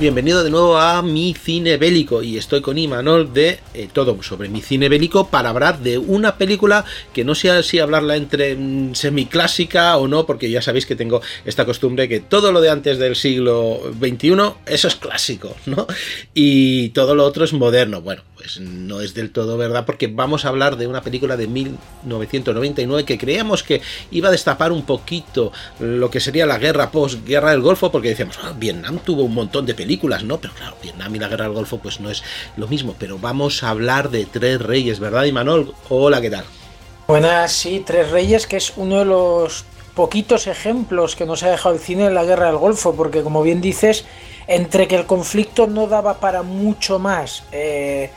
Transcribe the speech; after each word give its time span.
Bienvenido 0.00 0.42
de 0.42 0.48
nuevo 0.48 0.78
a 0.78 1.02
mi 1.02 1.34
cine 1.34 1.76
bélico 1.76 2.22
y 2.22 2.38
estoy 2.38 2.62
con 2.62 2.78
Imanol 2.78 3.34
de 3.34 3.60
eh, 3.74 3.86
todo 3.92 4.22
sobre 4.22 4.48
mi 4.48 4.62
cine 4.62 4.88
bélico 4.88 5.28
para 5.28 5.50
hablar 5.50 5.80
de 5.80 5.98
una 5.98 6.38
película 6.38 6.86
que 7.12 7.22
no 7.22 7.34
sé 7.34 7.62
si 7.62 7.80
hablarla 7.80 8.16
entre 8.16 8.56
mm, 8.56 8.94
semiclásica 8.94 9.98
o 9.98 10.08
no, 10.08 10.24
porque 10.24 10.50
ya 10.50 10.62
sabéis 10.62 10.86
que 10.86 10.96
tengo 10.96 11.20
esta 11.44 11.66
costumbre 11.66 12.08
que 12.08 12.20
todo 12.20 12.50
lo 12.50 12.62
de 12.62 12.70
antes 12.70 12.96
del 12.96 13.14
siglo 13.14 13.92
XXI, 14.00 14.54
eso 14.64 14.88
es 14.88 14.96
clásico, 14.96 15.54
¿no? 15.66 15.86
Y 16.32 16.88
todo 16.90 17.14
lo 17.14 17.26
otro 17.26 17.44
es 17.44 17.52
moderno. 17.52 18.00
Bueno, 18.00 18.22
pues 18.40 18.58
no 18.58 19.02
es 19.02 19.12
del 19.12 19.32
todo 19.32 19.58
verdad 19.58 19.84
porque 19.84 20.06
vamos 20.06 20.46
a 20.46 20.48
hablar 20.48 20.76
de 20.76 20.86
una 20.86 21.02
película 21.02 21.36
de 21.36 21.46
1999 21.46 23.04
que 23.04 23.18
creíamos 23.18 23.62
que 23.62 23.82
iba 24.10 24.28
a 24.28 24.32
destapar 24.32 24.72
un 24.72 24.82
poquito 24.82 25.52
lo 25.78 26.10
que 26.10 26.20
sería 26.20 26.46
la 26.46 26.56
guerra 26.56 26.90
post-guerra 26.90 27.50
del 27.50 27.60
Golfo 27.60 27.92
porque 27.92 28.08
decíamos, 28.08 28.38
ah, 28.42 28.54
Vietnam 28.56 28.98
tuvo 29.04 29.24
un 29.24 29.34
montón 29.34 29.66
de 29.66 29.74
películas, 29.74 30.24
¿no? 30.24 30.40
Pero 30.40 30.54
claro, 30.54 30.74
Vietnam 30.82 31.14
y 31.14 31.18
la 31.18 31.28
guerra 31.28 31.44
del 31.44 31.52
Golfo 31.52 31.80
pues 31.80 32.00
no 32.00 32.08
es 32.08 32.22
lo 32.56 32.66
mismo, 32.66 32.96
pero 32.98 33.18
vamos 33.18 33.62
a 33.62 33.68
hablar 33.68 34.08
de 34.08 34.24
Tres 34.24 34.58
Reyes, 34.62 35.00
¿verdad, 35.00 35.24
Imanol? 35.24 35.74
Hola, 35.90 36.22
¿qué 36.22 36.30
tal? 36.30 36.44
Buenas, 37.06 37.52
sí, 37.52 37.82
Tres 37.84 38.10
Reyes, 38.10 38.46
que 38.46 38.56
es 38.56 38.72
uno 38.76 39.00
de 39.00 39.04
los 39.04 39.66
poquitos 39.94 40.46
ejemplos 40.46 41.14
que 41.14 41.26
nos 41.26 41.42
ha 41.42 41.50
dejado 41.50 41.74
el 41.74 41.80
cine 41.80 42.06
en 42.06 42.14
la 42.14 42.24
guerra 42.24 42.46
del 42.46 42.56
Golfo, 42.56 42.94
porque 42.94 43.22
como 43.22 43.42
bien 43.42 43.60
dices, 43.60 44.06
entre 44.46 44.88
que 44.88 44.96
el 44.96 45.04
conflicto 45.04 45.66
no 45.66 45.86
daba 45.88 46.20
para 46.20 46.42
mucho 46.42 46.98
más, 46.98 47.44
eh, 47.52 48.10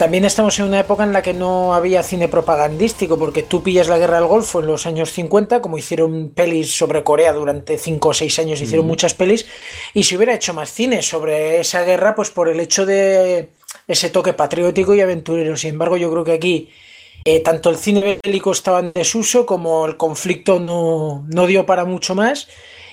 también 0.00 0.24
estamos 0.24 0.58
en 0.58 0.64
una 0.64 0.80
época 0.80 1.04
en 1.04 1.12
la 1.12 1.20
que 1.20 1.34
no 1.34 1.74
había 1.74 2.02
cine 2.02 2.26
propagandístico, 2.26 3.18
porque 3.18 3.42
tú 3.42 3.62
pillas 3.62 3.86
la 3.86 3.98
guerra 3.98 4.16
del 4.16 4.28
Golfo 4.28 4.60
en 4.60 4.66
los 4.66 4.86
años 4.86 5.12
50, 5.12 5.60
como 5.60 5.76
hicieron 5.76 6.30
pelis 6.30 6.74
sobre 6.74 7.04
Corea 7.04 7.34
durante 7.34 7.76
5 7.76 8.08
o 8.08 8.14
6 8.14 8.38
años, 8.38 8.62
hicieron 8.62 8.86
muchas 8.86 9.12
pelis, 9.12 9.44
y 9.92 10.04
si 10.04 10.16
hubiera 10.16 10.32
hecho 10.32 10.54
más 10.54 10.72
cine 10.72 11.02
sobre 11.02 11.60
esa 11.60 11.82
guerra, 11.82 12.14
pues 12.14 12.30
por 12.30 12.48
el 12.48 12.60
hecho 12.60 12.86
de 12.86 13.50
ese 13.86 14.08
toque 14.08 14.32
patriótico 14.32 14.94
y 14.94 15.02
aventurero. 15.02 15.54
Sin 15.58 15.74
embargo, 15.74 15.98
yo 15.98 16.10
creo 16.10 16.24
que 16.24 16.32
aquí 16.32 16.70
eh, 17.26 17.40
tanto 17.40 17.68
el 17.68 17.76
cine 17.76 18.18
bélico 18.24 18.52
estaba 18.52 18.80
en 18.80 18.94
desuso, 18.94 19.44
como 19.44 19.84
el 19.84 19.98
conflicto 19.98 20.60
no, 20.60 21.46
dio 21.46 21.66
para 21.66 21.84
mucho 21.84 22.14
más. 22.14 22.48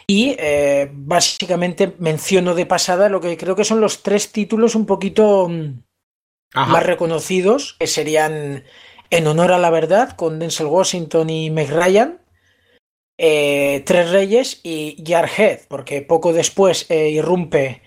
Y 0.07 0.35
eh, 0.39 0.89
básicamente 0.91 1.93
menciono 1.99 2.53
de 2.53 2.65
pasada 2.65 3.07
lo 3.07 3.21
que 3.21 3.37
creo 3.37 3.55
que 3.55 3.63
son 3.63 3.79
los 3.79 4.03
tres 4.03 4.33
títulos 4.33 4.75
un 4.75 4.85
poquito 4.85 5.49
más 6.53 6.85
reconocidos, 6.85 7.75
que 7.79 7.87
serían 7.87 8.63
En 9.09 9.27
honor 9.27 9.51
a 9.53 9.57
la 9.57 9.69
verdad, 9.69 10.11
con 10.15 10.39
Denzel 10.39 10.67
Washington 10.67 11.29
y 11.29 11.49
Meg 11.49 11.69
Ryan, 11.71 12.19
eh, 13.17 13.83
Tres 13.85 14.11
Reyes 14.11 14.59
y 14.63 15.03
Jarhead, 15.05 15.61
porque 15.67 16.01
poco 16.01 16.33
después 16.33 16.85
eh, 16.89 17.09
irrumpe 17.09 17.81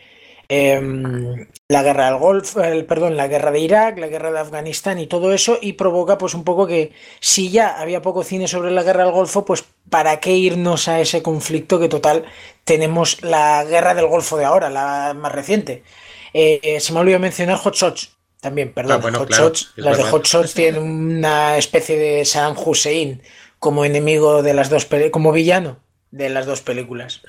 em, 0.48 1.46
la 1.68 1.82
guerra 1.82 2.06
del 2.06 2.18
Golfo, 2.18 2.60
perdón, 2.88 3.16
la 3.16 3.28
guerra 3.28 3.50
de 3.52 3.60
Irak, 3.60 3.98
la 3.98 4.08
guerra 4.08 4.32
de 4.32 4.40
Afganistán 4.40 4.98
y 4.98 5.06
todo 5.06 5.32
eso, 5.32 5.58
y 5.60 5.74
provoca 5.74 6.18
pues 6.18 6.34
un 6.34 6.44
poco 6.44 6.66
que 6.66 6.92
si 7.20 7.50
ya 7.50 7.80
había 7.80 8.02
poco 8.02 8.24
cine 8.24 8.48
sobre 8.48 8.72
la 8.72 8.82
guerra 8.82 9.04
del 9.04 9.12
Golfo, 9.12 9.44
pues 9.44 9.64
para 9.90 10.20
qué 10.20 10.32
irnos 10.36 10.88
a 10.88 11.00
ese 11.00 11.22
conflicto 11.22 11.78
que 11.78 11.88
total 11.88 12.24
tenemos 12.64 13.22
la 13.22 13.64
guerra 13.64 13.94
del 13.94 14.06
Golfo 14.06 14.36
de 14.36 14.44
ahora, 14.46 14.70
la 14.70 15.14
más 15.14 15.32
reciente. 15.32 15.84
Eh, 16.32 16.78
se 16.80 16.92
me 16.92 17.00
olvidó 17.00 17.18
mencionar 17.20 17.58
Hot 17.58 17.74
Shots, 17.74 18.19
también, 18.40 18.72
perdón. 18.72 19.02
Ah, 19.04 19.18
Hot 19.18 19.30
Shots, 19.30 19.72
las 19.76 19.96
de 19.96 20.04
Hot 20.04 20.26
Shots 20.26 20.54
tienen 20.54 20.82
una 20.82 21.56
especie 21.56 21.98
de 21.98 22.24
Saddam 22.24 22.56
Hussein 22.56 23.22
como 23.58 23.84
enemigo 23.84 24.42
de 24.42 24.54
las 24.54 24.70
dos 24.70 24.86
como 25.10 25.32
villano 25.32 25.78
de 26.10 26.28
las 26.28 26.46
dos 26.46 26.60
películas. 26.60 27.22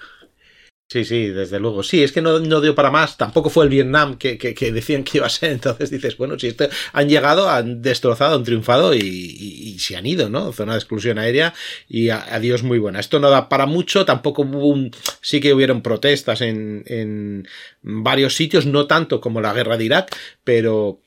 Sí, 0.92 1.06
sí, 1.06 1.28
desde 1.28 1.58
luego. 1.58 1.84
Sí, 1.84 2.04
es 2.04 2.12
que 2.12 2.22
no, 2.22 2.42
dio 2.42 2.76
para 2.76 2.92
más. 2.92 3.16
Tampoco 3.16 3.50
fue 3.50 3.64
el 3.64 3.70
Vietnam 3.70 4.18
que, 4.18 4.36
decían 4.74 5.06
que 5.06 5.20
iba 5.20 5.28
a 5.28 5.30
ser. 5.30 5.52
Entonces 5.54 5.90
dices, 5.90 6.18
bueno, 6.18 6.38
si 6.38 6.48
este, 6.48 6.68
han 6.92 7.08
llegado, 7.08 7.50
han 7.50 7.82
destrozado, 7.82 8.36
han 8.36 8.44
triunfado 8.44 8.94
y, 8.94 9.78
se 9.80 9.96
han 9.96 10.06
ido, 10.06 10.30
¿no? 10.30 10.52
Zona 10.52 10.74
de 10.74 10.80
exclusión 10.80 11.18
aérea 11.18 11.54
y 11.88 12.10
adiós 12.10 12.64
muy 12.64 12.78
buena. 12.78 13.00
Esto 13.00 13.22
no 13.22 13.30
da 13.30 13.48
para 13.48 13.68
mucho. 13.68 14.04
Tampoco 14.04 14.42
hubo 14.42 14.68
un, 14.68 14.92
sí 15.22 15.40
que 15.40 15.54
hubieron 15.54 15.82
protestas 15.82 16.42
en, 16.42 16.84
en 16.88 17.48
varios 17.82 18.36
sitios, 18.36 18.66
no 18.66 18.86
tanto 18.86 19.22
como 19.22 19.40
la 19.40 19.54
guerra 19.54 19.78
de 19.78 19.86
Irak, 19.86 20.14
pero, 20.44 21.00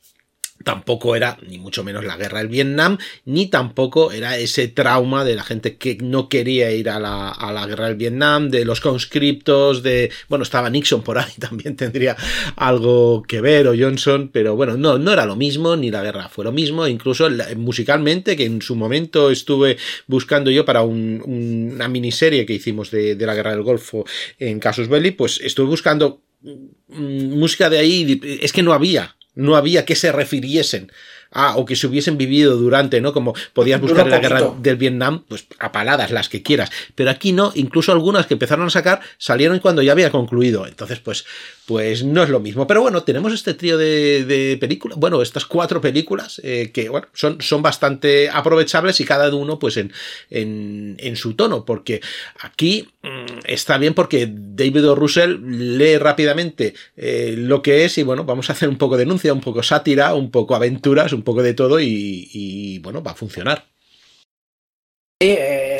tampoco 0.62 1.16
era 1.16 1.36
ni 1.46 1.58
mucho 1.58 1.84
menos 1.84 2.04
la 2.04 2.16
guerra 2.16 2.38
del 2.38 2.48
Vietnam, 2.48 2.98
ni 3.24 3.46
tampoco 3.46 4.12
era 4.12 4.38
ese 4.38 4.68
trauma 4.68 5.24
de 5.24 5.36
la 5.36 5.44
gente 5.44 5.76
que 5.76 5.98
no 6.00 6.28
quería 6.28 6.70
ir 6.72 6.88
a 6.88 6.98
la, 6.98 7.30
a 7.30 7.52
la 7.52 7.66
guerra 7.66 7.86
del 7.86 7.96
Vietnam, 7.96 8.50
de 8.50 8.64
los 8.64 8.80
conscriptos, 8.80 9.82
de, 9.82 10.10
bueno, 10.28 10.42
estaba 10.42 10.70
Nixon 10.70 11.02
por 11.02 11.18
ahí, 11.18 11.32
también 11.38 11.76
tendría 11.76 12.16
algo 12.56 13.22
que 13.22 13.40
ver, 13.40 13.68
o 13.68 13.74
Johnson, 13.78 14.30
pero 14.32 14.56
bueno, 14.56 14.76
no, 14.76 14.98
no 14.98 15.12
era 15.12 15.26
lo 15.26 15.36
mismo, 15.36 15.76
ni 15.76 15.90
la 15.90 16.02
guerra 16.02 16.28
fue 16.28 16.44
lo 16.44 16.52
mismo, 16.52 16.86
incluso 16.86 17.28
musicalmente, 17.56 18.36
que 18.36 18.46
en 18.46 18.62
su 18.62 18.74
momento 18.74 19.30
estuve 19.30 19.76
buscando 20.06 20.50
yo 20.50 20.64
para 20.64 20.82
una 20.82 21.88
miniserie 21.88 22.46
que 22.46 22.54
hicimos 22.54 22.90
de, 22.90 23.16
de 23.16 23.26
la 23.26 23.34
guerra 23.34 23.50
del 23.50 23.62
Golfo 23.62 24.04
en 24.38 24.58
Casus 24.60 24.88
Belli, 24.88 25.10
pues 25.10 25.40
estuve 25.42 25.66
buscando 25.66 26.22
mm, 26.42 27.38
música 27.38 27.68
de 27.68 27.78
ahí, 27.78 28.20
es 28.40 28.52
que 28.52 28.62
no 28.62 28.72
había, 28.72 29.16
no 29.34 29.56
había 29.56 29.84
que 29.84 29.96
se 29.96 30.12
refiriesen 30.12 30.90
a 31.34 31.56
o 31.56 31.66
que 31.66 31.76
se 31.76 31.86
hubiesen 31.86 32.16
vivido 32.16 32.56
durante, 32.56 33.00
¿no? 33.00 33.12
Como 33.12 33.34
podías 33.52 33.80
buscar 33.80 34.06
en 34.06 34.10
la 34.12 34.20
guerra 34.20 34.54
del 34.60 34.76
Vietnam, 34.76 35.24
pues 35.28 35.46
a 35.58 35.72
paladas, 35.72 36.12
las 36.12 36.28
que 36.28 36.42
quieras. 36.42 36.70
Pero 36.94 37.10
aquí 37.10 37.32
no, 37.32 37.52
incluso 37.54 37.92
algunas 37.92 38.26
que 38.26 38.34
empezaron 38.34 38.66
a 38.66 38.70
sacar 38.70 39.00
salieron 39.18 39.58
cuando 39.58 39.82
ya 39.82 39.92
había 39.92 40.10
concluido. 40.10 40.66
Entonces, 40.66 41.00
pues, 41.00 41.24
pues 41.66 42.04
no 42.04 42.22
es 42.22 42.28
lo 42.28 42.40
mismo. 42.40 42.66
Pero 42.66 42.82
bueno, 42.82 43.02
tenemos 43.02 43.32
este 43.32 43.54
trío 43.54 43.78
de, 43.78 44.56
películas, 44.60 44.98
bueno, 44.98 45.22
estas 45.22 45.46
cuatro 45.46 45.80
películas 45.80 46.40
eh, 46.44 46.70
que, 46.72 46.88
bueno, 46.88 47.08
son, 47.12 47.40
son 47.40 47.62
bastante 47.62 48.28
aprovechables 48.28 49.00
y 49.00 49.04
cada 49.04 49.34
uno, 49.34 49.58
pues, 49.58 49.76
en, 49.76 49.92
en, 50.30 50.96
en 50.98 51.16
su 51.16 51.34
tono, 51.34 51.64
porque 51.64 52.00
aquí 52.40 52.88
mm, 53.02 53.40
está 53.44 53.78
bien 53.78 53.94
porque 53.94 54.28
David 54.30 54.90
o. 54.90 54.94
Russell 54.94 55.40
lee 55.42 55.98
rápidamente 55.98 56.74
eh, 56.96 57.34
lo 57.36 57.62
que 57.62 57.84
es 57.84 57.98
y, 57.98 58.02
bueno, 58.02 58.24
vamos 58.24 58.48
a 58.48 58.52
hacer 58.52 58.68
un 58.68 58.78
poco 58.78 58.96
de 58.96 59.04
denuncia, 59.04 59.32
un 59.32 59.40
poco 59.40 59.62
sátira, 59.62 60.14
un 60.14 60.30
poco 60.30 60.54
aventuras, 60.54 61.12
un 61.12 61.22
poco 61.22 61.42
de 61.42 61.54
todo 61.54 61.80
y, 61.80 62.78
bueno, 62.82 63.02
va 63.02 63.12
a 63.12 63.14
funcionar. 63.14 63.73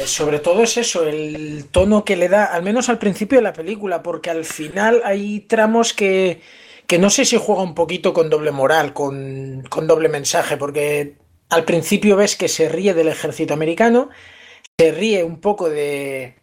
Eh, 0.04 0.06
sobre 0.06 0.38
todo 0.38 0.62
es 0.62 0.76
eso, 0.76 1.04
el 1.04 1.66
tono 1.70 2.04
que 2.04 2.16
le 2.16 2.28
da, 2.28 2.44
al 2.44 2.62
menos 2.62 2.88
al 2.88 2.98
principio 2.98 3.38
de 3.38 3.42
la 3.42 3.52
película, 3.52 4.02
porque 4.02 4.30
al 4.30 4.44
final 4.44 5.02
hay 5.04 5.40
tramos 5.40 5.92
que, 5.92 6.40
que 6.86 6.98
no 6.98 7.10
sé 7.10 7.24
si 7.24 7.36
juega 7.36 7.62
un 7.62 7.74
poquito 7.74 8.12
con 8.12 8.30
doble 8.30 8.50
moral, 8.50 8.92
con, 8.92 9.64
con 9.68 9.86
doble 9.86 10.08
mensaje, 10.08 10.56
porque 10.56 11.16
al 11.48 11.64
principio 11.64 12.16
ves 12.16 12.36
que 12.36 12.48
se 12.48 12.68
ríe 12.68 12.94
del 12.94 13.08
ejército 13.08 13.54
americano, 13.54 14.10
se 14.78 14.92
ríe 14.92 15.24
un 15.24 15.40
poco 15.40 15.68
de, 15.68 16.36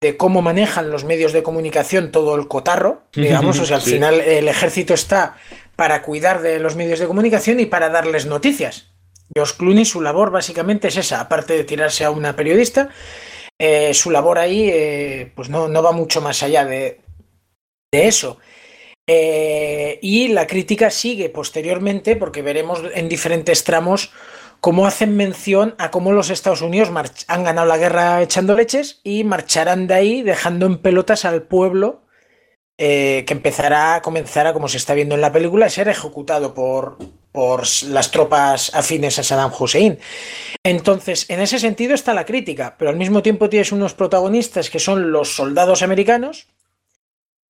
de 0.00 0.16
cómo 0.16 0.42
manejan 0.42 0.90
los 0.90 1.04
medios 1.04 1.32
de 1.32 1.42
comunicación 1.42 2.10
todo 2.10 2.34
el 2.36 2.48
cotarro, 2.48 3.02
digamos, 3.14 3.58
o 3.60 3.66
sea, 3.66 3.76
al 3.76 3.82
final 3.82 4.20
el 4.20 4.48
ejército 4.48 4.94
está 4.94 5.36
para 5.76 6.02
cuidar 6.02 6.42
de 6.42 6.58
los 6.58 6.74
medios 6.74 6.98
de 6.98 7.06
comunicación 7.06 7.60
y 7.60 7.66
para 7.66 7.90
darles 7.90 8.26
noticias. 8.26 8.95
Josh 9.36 9.52
Clooney, 9.52 9.84
su 9.84 10.00
labor 10.00 10.30
básicamente 10.30 10.88
es 10.88 10.96
esa, 10.96 11.20
aparte 11.20 11.54
de 11.54 11.64
tirarse 11.64 12.04
a 12.04 12.10
una 12.10 12.34
periodista, 12.34 12.88
eh, 13.58 13.92
su 13.94 14.10
labor 14.10 14.38
ahí 14.38 14.68
eh, 14.70 15.32
pues 15.34 15.48
no, 15.48 15.68
no, 15.68 15.82
va 15.82 15.92
mucho 15.92 16.20
más 16.20 16.42
allá 16.42 16.64
de, 16.64 17.00
de 17.92 18.06
eso. 18.08 18.38
Eh, 19.08 19.98
y 20.02 20.28
la 20.28 20.46
crítica 20.46 20.90
sigue 20.90 21.28
posteriormente, 21.28 22.16
porque 22.16 22.42
veremos 22.42 22.82
en 22.94 23.08
diferentes 23.08 23.64
tramos 23.64 24.12
cómo 24.60 24.86
hacen 24.86 25.16
mención 25.16 25.74
a 25.78 25.90
cómo 25.90 26.12
los 26.12 26.30
Estados 26.30 26.62
Unidos 26.62 26.90
han 27.28 27.44
ganado 27.44 27.68
la 27.68 27.78
guerra 27.78 28.22
echando 28.22 28.56
leches 28.56 29.00
y 29.04 29.22
marcharán 29.22 29.86
de 29.86 29.94
ahí 29.94 30.22
dejando 30.22 30.66
en 30.66 30.78
pelotas 30.78 31.24
al 31.24 31.42
pueblo 31.42 32.02
que 32.78 33.24
empezará, 33.28 34.02
comenzará, 34.02 34.52
como 34.52 34.68
se 34.68 34.76
está 34.76 34.92
viendo 34.92 35.14
en 35.14 35.22
la 35.22 35.32
película, 35.32 35.66
a 35.66 35.70
ser 35.70 35.88
ejecutado 35.88 36.52
por, 36.52 36.98
por 37.36 37.64
las 37.90 38.10
tropas 38.12 38.74
afines 38.74 39.18
a 39.18 39.22
Saddam 39.22 39.52
Hussein. 39.60 39.98
Entonces, 40.64 41.28
en 41.28 41.40
ese 41.40 41.58
sentido 41.58 41.92
está 41.92 42.14
la 42.14 42.24
crítica, 42.24 42.76
pero 42.78 42.90
al 42.90 42.96
mismo 42.96 43.20
tiempo 43.22 43.50
tienes 43.50 43.72
unos 43.72 43.92
protagonistas 43.92 44.70
que 44.70 44.78
son 44.78 45.12
los 45.12 45.36
soldados 45.36 45.82
americanos, 45.82 46.46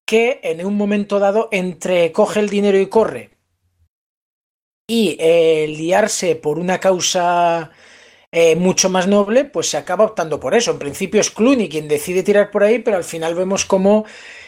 que 0.04 0.40
en 0.42 0.66
un 0.66 0.76
momento 0.76 1.20
dado 1.20 1.50
entre 1.52 2.12
coge 2.12 2.40
el 2.40 2.50
dinero 2.50 2.80
y 2.80 2.88
corre 2.88 3.30
y 4.88 5.18
eh, 5.20 5.68
liarse 5.68 6.36
por 6.36 6.58
una 6.58 6.80
causa 6.80 7.70
eh, 8.32 8.56
mucho 8.56 8.90
más 8.90 9.06
noble, 9.06 9.46
pues 9.46 9.70
se 9.70 9.78
acaba 9.78 10.06
optando 10.06 10.40
por 10.40 10.56
eso. 10.56 10.72
En 10.72 10.80
principio 10.80 11.22
es 11.22 11.30
Clooney 11.30 11.70
quien 11.70 11.88
decide 11.88 12.24
tirar 12.24 12.50
por 12.50 12.64
ahí, 12.64 12.80
pero 12.80 12.98
al 12.98 13.04
final 13.04 13.36
vemos 13.36 13.66
como 13.66 14.06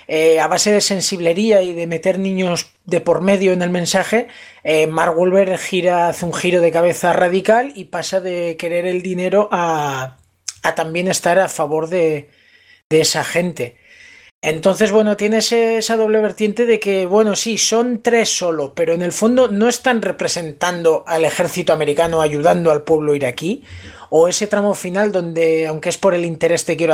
eh, 0.07 0.39
a 0.39 0.47
base 0.47 0.71
de 0.71 0.81
sensiblería 0.81 1.61
y 1.61 1.73
de 1.73 1.87
meter 1.87 2.19
niños 2.19 2.71
de 2.85 3.01
por 3.01 3.21
medio 3.21 3.51
en 3.53 3.61
el 3.61 3.69
mensaje, 3.69 4.27
Mark 4.89 5.15
Wolver 5.15 5.57
gira, 5.57 6.09
hace 6.09 6.25
un 6.25 6.33
giro 6.33 6.59
de 6.61 6.71
cabeza 6.71 7.13
radical 7.13 7.71
y 7.75 7.85
pasa 7.85 8.19
de 8.19 8.57
querer 8.57 8.85
el 8.85 9.01
dinero 9.01 9.47
a, 9.51 10.17
también 10.75 11.07
estar 11.07 11.39
a 11.39 11.49
favor 11.49 11.89
de, 11.89 12.29
esa 12.89 13.23
gente. 13.23 13.77
Entonces, 14.41 14.91
bueno, 14.91 15.17
tienes 15.17 15.51
esa 15.51 15.97
doble 15.97 16.21
vertiente 16.21 16.65
de 16.65 16.79
que, 16.79 17.05
bueno, 17.05 17.35
sí, 17.35 17.57
son 17.57 18.01
tres 18.01 18.29
solo, 18.29 18.73
pero 18.75 18.93
en 18.93 19.01
el 19.01 19.11
fondo 19.11 19.47
no 19.49 19.67
están 19.67 20.01
representando 20.01 21.03
al 21.07 21.25
ejército 21.25 21.73
americano 21.73 22.21
ayudando 22.21 22.71
al 22.71 22.83
pueblo 22.83 23.15
iraquí, 23.15 23.63
o 24.09 24.27
ese 24.27 24.47
tramo 24.47 24.73
final 24.73 25.11
donde, 25.11 25.67
aunque 25.67 25.89
es 25.89 25.97
por 25.97 26.13
el 26.13 26.23
interés 26.23 26.65
de 26.65 26.77
Quiero 26.77 26.93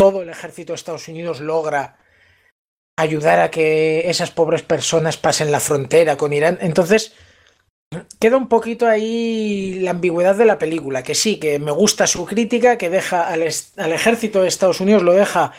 todo 0.00 0.22
el 0.22 0.30
ejército 0.30 0.72
de 0.72 0.76
Estados 0.76 1.08
Unidos 1.08 1.40
logra 1.40 1.98
ayudar 2.96 3.38
a 3.38 3.50
que 3.50 4.08
esas 4.08 4.30
pobres 4.30 4.62
personas 4.62 5.18
pasen 5.18 5.52
la 5.52 5.60
frontera 5.60 6.16
con 6.16 6.32
Irán. 6.32 6.56
Entonces, 6.62 7.12
Queda 8.20 8.36
un 8.36 8.48
poquito 8.48 8.86
ahí 8.86 9.80
la 9.80 9.90
ambigüedad 9.90 10.36
de 10.36 10.44
la 10.44 10.58
película, 10.58 11.02
que 11.02 11.16
sí, 11.16 11.40
que 11.40 11.58
me 11.58 11.72
gusta 11.72 12.06
su 12.06 12.24
crítica, 12.24 12.78
que 12.78 12.88
deja 12.88 13.26
al, 13.26 13.42
ejército 13.42 14.42
de 14.42 14.48
Estados 14.48 14.80
Unidos, 14.80 15.02
lo 15.02 15.12
deja 15.12 15.52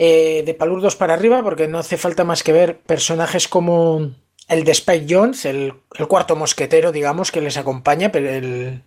eh, 0.00 0.42
de 0.46 0.54
palurdos 0.54 0.96
para 0.96 1.12
arriba, 1.12 1.42
porque 1.42 1.68
no 1.68 1.78
hace 1.78 1.98
falta 1.98 2.24
más 2.24 2.42
que 2.42 2.54
ver 2.54 2.78
personajes 2.78 3.46
como 3.46 4.12
el 4.48 4.64
de 4.64 4.72
Spike 4.72 5.06
Jones, 5.06 5.44
el, 5.44 5.74
cuarto 6.08 6.34
mosquetero, 6.34 6.92
digamos, 6.92 7.30
que 7.30 7.42
les 7.42 7.58
acompaña, 7.58 8.10
pero 8.10 8.30
el 8.30 8.82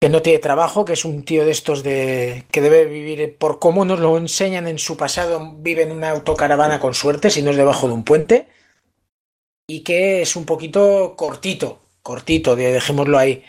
que 0.00 0.08
no 0.08 0.22
tiene 0.22 0.38
trabajo, 0.38 0.84
que 0.84 0.92
es 0.92 1.04
un 1.04 1.24
tío 1.24 1.44
de 1.44 1.52
estos 1.52 1.82
de 1.82 2.44
que 2.50 2.60
debe 2.60 2.84
vivir 2.84 3.36
por 3.38 3.58
cómo 3.58 3.84
nos 3.84 4.00
lo 4.00 4.16
enseñan 4.18 4.68
en 4.68 4.78
su 4.78 4.96
pasado, 4.96 5.54
vive 5.58 5.82
en 5.82 5.92
una 5.92 6.10
autocaravana 6.10 6.80
con 6.80 6.94
suerte, 6.94 7.30
si 7.30 7.42
no 7.42 7.50
es 7.50 7.56
debajo 7.56 7.88
de 7.88 7.94
un 7.94 8.04
puente 8.04 8.48
y 9.66 9.80
que 9.82 10.22
es 10.22 10.36
un 10.36 10.44
poquito 10.44 11.14
cortito, 11.16 11.80
cortito, 12.02 12.56
dejémoslo 12.56 13.18
ahí. 13.18 13.42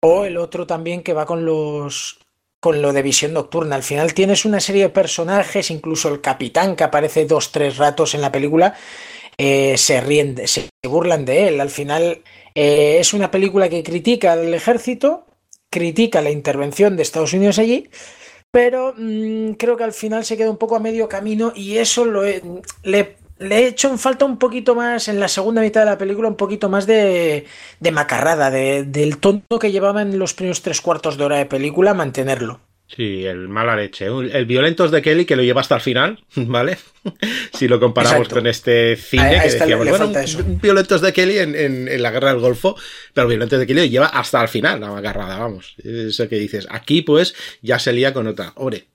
O 0.00 0.24
el 0.24 0.36
otro 0.36 0.66
también 0.66 1.02
que 1.02 1.12
va 1.12 1.26
con 1.26 1.44
los 1.44 2.20
con 2.60 2.82
lo 2.82 2.92
de 2.92 3.02
visión 3.02 3.32
nocturna. 3.32 3.76
Al 3.76 3.82
final 3.82 4.14
tienes 4.14 4.44
una 4.44 4.60
serie 4.60 4.82
de 4.84 4.88
personajes, 4.88 5.70
incluso 5.70 6.08
el 6.08 6.20
capitán 6.20 6.74
que 6.74 6.84
aparece 6.84 7.26
dos, 7.26 7.52
tres 7.52 7.76
ratos 7.76 8.14
en 8.14 8.22
la 8.22 8.32
película, 8.32 8.74
eh, 9.38 9.76
se 9.76 10.00
ríen, 10.00 10.36
se 10.46 10.68
burlan 10.82 11.24
de 11.24 11.48
él. 11.48 11.60
Al 11.60 11.70
final 11.70 12.22
eh, 12.54 12.98
es 13.00 13.14
una 13.14 13.30
película 13.30 13.68
que 13.68 13.82
critica 13.82 14.32
al 14.32 14.52
ejército, 14.54 15.26
critica 15.70 16.22
la 16.22 16.30
intervención 16.30 16.96
de 16.96 17.02
Estados 17.02 17.32
Unidos 17.32 17.58
allí, 17.58 17.88
pero 18.50 18.94
mm, 18.96 19.52
creo 19.52 19.76
que 19.76 19.84
al 19.84 19.92
final 19.92 20.24
se 20.24 20.36
queda 20.36 20.50
un 20.50 20.56
poco 20.58 20.76
a 20.76 20.80
medio 20.80 21.08
camino 21.08 21.52
y 21.54 21.78
eso 21.78 22.04
lo, 22.04 22.22
le 22.24 23.16
le 23.38 23.58
he 23.58 23.66
hecho 23.66 23.90
en 23.90 23.98
falta 23.98 24.24
un 24.24 24.38
poquito 24.38 24.74
más 24.74 25.08
en 25.08 25.20
la 25.20 25.28
segunda 25.28 25.60
mitad 25.60 25.82
de 25.82 25.86
la 25.86 25.98
película, 25.98 26.28
un 26.28 26.36
poquito 26.36 26.68
más 26.68 26.86
de, 26.86 27.46
de 27.80 27.90
macarrada, 27.90 28.50
de, 28.50 28.84
del 28.84 29.18
tonto 29.18 29.58
que 29.58 29.72
llevaba 29.72 30.02
en 30.02 30.18
los 30.18 30.34
primeros 30.34 30.62
tres 30.62 30.80
cuartos 30.80 31.16
de 31.16 31.24
hora 31.24 31.36
de 31.36 31.46
película, 31.46 31.94
mantenerlo. 31.94 32.60
Sí, 32.88 33.26
el 33.26 33.48
mala 33.48 33.74
leche. 33.74 34.06
El 34.06 34.46
Violentos 34.46 34.90
de 34.90 35.02
Kelly 35.02 35.24
que 35.24 35.34
lo 35.34 35.42
lleva 35.42 35.60
hasta 35.60 35.74
el 35.74 35.80
final, 35.80 36.24
¿vale? 36.36 36.78
si 37.52 37.66
lo 37.68 37.80
comparamos 37.80 38.28
con 38.28 38.46
este 38.46 38.96
cine 38.96 39.40
que 39.42 39.50
decíamos, 39.50 39.88
bueno, 39.88 40.12
Violentos 40.62 41.00
de 41.00 41.12
Kelly 41.12 41.38
en, 41.38 41.54
en, 41.56 42.02
la 42.02 42.10
guerra 42.10 42.30
del 42.30 42.40
Golfo, 42.40 42.76
pero 43.12 43.28
Violentos 43.28 43.58
de 43.58 43.66
Kelly 43.66 43.80
lo 43.80 43.86
lleva 43.86 44.06
hasta 44.06 44.40
el 44.40 44.48
final, 44.48 44.80
la 44.80 44.96
agarrada, 44.96 45.38
vamos. 45.38 45.74
Eso 45.82 46.28
que 46.28 46.36
dices. 46.36 46.66
Aquí, 46.70 47.02
pues, 47.02 47.34
ya 47.60 47.78
se 47.78 47.92
lía 47.92 48.12
con 48.12 48.26
otra. 48.28 48.52
Hombre, 48.54 48.86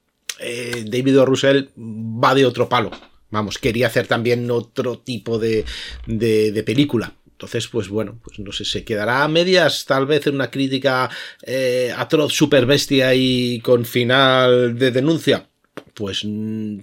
eh, 0.42 0.86
David 0.88 1.20
o. 1.20 1.26
Russell 1.26 1.66
va 1.78 2.34
de 2.34 2.46
otro 2.46 2.68
palo. 2.68 2.92
Vamos, 3.30 3.58
quería 3.58 3.88
hacer 3.88 4.08
también 4.08 4.52
otro 4.52 5.00
tipo 5.00 5.40
de, 5.40 5.64
de, 6.06 6.64
película. 6.64 7.14
Entonces, 7.42 7.68
pues 7.70 7.90
bueno, 7.90 8.20
pues 8.24 8.38
no 8.38 8.52
sé, 8.52 8.66
se 8.66 8.84
quedará 8.84 9.24
a 9.24 9.28
medias, 9.28 9.86
tal 9.86 10.06
vez 10.06 10.28
en 10.28 10.36
una 10.36 10.52
crítica 10.52 11.10
eh, 11.42 11.92
atroz, 11.98 12.32
super 12.34 12.68
bestia 12.68 13.16
y 13.16 13.60
con 13.62 13.84
final 13.84 14.78
de 14.78 14.92
denuncia. 14.92 15.48
Pues 15.96 16.24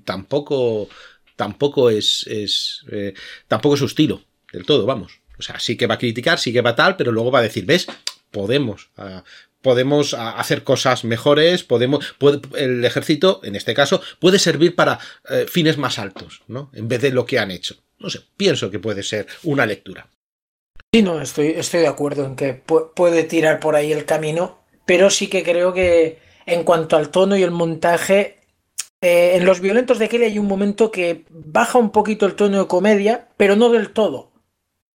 tampoco, 0.04 0.88
tampoco 1.36 1.90
es, 1.90 2.26
es 2.26 2.84
eh, 2.90 3.14
tampoco 3.46 3.74
es 3.74 3.78
su 3.78 3.86
estilo 3.86 4.20
del 4.52 4.66
todo, 4.66 4.84
vamos. 4.84 5.20
O 5.38 5.42
sea, 5.42 5.60
sí 5.60 5.76
que 5.76 5.86
va 5.86 5.94
a 5.94 5.98
criticar, 5.98 6.40
sí 6.40 6.52
que 6.52 6.60
va 6.60 6.74
tal, 6.74 6.96
pero 6.96 7.12
luego 7.12 7.30
va 7.30 7.38
a 7.38 7.42
decir, 7.42 7.64
¿ves? 7.64 7.86
Podemos. 8.32 8.90
Ah, 8.96 9.22
podemos 9.62 10.12
hacer 10.12 10.64
cosas 10.64 11.04
mejores, 11.04 11.62
podemos, 11.62 12.04
el 12.56 12.84
ejército, 12.84 13.40
en 13.44 13.54
este 13.54 13.74
caso, 13.74 14.02
puede 14.18 14.40
servir 14.40 14.74
para 14.74 14.98
eh, 15.30 15.46
fines 15.48 15.78
más 15.78 16.00
altos, 16.00 16.42
¿no? 16.48 16.72
En 16.74 16.88
vez 16.88 17.00
de 17.00 17.12
lo 17.12 17.26
que 17.26 17.38
han 17.38 17.52
hecho. 17.52 17.76
No 18.00 18.10
sé, 18.10 18.22
pienso 18.36 18.72
que 18.72 18.80
puede 18.80 19.04
ser 19.04 19.28
una 19.44 19.64
lectura. 19.64 20.08
Sí, 20.94 21.02
no, 21.02 21.20
estoy, 21.20 21.48
estoy 21.48 21.80
de 21.80 21.86
acuerdo 21.86 22.24
en 22.24 22.34
que 22.34 22.54
puede 22.54 23.24
tirar 23.24 23.60
por 23.60 23.76
ahí 23.76 23.92
el 23.92 24.06
camino, 24.06 24.58
pero 24.86 25.10
sí 25.10 25.28
que 25.28 25.42
creo 25.42 25.74
que 25.74 26.18
en 26.46 26.64
cuanto 26.64 26.96
al 26.96 27.10
tono 27.10 27.36
y 27.36 27.42
el 27.42 27.50
montaje, 27.50 28.38
eh, 29.02 29.32
en 29.36 29.44
Los 29.44 29.60
Violentos 29.60 29.98
de 29.98 30.08
Kelly 30.08 30.24
hay 30.24 30.38
un 30.38 30.46
momento 30.46 30.90
que 30.90 31.26
baja 31.28 31.78
un 31.78 31.90
poquito 31.90 32.24
el 32.24 32.36
tono 32.36 32.58
de 32.58 32.66
comedia, 32.66 33.28
pero 33.36 33.54
no 33.54 33.68
del 33.68 33.92
todo. 33.92 34.32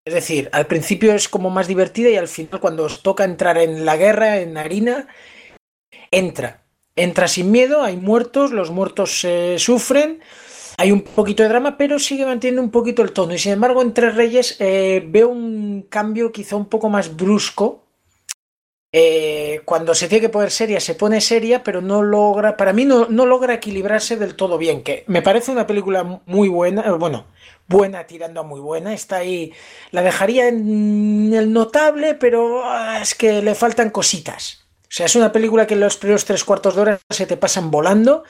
Es 0.07 0.15
decir, 0.15 0.49
al 0.53 0.67
principio 0.67 1.13
es 1.13 1.29
como 1.29 1.51
más 1.51 1.69
divertida 1.69 2.09
y 2.09 2.17
al 2.17 2.27
final 2.27 2.59
cuando 2.59 2.85
os 2.85 3.03
toca 3.03 3.25
entrar 3.25 3.59
en 3.59 3.85
la 3.85 3.99
guerra, 3.99 4.39
en 4.39 4.57
harina, 4.57 5.09
entra. 6.11 6.65
Entra 6.97 7.29
sin 7.29 7.51
miedo, 7.51 7.83
hay 7.83 7.99
muertos, 7.99 8.51
los 8.51 8.71
muertos 8.71 9.21
se 9.21 9.59
sufren, 9.59 10.21
hay 10.79 10.93
un 10.93 11.03
poquito 11.03 11.43
de 11.43 11.49
drama, 11.49 11.77
pero 11.77 11.99
sigue 11.99 12.25
manteniendo 12.25 12.63
un 12.63 12.71
poquito 12.71 13.03
el 13.03 13.13
tono. 13.13 13.35
Y 13.35 13.39
sin 13.39 13.53
embargo, 13.53 13.83
en 13.83 13.95
Tres 13.95 14.15
Reyes 14.15 14.57
eh, 14.59 15.03
veo 15.07 15.29
un 15.29 15.87
cambio 15.89 16.33
quizá 16.33 16.57
un 16.57 16.67
poco 16.67 16.89
más 16.89 17.17
brusco. 17.17 17.83
Eh, 18.95 19.63
cuando 19.65 19.95
se 19.95 20.07
tiene 20.07 20.21
que 20.21 20.29
poner 20.29 20.51
seria, 20.51 20.79
se 20.79 20.95
pone 20.95 21.23
seria, 21.23 21.63
pero 21.63 21.81
no 21.81 22.03
logra, 22.03 22.59
para 22.59 22.75
mí 22.75 22.85
no, 22.85 23.07
logra 23.07 23.55
equilibrarse 23.55 24.17
del 24.17 24.35
todo 24.37 24.59
bien. 24.59 24.83
Que 24.83 25.05
me 25.07 25.23
parece 25.23 25.51
una 25.51 25.67
película 25.67 26.21
muy 26.27 26.49
buena, 26.49 26.83
eh, 26.83 26.91
bueno, 26.91 27.27
buena 27.67 28.07
tirando 28.07 28.41
a 28.41 28.45
muy 28.45 28.61
buena. 28.61 28.93
Está 28.93 29.17
ahí, 29.17 29.53
la 29.93 30.03
dejaría 30.03 30.49
en 30.49 31.33
el 31.33 31.53
notable, 31.53 32.15
pero 32.15 32.63
ah, 32.65 33.01
es 33.01 33.15
que 33.15 33.41
le 33.41 33.55
faltan 33.55 33.91
cositas. 33.91 34.67
O 34.83 34.95
sea, 34.95 35.07
es 35.07 35.17
una 35.17 35.33
película 35.33 35.67
que 35.67 35.73
en 35.73 35.81
los 35.81 35.97
primeros 35.97 36.27
tres 36.27 36.45
cuartos 36.45 36.75
de 36.75 36.83
hora 36.83 37.01
se 37.09 37.25
te 37.25 37.39
pasan 37.39 37.71
volando. 37.71 38.25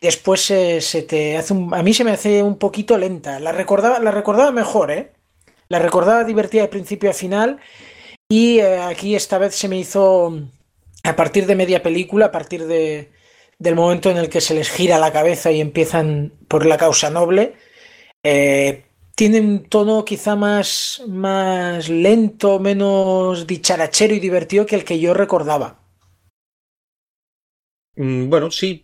Después 0.00 0.40
se, 0.40 0.80
te 1.08 1.36
hace 1.36 1.54
un, 1.54 1.74
a 1.74 1.82
mí 1.82 1.94
se 1.94 2.04
me 2.04 2.12
hace 2.12 2.42
un 2.42 2.58
poquito 2.58 2.98
lenta. 2.98 3.40
La 3.40 3.52
recordaba, 3.52 3.98
la 3.98 4.10
recordaba 4.10 4.50
mejor, 4.52 4.90
¿eh? 4.90 5.12
La 5.68 5.78
recordaba 5.78 6.24
divertida 6.24 6.62
de 6.62 6.68
principio 6.68 7.10
a 7.10 7.14
final. 7.14 7.60
Y 8.28 8.58
eh, 8.58 8.78
aquí 8.78 9.14
esta 9.14 9.38
vez 9.38 9.54
se 9.54 9.68
me 9.68 9.78
hizo 9.78 10.38
a 11.04 11.16
partir 11.16 11.46
de 11.46 11.56
media 11.56 11.82
película, 11.82 12.26
a 12.26 12.32
partir 12.32 12.66
de, 12.66 13.10
del 13.58 13.74
momento 13.74 14.10
en 14.10 14.18
el 14.18 14.28
que 14.28 14.40
se 14.40 14.54
les 14.54 14.70
gira 14.70 14.98
la 14.98 15.12
cabeza 15.12 15.50
y 15.50 15.60
empiezan 15.60 16.32
por 16.48 16.66
la 16.66 16.76
causa 16.76 17.10
noble 17.10 17.54
eh, 18.24 18.86
tiene 19.14 19.38
un 19.40 19.64
tono 19.68 20.04
quizá 20.04 20.34
más, 20.34 21.02
más 21.06 21.88
lento, 21.88 22.58
menos 22.58 23.46
dicharachero 23.46 24.14
y 24.14 24.18
divertido 24.18 24.66
que 24.66 24.76
el 24.76 24.84
que 24.84 24.98
yo 24.98 25.14
recordaba. 25.14 25.78
Mm, 27.96 28.28
bueno, 28.28 28.50
sí, 28.50 28.83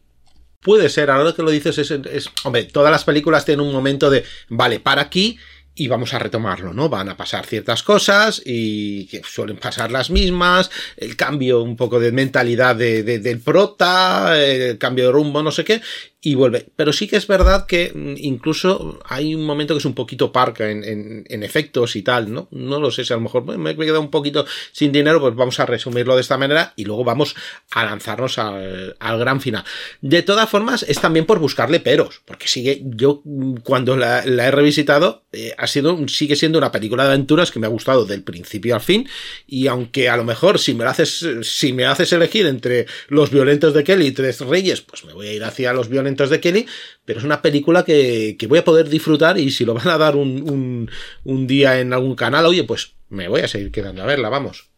puede 0.61 0.89
ser. 0.89 1.11
Ahora 1.11 1.33
que 1.33 1.43
lo 1.43 1.51
dices, 1.51 1.79
es, 1.79 1.91
es, 1.91 2.31
Hombre, 2.45 2.65
todas 2.65 2.91
las 2.91 3.05
películas 3.05 3.45
tienen 3.45 3.67
un 3.67 3.73
momento 3.73 4.11
de. 4.11 4.25
Vale, 4.49 4.81
para 4.81 5.03
aquí 5.03 5.39
y 5.75 5.89
vamos 5.89 6.13
a 6.13 6.19
retomarlo, 6.19 6.75
¿no? 6.75 6.89
Van 6.89 7.09
a 7.09 7.17
pasar 7.17 7.47
ciertas 7.47 7.83
cosas 7.83 8.43
y 8.45 9.07
que 9.07 9.23
suelen 9.25 9.57
pasar 9.57 9.91
las 9.91 10.11
mismas, 10.11 10.71
el 10.97 11.17
cambio 11.17 11.63
un 11.63 11.77
poco 11.77 12.01
de 12.01 12.13
mentalidad 12.13 12.77
de, 12.77 13.03
del 13.03 13.41
prota, 13.41 14.39
el 14.43 14.77
cambio 14.79 15.07
de 15.07 15.13
rumbo, 15.13 15.43
no 15.43 15.51
sé 15.51 15.65
qué, 15.65 15.81
y 16.23 16.35
vuelve. 16.35 16.67
Pero 16.77 16.93
sí 16.93 17.09
que 17.09 17.17
es 17.17 17.27
verdad 17.27 17.67
que 17.67 17.93
mm, 17.95 18.15
incluso 18.19 18.99
hay 19.07 19.35
un 19.35 19.45
momento 19.45 19.75
que 19.75 19.79
es 19.79 19.85
un 19.85 19.95
poquito 19.95 20.33
parca 20.33 20.71
en, 20.71 21.25
en, 21.27 21.43
efectos 21.43 21.97
y 21.97 22.03
tal, 22.03 22.31
¿no? 22.33 22.49
No 22.51 22.79
lo 22.79 22.91
sé 22.91 23.05
si 23.05 23.13
a 23.13 23.17
lo 23.17 23.23
mejor 23.23 23.45
me 23.57 23.71
he 23.71 23.77
quedado 23.77 24.01
un 24.01 24.11
poquito 24.11 24.45
sin 24.73 24.93
dinero, 24.93 25.21
pues 25.21 25.35
vamos 25.35 25.59
a 25.61 25.67
resumirlo 25.67 26.15
de 26.15 26.21
esta 26.21 26.37
manera 26.37 26.75
y 26.77 26.85
luego 26.85 27.05
vamos 27.05 27.35
a 27.71 27.85
lanzarnos 27.85 28.39
al, 28.39 28.97
al 28.99 29.19
gran 29.19 29.41
final. 29.41 29.65
De 30.03 30.23
todas 30.23 30.49
formas, 30.49 30.85
es 30.87 31.01
también 31.01 31.25
por 31.25 31.39
buscarle 31.39 31.81
peros, 31.81 32.21
porque 32.27 32.49
sigue, 32.49 32.83
yo 32.85 33.23
mm, 33.25 33.57
cuando 33.65 33.97
la, 33.97 34.23
he 34.23 34.51
revisitado, 34.51 35.25
eh, 35.33 35.55
ha 35.57 35.67
sido, 35.67 36.07
sigue 36.09 36.37
siendo 36.37 36.59
una 36.59 36.71
película 36.71 37.05
de 37.05 37.11
aventuras 37.11 37.51
que 37.51 37.61
me 37.61 37.67
ha 37.67 37.71
gustado 37.71 38.05
del 38.05 38.23
principio 38.23 38.75
al 38.75 38.83
fin, 38.83 39.09
y 39.47 39.69
aunque 39.69 40.11
a 40.11 40.19
lo 40.19 40.25
mejor 40.25 40.59
si 40.59 40.75
me 40.75 40.85
haces, 40.85 41.27
si 41.43 41.73
me 41.73 41.87
haces 41.87 42.13
elegir 42.13 42.45
entre 42.47 42.87
los 43.09 43.31
violentos 43.31 43.73
de 43.73 43.85
Kelly 43.85 44.09
y 44.09 44.13
Tres 44.13 44.41
Reyes, 44.41 44.83
pues 44.83 45.05
me 45.05 45.15
voy 45.15 45.29
a 45.29 45.33
ir 45.33 45.45
hacia 45.45 45.73
los 45.73 45.89
violentos 45.89 46.10
de 46.17 46.41
Kelly, 46.41 46.67
pero 47.05 47.19
es 47.19 47.25
una 47.25 47.43
película 47.43 47.85
que, 47.85 48.37
que 48.39 48.47
voy 48.47 48.59
a 48.59 48.65
poder 48.65 48.89
disfrutar 48.89 49.39
y 49.39 49.51
si 49.51 49.65
lo 49.65 49.75
van 49.75 49.89
a 49.89 49.99
dar 49.99 50.17
un, 50.17 50.49
un, 50.49 50.91
un, 51.25 51.47
día 51.47 51.81
en 51.81 51.93
algún 51.93 52.15
canal, 52.15 52.47
oye, 52.47 52.65
pues 52.65 52.95
me 53.09 53.29
voy 53.29 53.41
a 53.41 53.49
seguir 53.49 53.71
quedando 53.73 54.03
a 54.03 54.07
verla, 54.07 54.29
vamos. 54.29 54.71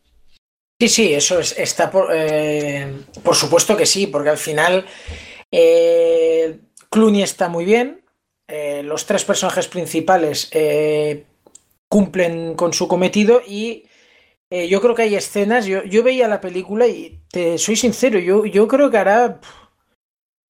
Sí, 0.80 0.88
sí, 0.88 1.14
eso 1.14 1.38
es, 1.38 1.56
está 1.58 1.90
por, 1.90 2.08
eh, 2.12 2.92
por 3.22 3.36
supuesto 3.36 3.76
que 3.76 3.86
sí, 3.86 4.06
porque 4.06 4.30
al 4.30 4.38
final 4.38 4.84
eh, 5.50 6.58
Clooney 6.90 7.22
está 7.22 7.48
muy 7.48 7.64
bien, 7.64 8.04
eh, 8.48 8.82
los 8.82 9.06
tres 9.06 9.24
personajes 9.24 9.68
principales 9.68 10.48
eh, 10.52 11.24
cumplen 11.88 12.54
con 12.54 12.72
su 12.72 12.88
cometido 12.88 13.42
y 13.46 13.84
yo 14.68 14.82
creo 14.82 14.94
que 14.94 15.00
hay 15.00 15.14
escenas, 15.14 15.64
yo, 15.64 15.82
yo, 15.84 16.02
veía 16.02 16.28
la 16.28 16.42
película 16.42 16.86
y 16.86 17.22
te 17.30 17.56
soy 17.56 17.74
sincero, 17.74 18.18
yo, 18.18 18.44
yo 18.44 18.68
creo 18.68 18.90
que 18.90 18.98
hará, 18.98 19.40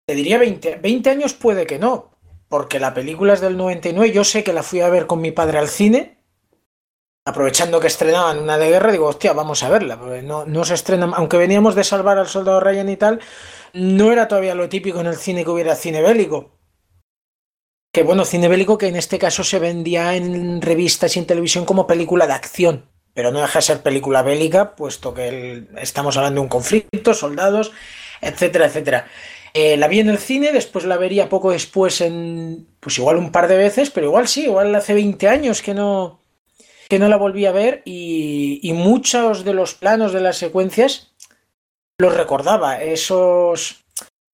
te 0.07 0.15
diría 0.15 0.39
20, 0.39 0.77
20 0.77 1.11
años 1.11 1.35
puede 1.35 1.67
que 1.67 1.79
no, 1.79 2.19
porque 2.49 2.81
la 2.81 2.95
película 2.95 3.35
es 3.35 3.41
del 3.41 3.57
99, 3.57 4.13
yo 4.13 4.25
sé 4.25 4.45
que 4.45 4.53
la 4.53 4.63
fui 4.63 4.81
a 4.81 4.89
ver 4.89 5.07
con 5.07 5.21
mi 5.21 5.33
padre 5.33 5.59
al 5.59 5.69
cine, 5.69 6.19
aprovechando 7.25 7.81
que 7.81 7.87
estrenaban 7.87 8.39
una 8.39 8.59
de 8.59 8.69
guerra, 8.69 8.93
digo, 8.93 9.07
hostia, 9.07 9.33
vamos 9.33 9.63
a 9.63 9.71
verla, 9.71 9.99
porque 9.99 10.23
no, 10.23 10.65
se 10.65 10.75
estrena, 10.75 11.11
aunque 11.15 11.37
veníamos 11.37 11.75
de 11.75 11.85
salvar 11.85 12.19
al 12.19 12.27
soldado 12.27 12.61
Ryan 12.61 12.89
y 12.89 12.97
tal, 12.97 13.21
no 13.73 14.13
era 14.13 14.29
todavía 14.29 14.55
lo 14.55 14.69
típico 14.69 15.01
en 15.01 15.07
el 15.07 15.17
cine 15.17 15.45
que 15.45 15.51
hubiera 15.51 15.77
cine 15.77 16.03
bélico. 16.03 16.59
Que 17.93 18.03
bueno, 18.03 18.25
cine 18.25 18.49
bélico 18.49 18.79
que 18.79 18.89
en 18.89 18.97
este 18.97 19.19
caso 19.19 19.45
se 19.45 19.59
vendía 19.59 20.17
en 20.17 20.63
revistas 20.63 21.15
y 21.15 21.21
en 21.21 21.27
televisión 21.27 21.65
como 21.67 21.87
película 21.87 22.27
de 22.27 22.33
acción 22.33 22.93
pero 23.15 23.31
no 23.31 23.41
deja 23.41 23.59
de 23.59 23.63
ser 23.63 23.83
película 23.83 24.23
bélica, 24.23 24.75
puesto 24.75 25.13
que 25.15 25.65
estamos 25.77 26.17
hablando 26.17 26.41
de 26.41 26.45
un 26.45 26.49
conflicto, 26.49 27.15
soldados, 27.15 27.73
etcétera, 28.21 28.67
etcétera. 28.67 29.07
Eh, 29.55 29.77
la 29.77 29.89
vi 29.89 30.01
en 30.01 30.09
el 30.09 30.19
cine, 30.19 30.51
después 30.51 30.85
la 30.87 30.97
vería 30.97 31.29
poco 31.29 31.51
después 31.51 32.01
en, 32.01 32.69
pues 32.81 32.97
igual 32.99 33.17
un 33.17 33.31
par 33.31 33.49
de 33.49 33.59
veces, 33.59 33.91
pero 33.91 34.07
igual 34.07 34.27
sí, 34.27 34.45
igual 34.45 34.75
hace 34.75 34.95
20 34.95 35.29
años 35.29 35.61
que 35.61 35.75
no, 35.75 36.21
que 36.89 36.99
no 36.99 37.09
la 37.09 37.19
volví 37.19 37.45
a 37.45 37.53
ver 37.53 37.83
y, 37.85 38.73
muchos 38.75 39.45
de 39.45 39.53
los 39.53 39.75
planos 39.75 40.13
de 40.13 40.21
las 40.21 40.39
secuencias 40.39 41.13
los 41.99 42.17
recordaba, 42.17 42.83
esos, 42.83 43.85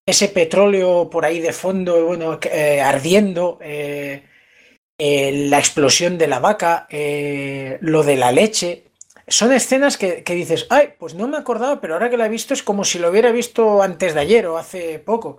ese 0.07 0.29
petróleo 0.29 1.11
por 1.11 1.25
ahí 1.25 1.41
de 1.41 1.53
fondo, 1.53 2.07
bueno, 2.07 2.39
eh, 2.51 2.81
ardiendo, 2.81 3.59
eh, 3.61 4.25
la 4.99 5.59
explosión 5.59 6.17
de 6.17 6.29
la 6.29 6.39
vaca, 6.39 6.87
lo 7.81 8.03
de 8.03 8.17
la 8.17 8.33
leche. 8.33 8.88
Son 9.29 9.53
escenas 9.53 9.97
que, 9.97 10.23
que, 10.25 10.35
dices, 10.35 10.67
ay, 10.71 10.95
pues 10.99 11.15
no 11.15 11.29
me 11.29 11.37
acordaba, 11.37 11.81
pero 11.81 11.95
ahora 11.95 12.11
que 12.11 12.17
la 12.17 12.27
he 12.27 12.31
visto 12.31 12.55
es 12.55 12.63
como 12.63 12.85
si 12.85 12.99
lo 12.99 13.11
hubiera 13.11 13.33
visto 13.33 13.83
antes 13.83 14.15
de 14.15 14.21
ayer 14.21 14.47
o 14.47 14.59
hace 14.59 14.99
poco. 14.99 15.39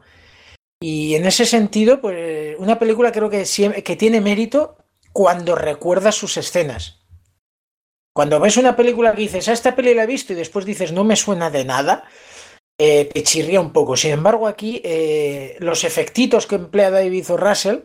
Y 0.81 1.15
en 1.15 1.25
ese 1.25 1.45
sentido, 1.45 1.99
pues 1.99 2.55
una 2.57 2.79
película 2.79 3.11
creo 3.11 3.29
que, 3.29 3.43
que 3.83 3.95
tiene 3.95 4.21
mérito 4.21 4.77
cuando 5.11 5.55
recuerdas 5.55 6.15
sus 6.15 6.37
escenas. 6.37 6.99
Cuando 8.15 8.39
ves 8.39 8.57
una 8.57 8.75
película 8.75 9.13
que 9.13 9.21
dices, 9.21 9.47
a 9.49 9.53
esta 9.53 9.75
peli 9.75 9.93
la 9.93 10.03
he 10.03 10.07
visto 10.07 10.33
y 10.33 10.35
después 10.35 10.65
dices, 10.65 10.91
no 10.91 11.03
me 11.03 11.15
suena 11.15 11.49
de 11.49 11.65
nada, 11.65 12.05
eh, 12.77 13.05
te 13.05 13.23
chirría 13.23 13.59
un 13.59 13.73
poco. 13.73 13.97
Sin 13.97 14.11
embargo, 14.11 14.47
aquí 14.47 14.81
eh, 14.83 15.57
los 15.59 15.83
efectitos 15.83 16.47
que 16.47 16.55
emplea 16.55 16.91
David 16.91 17.31
o 17.31 17.37
Russell 17.37 17.79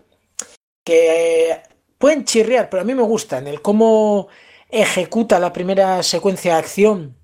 que 0.84 1.60
pueden 1.98 2.24
chirriar, 2.24 2.70
pero 2.70 2.82
a 2.82 2.84
mí 2.84 2.94
me 2.94 3.02
gustan. 3.02 3.46
El 3.46 3.60
cómo 3.60 4.28
ejecuta 4.70 5.38
la 5.38 5.52
primera 5.52 6.02
secuencia 6.02 6.54
de 6.54 6.58
acción, 6.58 7.16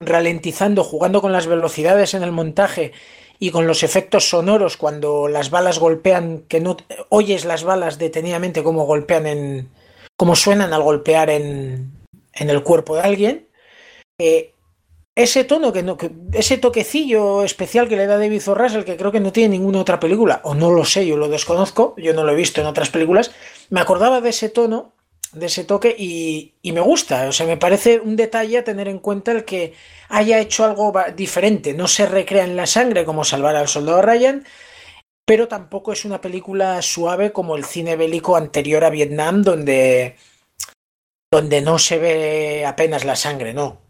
ralentizando, 0.00 0.84
jugando 0.84 1.20
con 1.20 1.32
las 1.32 1.46
velocidades 1.46 2.14
en 2.14 2.22
el 2.22 2.32
montaje 2.32 2.92
y 3.38 3.50
con 3.50 3.66
los 3.66 3.82
efectos 3.82 4.28
sonoros 4.28 4.76
cuando 4.76 5.26
las 5.28 5.50
balas 5.50 5.78
golpean, 5.78 6.44
que 6.48 6.60
no 6.60 6.76
oyes 7.08 7.44
las 7.44 7.64
balas 7.64 7.98
detenidamente 7.98 8.62
como 8.62 8.84
golpean 8.84 9.26
en. 9.26 9.70
como 10.16 10.36
suenan 10.36 10.72
al 10.72 10.82
golpear 10.82 11.30
en, 11.30 11.92
en 12.34 12.50
el 12.50 12.62
cuerpo 12.62 12.94
de 12.94 13.02
alguien. 13.02 13.48
Eh, 14.18 14.54
ese 15.14 15.44
tono, 15.44 15.72
que 15.72 15.82
no, 15.82 15.98
ese 16.32 16.56
toquecillo 16.56 17.42
especial 17.42 17.88
que 17.88 17.96
le 17.96 18.06
da 18.06 18.16
David 18.16 18.42
o. 18.48 18.84
Que 18.84 18.96
creo 18.96 19.12
que 19.12 19.20
no 19.20 19.32
tiene 19.32 19.58
ninguna 19.58 19.80
otra 19.80 20.00
película, 20.00 20.40
o 20.44 20.54
no 20.54 20.70
lo 20.70 20.84
sé, 20.84 21.06
yo 21.06 21.16
lo 21.16 21.28
desconozco, 21.28 21.94
yo 21.98 22.14
no 22.14 22.24
lo 22.24 22.32
he 22.32 22.36
visto 22.36 22.60
en 22.60 22.66
otras 22.66 22.90
películas, 22.90 23.32
me 23.68 23.80
acordaba 23.80 24.20
de 24.20 24.30
ese 24.30 24.48
tono, 24.48 24.92
de 25.32 25.46
ese 25.46 25.64
toque, 25.64 25.94
y, 25.98 26.54
y 26.62 26.72
me 26.72 26.80
gusta, 26.80 27.28
o 27.28 27.32
sea, 27.32 27.46
me 27.46 27.56
parece 27.56 28.00
un 28.00 28.16
detalle 28.16 28.58
a 28.58 28.64
tener 28.64 28.88
en 28.88 28.98
cuenta 28.98 29.32
el 29.32 29.44
que 29.44 29.74
haya 30.08 30.38
hecho 30.38 30.64
algo 30.64 30.92
diferente, 31.16 31.74
no 31.74 31.88
se 31.88 32.06
recrea 32.06 32.44
en 32.44 32.56
la 32.56 32.66
sangre 32.66 33.04
como 33.04 33.24
salvar 33.24 33.56
al 33.56 33.68
soldado 33.68 34.02
Ryan, 34.02 34.44
pero 35.24 35.48
tampoco 35.48 35.92
es 35.92 36.04
una 36.04 36.20
película 36.20 36.82
suave 36.82 37.32
como 37.32 37.56
el 37.56 37.64
cine 37.64 37.96
bélico 37.96 38.36
anterior 38.36 38.84
a 38.84 38.90
Vietnam, 38.90 39.42
donde, 39.42 40.16
donde 41.32 41.60
no 41.62 41.78
se 41.78 41.98
ve 41.98 42.66
apenas 42.66 43.04
la 43.04 43.16
sangre, 43.16 43.54
no. 43.54 43.80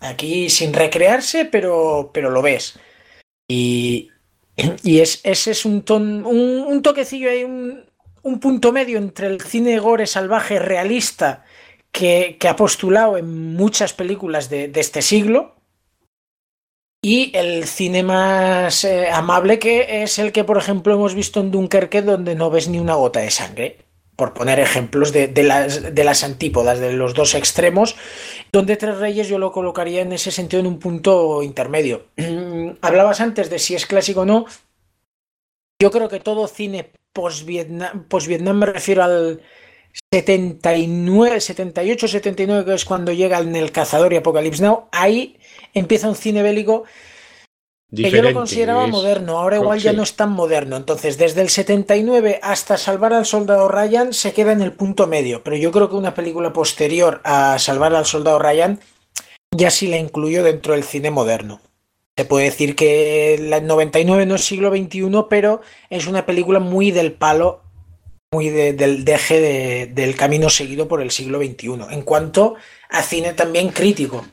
Aquí 0.00 0.50
sin 0.50 0.74
recrearse, 0.74 1.46
pero, 1.46 2.10
pero 2.12 2.30
lo 2.30 2.42
ves. 2.42 2.78
Y, 3.48 4.10
y 4.82 5.00
es, 5.00 5.20
ese 5.24 5.50
es 5.52 5.64
un, 5.64 5.82
ton, 5.82 6.24
un, 6.26 6.60
un 6.60 6.82
toquecillo 6.82 7.30
ahí, 7.30 7.44
un, 7.44 7.84
un, 8.24 8.40
punto 8.40 8.72
medio 8.72 8.98
entre 8.98 9.28
el 9.28 9.40
cine 9.40 9.78
gore 9.78 10.06
salvaje 10.06 10.58
realista 10.58 11.44
que, 11.92 12.36
ha 12.48 12.56
postulado 12.56 13.16
en 13.16 13.54
muchas 13.54 13.92
películas 13.92 14.50
de, 14.50 14.70
este 14.74 15.00
siglo 15.02 15.54
y 17.00 17.30
el 17.36 17.64
cine 17.64 18.02
más 18.02 18.84
eh, 18.84 19.10
amable 19.10 19.58
que 19.58 20.02
es 20.02 20.18
el 20.18 20.32
que, 20.32 20.42
por 20.42 20.58
ejemplo, 20.58 20.94
hemos 20.94 21.14
visto 21.14 21.40
en 21.40 21.50
Dunkerque 21.50 22.02
donde 22.02 22.34
no 22.34 22.50
ves 22.50 22.68
ni 22.68 22.78
una 22.78 22.94
gota 22.94 23.20
de 23.20 23.30
sangre 23.30 23.84
por 24.16 24.32
poner 24.32 24.60
ejemplos 24.60 25.12
de, 25.12 25.28
de, 25.28 25.42
las, 25.42 25.94
de, 25.94 26.04
las, 26.04 26.22
antípodas, 26.22 26.78
de 26.78 26.92
los 26.92 27.14
dos 27.14 27.34
extremos, 27.34 27.96
donde 28.52 28.76
Tres 28.76 28.98
Reyes 28.98 29.28
yo 29.28 29.38
lo 29.38 29.52
colocaría 29.52 30.02
en 30.02 30.12
ese 30.12 30.30
sentido 30.30 30.60
en 30.60 30.66
un 30.66 30.78
punto 30.78 31.42
intermedio. 31.42 32.06
Hablabas 32.80 33.20
antes 33.20 33.50
de 33.50 33.58
si 33.58 33.74
es 33.74 33.86
clásico 33.86 34.20
o 34.20 34.24
no. 34.24 34.46
Yo 35.80 35.90
creo 35.90 36.08
que 36.08 36.20
todo 36.20 36.46
cine 36.46 36.92
post-Vietnam, 37.14 38.04
post 38.08 38.28
-Vietnam 38.28 38.54
me 38.54 38.66
refiero 38.66 39.02
al 39.02 39.40
79, 40.12 41.40
78, 41.40 42.08
79, 42.08 42.64
que 42.64 42.74
es 42.74 42.84
cuando 42.84 43.12
llega 43.12 43.38
en 43.38 43.56
El 43.56 43.72
Cazador 43.72 44.12
y 44.12 44.16
Apocalypse 44.16 44.62
Now, 44.62 44.88
ahí 44.92 45.38
empieza 45.72 46.08
un 46.08 46.16
cine 46.16 46.42
bélico 46.42 46.84
que 47.94 48.10
yo 48.10 48.22
lo 48.22 48.32
consideraba 48.32 48.86
es... 48.86 48.90
moderno, 48.90 49.38
ahora 49.38 49.56
igual 49.56 49.78
sí. 49.78 49.84
ya 49.84 49.92
no 49.92 50.02
es 50.02 50.14
tan 50.16 50.32
moderno. 50.32 50.76
Entonces, 50.76 51.16
desde 51.16 51.42
el 51.42 51.48
79 51.48 52.40
hasta 52.42 52.76
Salvar 52.76 53.12
al 53.12 53.26
Soldado 53.26 53.68
Ryan 53.68 54.12
se 54.12 54.32
queda 54.32 54.52
en 54.52 54.62
el 54.62 54.72
punto 54.72 55.06
medio. 55.06 55.42
Pero 55.44 55.56
yo 55.56 55.70
creo 55.70 55.88
que 55.88 55.96
una 55.96 56.14
película 56.14 56.52
posterior 56.52 57.20
a 57.24 57.58
Salvar 57.58 57.94
al 57.94 58.06
Soldado 58.06 58.38
Ryan 58.38 58.80
ya 59.56 59.70
sí 59.70 59.86
la 59.86 59.98
incluyó 59.98 60.42
dentro 60.42 60.74
del 60.74 60.82
cine 60.82 61.10
moderno. 61.10 61.60
Se 62.16 62.24
puede 62.24 62.44
decir 62.44 62.76
que 62.76 63.34
el 63.34 63.66
99 63.66 64.24
no 64.26 64.36
es 64.36 64.44
siglo 64.44 64.70
XXI, 64.70 65.10
pero 65.28 65.62
es 65.90 66.06
una 66.06 66.24
película 66.26 66.60
muy 66.60 66.92
del 66.92 67.12
palo, 67.12 67.62
muy 68.32 68.50
de, 68.50 68.72
del 68.72 69.04
deje 69.04 69.40
de, 69.40 69.86
del 69.86 70.14
camino 70.14 70.48
seguido 70.48 70.86
por 70.86 71.02
el 71.02 71.10
siglo 71.10 71.38
XXI. 71.38 71.86
En 71.90 72.02
cuanto 72.02 72.54
a 72.88 73.02
cine 73.02 73.32
también 73.32 73.70
crítico, 73.70 74.24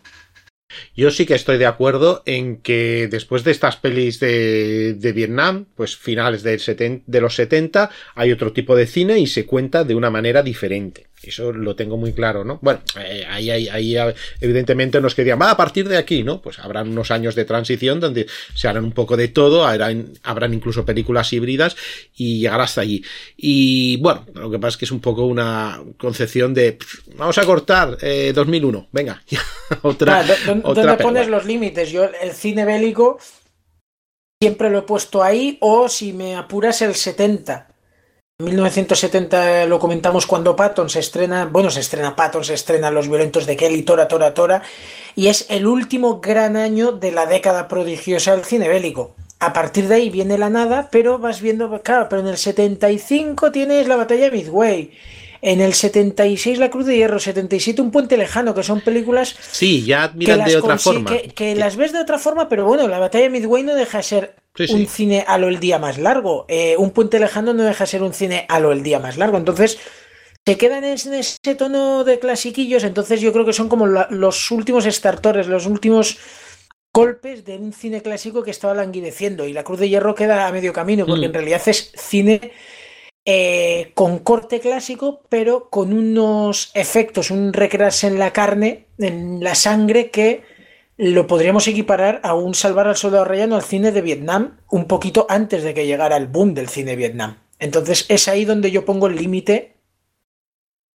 yo 0.95 1.11
sí 1.11 1.25
que 1.25 1.35
estoy 1.35 1.57
de 1.57 1.65
acuerdo 1.65 2.23
en 2.25 2.57
que 2.57 3.07
después 3.09 3.43
de 3.43 3.51
estas 3.51 3.77
pelis 3.77 4.19
de, 4.19 5.11
Vietnam, 5.15 5.65
pues 5.75 5.97
finales 5.97 6.43
de 6.43 7.21
los 7.21 7.35
70, 7.35 7.89
hay 8.15 8.31
otro 8.31 8.53
tipo 8.53 8.75
de 8.75 8.88
cine 8.88 9.19
y 9.19 9.27
se 9.27 9.45
cuenta 9.45 9.83
de 9.83 9.95
una 9.95 10.09
manera 10.09 10.43
diferente. 10.43 11.07
Eso 11.24 11.51
lo 11.51 11.75
tengo 11.75 11.98
muy 11.98 12.13
claro, 12.13 12.44
¿no? 12.44 12.58
Bueno, 12.62 12.82
eh, 13.00 13.25
ahí, 13.30 13.51
ahí, 13.51 13.68
ahí 13.70 13.96
evidentemente 14.40 15.00
nos 15.00 15.13
querían, 15.13 15.40
va 15.40 15.51
a 15.51 15.58
partir 15.58 15.88
de 15.88 15.98
aquí, 15.98 16.24
¿no? 16.24 16.42
Pues 16.42 16.58
habrán 16.58 16.90
unos 16.90 17.12
años 17.12 17.36
de 17.36 17.46
transición 17.46 18.00
donde 18.00 18.25
se 18.56 18.68
harán 18.68 18.86
un 18.86 18.92
poco 18.92 19.16
de 19.16 19.28
todo, 19.28 19.68
habrán, 19.68 20.13
habrán 20.24 20.54
incluso 20.54 20.84
películas 20.84 21.32
híbridas 21.32 21.75
y 22.16 22.40
llegar 22.40 22.62
hasta 22.62 22.82
allí. 22.82 23.04
Y 23.38 23.98
bueno, 23.98 24.25
lo 24.34 24.50
que 24.50 24.58
pasa 24.58 24.70
es 24.70 24.78
que 24.78 24.86
es 24.86 24.92
un 24.92 25.00
poco 25.00 25.25
una 25.25 25.80
concepción 25.98 26.56
de, 26.56 26.80
vamos 27.16 27.38
a 27.38 27.46
cortar 27.46 27.98
eh, 28.01 28.32
2001, 28.34 28.88
venga, 28.92 29.24
otra. 29.84 30.20
Ah, 30.20 30.36
¿Dónde, 30.48 30.68
otra 30.68 30.98
pones 30.98 31.28
los 31.28 31.46
límites? 31.46 31.92
Yo, 31.92 32.10
el 32.22 32.32
cine 32.32 32.66
bélico 32.66 33.20
siempre 34.42 34.72
lo 34.72 34.80
he 34.80 34.84
puesto 34.84 35.22
ahí, 35.22 35.58
o 35.62 35.88
si 35.88 36.13
me 36.13 36.36
apuras, 36.36 36.82
el 36.82 36.96
70 36.96 37.71
1970 38.41 39.65
lo 39.65 39.79
comentamos 39.79 40.27
cuando 40.27 40.55
Patton 40.55 40.89
se 40.89 41.00
estrena, 41.00 41.45
bueno, 41.45 41.69
se 41.69 41.79
estrena 41.79 42.15
Patton, 42.15 42.43
se 42.43 42.53
estrena 42.53 42.91
Los 42.91 43.07
Violentos 43.07 43.45
de 43.45 43.55
Kelly, 43.55 43.83
Tora, 43.83 44.07
Tora, 44.07 44.33
Tora, 44.33 44.62
y 45.15 45.27
es 45.27 45.45
el 45.50 45.67
último 45.67 46.19
gran 46.19 46.57
año 46.57 46.91
de 46.91 47.12
la 47.12 47.25
década 47.25 47.67
prodigiosa 47.67 48.36
del 48.36 48.45
cine 48.45 48.67
bélico. 48.67 49.15
A 49.39 49.53
partir 49.53 49.88
de 49.88 49.95
ahí 49.95 50.10
viene 50.10 50.38
la 50.38 50.50
nada, 50.50 50.89
pero 50.91 51.17
vas 51.17 51.41
viendo, 51.41 51.81
claro, 51.81 52.07
pero 52.10 52.21
en 52.21 52.27
el 52.27 52.38
75 52.38 53.51
tienes 53.51 53.88
la 53.88 53.95
batalla 53.95 54.29
de 54.29 54.31
Midway, 54.31 54.91
En 55.41 55.60
el 55.60 55.74
76 55.74 56.60
La 56.60 56.69
Cruz 56.69 56.86
de 56.86 56.95
Hierro, 56.98 57.19
77 57.19 57.81
Un 57.81 57.91
Puente 57.91 58.15
Lejano, 58.17 58.53
que 58.53 58.63
son 58.63 58.81
películas... 58.81 59.36
Sí, 59.51 59.83
ya 59.83 60.12
miran 60.15 60.45
de 60.45 60.57
otra 60.57 60.77
forma. 60.77 61.12
Que, 61.36 61.55
las 61.55 61.75
ves 61.75 61.93
de 61.93 62.00
otra 62.00 62.19
forma, 62.19 62.48
pero 62.48 62.65
bueno, 62.65 62.88
la 62.88 63.00
batalla 63.00 63.24
de 63.24 63.31
Midway 63.31 63.63
no 63.63 63.74
deja 63.74 63.98
de 63.98 64.03
ser 64.03 64.36
un 64.69 64.88
cine 64.88 65.25
a 65.27 65.38
lo 65.38 65.48
el 65.48 65.60
día 65.60 65.79
más 65.79 65.98
largo. 65.98 66.45
Eh, 66.48 66.75
un 66.77 66.91
Puente 66.91 67.19
Lejano 67.19 67.53
no 67.53 67.63
deja 67.63 67.86
de 67.86 67.89
ser 67.89 68.03
un 68.03 68.13
cine 68.13 68.45
a 68.50 68.60
lo 68.60 68.71
el 68.71 68.83
día 68.83 69.00
más 69.00 69.17
largo. 69.17 69.38
Entonces, 69.38 69.79
se 70.45 70.57
quedan 70.57 70.83
en 70.83 70.93
ese 70.93 71.55
tono 71.55 72.03
de 72.03 72.19
clasiquillos, 72.19 72.83
entonces 72.83 73.21
yo 73.21 73.31
creo 73.31 73.45
que 73.45 73.53
son 73.53 73.69
como 73.69 73.86
los 73.88 74.51
últimos 74.51 74.86
startores, 74.86 75.48
los 75.48 75.67
últimos 75.67 76.17
golpes 76.93 77.45
de 77.45 77.57
un 77.57 77.74
cine 77.74 78.01
clásico 78.01 78.43
que 78.43 78.51
estaba 78.51 78.74
languideciendo 78.74 79.48
y 79.48 79.53
la 79.53 79.63
Cruz 79.63 79.79
de 79.79 79.89
Hierro 79.89 80.15
queda 80.15 80.48
a 80.48 80.51
medio 80.51 80.74
camino 80.74 81.05
porque 81.05 81.21
mm. 81.21 81.29
en 81.29 81.33
realidad 81.33 81.62
es 81.67 81.91
cine 81.95 82.51
eh, 83.25 83.92
con 83.94 84.20
corte 84.20 84.60
clásico 84.60 85.22
pero 85.30 85.70
con 85.70 85.94
unos 85.94 86.72
efectos, 86.74 87.32
un 87.32 87.54
recrearse 87.54 88.08
en 88.08 88.20
la 88.20 88.34
carne, 88.34 88.88
en 88.98 89.44
la 89.44 89.56
sangre 89.56 90.10
que 90.10 90.44
lo 90.98 91.28
podríamos 91.28 91.68
equiparar 91.68 92.20
a 92.24 92.36
un 92.36 92.54
Salvar 92.54 92.88
al 92.88 92.98
Soldado 92.98 93.25
Rayano 93.25 93.56
al 93.56 93.63
cine 93.63 93.92
de 93.92 94.01
Vietnam 94.01 94.60
un 94.70 94.86
poquito 94.86 95.25
antes 95.30 95.63
de 95.63 95.74
que 95.74 95.88
llegara 95.88 96.18
el 96.18 96.28
boom 96.28 96.54
del 96.54 96.70
cine 96.70 96.96
Vietnam. 96.96 97.38
Entonces 97.60 98.06
es 98.10 98.28
ahí 98.28 98.46
donde 98.46 98.72
yo 98.72 98.86
pongo 98.86 99.08
el 99.08 99.16
límite 99.16 99.78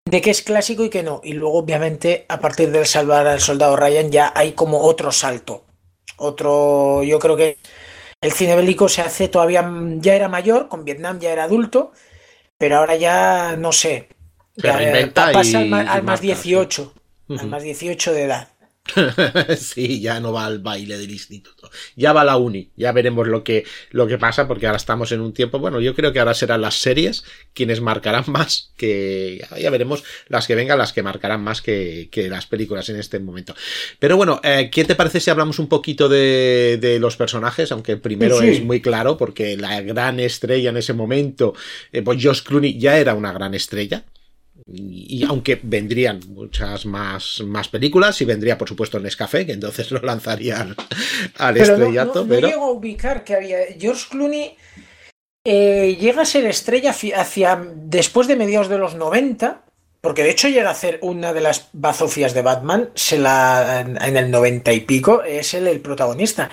de 0.05 0.21
qué 0.21 0.31
es 0.31 0.41
clásico 0.41 0.83
y 0.83 0.89
qué 0.89 1.01
no. 1.01 1.21
Y 1.23 1.33
luego, 1.33 1.57
obviamente, 1.57 2.25
a 2.29 2.39
partir 2.39 2.71
del 2.71 2.85
Salvar 2.85 3.25
al 3.27 3.39
Soldado 3.39 3.75
Ryan 3.75 4.11
ya 4.11 4.31
hay 4.35 4.51
como 4.51 4.81
otro 4.81 5.11
salto 5.11 5.65
otro, 6.17 7.03
yo 7.03 7.19
creo 7.19 7.35
que 7.35 7.57
el 8.21 8.31
cine 8.31 8.55
bélico 8.55 8.89
se 8.89 9.01
hace 9.01 9.27
todavía, 9.27 9.69
ya 9.97 10.15
era 10.15 10.27
mayor, 10.27 10.67
con 10.67 10.85
Vietnam 10.85 11.19
ya 11.19 11.31
era 11.31 11.43
adulto, 11.43 11.91
pero 12.57 12.77
ahora 12.77 12.95
ya 12.95 13.55
no 13.57 13.71
sé. 13.71 14.09
pasa 15.13 15.59
al, 15.59 16.03
más 16.03 16.21
18, 16.21 16.93
al 17.39 17.47
más 17.47 17.63
18 17.63 18.13
de 18.13 18.23
edad. 18.23 18.47
sí, 19.57 19.99
ya 19.99 20.19
no 20.19 20.31
va 20.31 20.45
al 20.45 20.59
baile 20.59 20.97
del 20.97 21.11
instituto. 21.11 21.69
Ya 21.95 22.13
va 22.13 22.21
a 22.21 22.25
la 22.25 22.37
uni. 22.37 22.69
Ya 22.75 22.91
veremos 22.91 23.27
lo 23.27 23.43
que, 23.43 23.65
lo 23.91 24.07
que 24.07 24.17
pasa, 24.17 24.47
porque 24.47 24.67
ahora 24.67 24.77
estamos 24.77 25.11
en 25.11 25.21
un 25.21 25.33
tiempo. 25.33 25.59
Bueno, 25.59 25.81
yo 25.81 25.95
creo 25.95 26.13
que 26.13 26.19
ahora 26.19 26.33
serán 26.33 26.61
las 26.61 26.75
series 26.75 27.23
quienes 27.53 27.81
marcarán 27.81 28.23
más 28.27 28.71
que. 28.77 29.45
Ya, 29.59 29.69
veremos 29.69 30.03
las 30.27 30.47
que 30.47 30.55
vengan, 30.55 30.77
las 30.77 30.93
que 30.93 31.03
marcarán 31.03 31.43
más 31.43 31.61
que, 31.61 32.09
las 32.29 32.45
películas 32.45 32.89
en 32.89 32.97
este 32.97 33.19
momento. 33.19 33.55
Pero 33.99 34.17
bueno, 34.17 34.39
eh, 34.43 34.69
¿qué 34.71 34.85
te 34.85 34.95
parece 34.95 35.19
si 35.19 35.29
hablamos 35.29 35.59
un 35.59 35.67
poquito 35.67 36.07
de, 36.07 36.97
los 36.99 37.17
personajes? 37.17 37.71
Aunque 37.71 37.93
el 37.93 37.99
primero 37.99 38.41
es 38.41 38.63
muy 38.63 38.81
claro, 38.81 39.17
porque 39.17 39.57
la 39.57 39.81
gran 39.81 40.19
estrella 40.19 40.69
en 40.69 40.77
ese 40.77 40.93
momento, 40.93 41.53
eh, 41.91 42.01
pues 42.01 42.23
Josh 42.23 42.43
Clooney 42.43 42.77
ya 42.77 42.97
era 42.97 43.13
una 43.13 43.33
gran 43.33 43.53
estrella 43.53 44.05
y, 44.67 45.23
aunque 45.25 45.59
vendrían 45.61 46.19
muchas 46.29 46.87
más, 46.87 47.41
más 47.45 47.67
películas 47.67 48.19
y 48.21 48.25
vendría 48.25 48.57
por 48.57 48.67
supuesto 48.67 48.99
Nescafé 48.99 49.45
que 49.45 49.51
entonces 49.51 49.91
lo 49.91 49.99
lanzarían 50.01 50.75
al 51.37 51.57
estrellato 51.57 52.25
pero 52.27 52.41
no, 52.41 52.47
llego 52.47 52.65
a 52.65 52.71
ubicar 52.71 53.23
que 53.23 53.35
había. 53.35 53.59
George 53.79 54.05
Clooney 54.09 54.57
eh, 55.45 55.97
llega 55.99 56.23
a 56.23 56.25
ser 56.25 56.45
estrella 56.45 56.91
hacia 56.91 57.63
después 57.75 58.27
de 58.27 58.35
mediados 58.35 58.67
de 58.67 58.79
los 58.79 58.95
90 58.95 59.61
porque 60.01 60.23
de 60.23 60.31
hecho 60.31 60.47
llega 60.47 60.69
a 60.69 60.73
hacer 60.73 60.97
una 61.01 61.33
de 61.33 61.41
las 61.41 61.69
bazofias 61.73 62.33
de 62.33 62.41
Batman 62.41 62.89
se 62.95 63.19
la 63.19 63.81
en 63.81 64.17
el 64.17 64.31
90 64.31 64.73
y 64.73 64.81
pico 64.81 65.23
es 65.23 65.53
él 65.53 65.67
el 65.67 65.79
protagonista. 65.79 66.49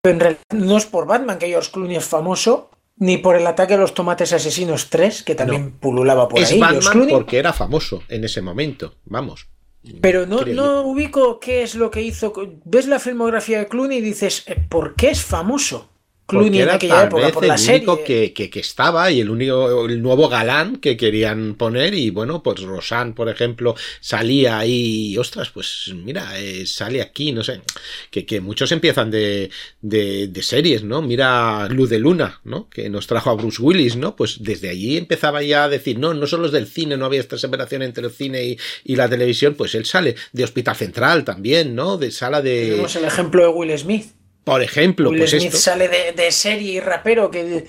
Pero 0.00 0.14
en 0.14 0.20
realidad 0.20 0.42
no 0.52 0.76
es 0.76 0.86
por 0.86 1.06
Batman 1.06 1.38
que 1.38 1.48
George 1.48 1.70
Clooney 1.72 1.96
es 1.96 2.04
famoso 2.04 2.70
ni 2.96 3.18
por 3.18 3.36
el 3.36 3.46
ataque 3.46 3.74
a 3.74 3.78
los 3.78 3.94
tomates 3.94 4.32
asesinos 4.32 4.90
3, 4.90 5.22
que 5.22 5.34
también 5.34 5.72
pululaba 5.72 6.28
por 6.28 6.40
es 6.40 6.52
ahí. 6.52 6.60
Batman 6.60 7.08
porque 7.10 7.38
era 7.38 7.52
famoso 7.52 8.02
en 8.08 8.24
ese 8.24 8.40
momento, 8.42 8.94
vamos. 9.04 9.48
Pero 10.00 10.26
no, 10.26 10.42
no 10.42 10.82
ubico 10.82 11.38
qué 11.38 11.62
es 11.62 11.74
lo 11.74 11.90
que 11.90 12.00
hizo. 12.00 12.32
Ves 12.64 12.86
la 12.86 12.98
filmografía 12.98 13.58
de 13.58 13.68
Clooney 13.68 13.98
y 13.98 14.02
dices, 14.02 14.44
eh, 14.46 14.56
¿por 14.68 14.94
qué 14.94 15.10
es 15.10 15.22
famoso? 15.22 15.90
Clooney 16.26 16.60
era 16.60 16.72
en 16.72 16.76
aquella 16.76 17.04
época, 17.04 17.30
por 17.32 17.46
la 17.46 17.54
el 17.54 17.70
único 17.70 18.02
que, 18.02 18.32
que, 18.32 18.60
estaba 18.60 19.10
y 19.10 19.20
el 19.20 19.28
único 19.28 19.84
el 19.86 20.00
nuevo 20.00 20.28
galán 20.28 20.76
que 20.76 20.96
querían 20.96 21.54
poner 21.54 21.92
y 21.94 22.08
bueno 22.08 22.42
pues 22.42 22.62
Rosan 22.62 23.14
por 23.14 23.28
ejemplo 23.28 23.74
salía 24.00 24.58
ahí 24.58 25.12
y 25.12 25.18
ostras 25.18 25.50
pues 25.50 25.92
mira 25.94 26.38
eh, 26.38 26.66
sale 26.66 27.02
aquí 27.02 27.32
no 27.32 27.44
sé 27.44 27.60
que, 28.10 28.24
que 28.24 28.40
muchos 28.40 28.72
empiezan 28.72 29.10
de, 29.10 29.50
de, 29.82 30.28
de, 30.28 30.42
series 30.42 30.82
no 30.82 31.02
mira 31.02 31.68
Luz 31.68 31.90
de 31.90 31.98
Luna 31.98 32.40
no 32.44 32.70
que 32.70 32.88
nos 32.88 33.06
trajo 33.06 33.28
a 33.28 33.34
Bruce 33.34 33.60
Willis 33.60 33.96
no 33.96 34.16
pues 34.16 34.42
desde 34.42 34.70
allí 34.70 34.96
empezaba 34.96 35.42
ya 35.42 35.64
a 35.64 35.68
decir 35.68 35.98
no 35.98 36.14
no 36.14 36.26
solo 36.26 36.46
es 36.46 36.52
del 36.52 36.66
cine 36.66 36.96
no 36.96 37.04
había 37.04 37.20
esta 37.20 37.36
separación 37.36 37.82
entre 37.82 38.06
el 38.06 38.10
cine 38.10 38.44
y, 38.44 38.58
y 38.84 38.96
la 38.96 39.08
televisión 39.08 39.54
pues 39.54 39.74
él 39.74 39.84
sale. 39.84 40.16
De 40.32 40.44
Hospital 40.44 40.76
Central 40.76 41.24
también 41.24 41.74
no 41.74 41.98
de 41.98 42.10
sala 42.10 42.40
de 42.40 42.70
tenemos 42.70 42.96
el 42.96 43.04
ejemplo 43.04 43.42
de 43.42 43.48
Will 43.48 43.78
Smith 43.78 44.06
por 44.44 44.62
ejemplo, 44.62 45.10
Will 45.10 45.18
pues 45.18 45.30
Smith 45.30 45.52
sale 45.52 45.88
de, 45.88 46.30
serie 46.30 46.72
y 46.72 46.80
rapero 46.80 47.30
que, 47.30 47.66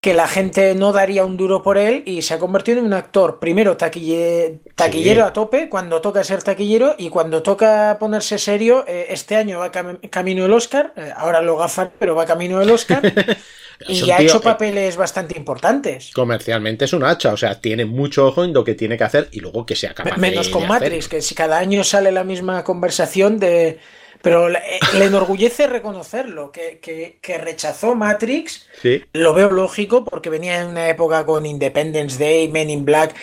que 0.00 0.12
la 0.12 0.28
gente 0.28 0.74
no 0.74 0.92
daría 0.92 1.24
un 1.24 1.36
duro 1.36 1.62
por 1.62 1.78
él 1.78 2.02
y 2.04 2.22
se 2.22 2.34
ha 2.34 2.38
convertido 2.38 2.80
en 2.80 2.84
un 2.84 2.92
actor, 2.92 3.38
primero 3.38 3.76
taquillero 3.76 5.24
a 5.24 5.32
tope, 5.32 5.68
cuando 5.68 6.00
toca 6.00 6.22
ser 6.24 6.42
taquillero 6.42 6.94
y 6.98 7.08
cuando 7.08 7.42
toca 7.42 7.96
ponerse 7.98 8.38
serio, 8.38 8.84
eh, 8.86 9.06
este 9.10 9.36
año 9.36 9.60
va 9.60 9.70
camino 9.70 10.42
del 10.42 10.52
Oscar, 10.52 10.92
eh, 10.96 11.12
ahora 11.16 11.40
lo 11.40 11.56
gafan, 11.56 11.92
pero 11.98 12.14
va 12.14 12.26
camino 12.26 12.58
del 12.58 12.70
Oscar. 12.70 13.00
y 13.88 14.10
ha 14.10 14.20
hecho 14.20 14.40
papeles 14.40 14.96
bastante 14.96 15.38
importantes. 15.38 16.10
Comercialmente 16.12 16.84
es 16.84 16.92
un 16.92 17.04
hacha, 17.04 17.32
o 17.32 17.36
sea, 17.36 17.60
tiene 17.60 17.84
mucho 17.84 18.26
ojo 18.26 18.44
en 18.44 18.52
lo 18.52 18.64
que 18.64 18.74
tiene 18.74 18.98
que 18.98 19.04
hacer 19.04 19.28
y 19.32 19.40
luego 19.40 19.64
que 19.64 19.76
sea 19.76 19.94
capaz 19.94 20.16
Menos 20.16 20.48
con 20.48 20.66
Matrix, 20.66 21.08
que 21.08 21.22
si 21.22 21.34
cada 21.34 21.58
año 21.58 21.84
sale 21.84 22.12
la 22.12 22.24
misma 22.24 22.64
conversación 22.64 23.38
de 23.38 23.78
pero 24.24 24.48
le, 24.48 24.58
eh, 24.58 24.80
enorgullece 24.94 25.66
reconocerlo, 25.66 26.50
que, 26.50 27.38
rechazó 27.40 27.94
Matrix. 27.94 28.66
Lo 29.12 29.34
veo 29.34 29.50
lógico 29.50 30.02
porque 30.04 30.30
venía 30.30 30.62
en 30.62 30.68
una 30.68 30.88
época 30.88 31.26
con 31.26 31.44
Independence 31.44 32.18
Day, 32.18 32.48
Men 32.48 32.70
in 32.70 32.86
Black, 32.86 33.14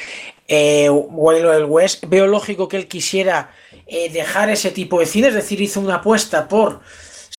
eh, 0.47 0.89
Wild 0.91 1.65
West. 1.67 2.05
Veo 2.07 2.27
lógico 2.27 2.67
que 2.67 2.77
él 2.77 2.87
quisiera 2.87 3.49
eh, 3.87 4.11
dejar 4.11 4.51
ese 4.51 4.69
tipo 4.69 4.99
de 4.99 5.07
cine, 5.07 5.29
es 5.29 5.33
decir, 5.33 5.59
hizo 5.59 5.79
una 5.79 5.95
apuesta 5.95 6.47
por 6.47 6.81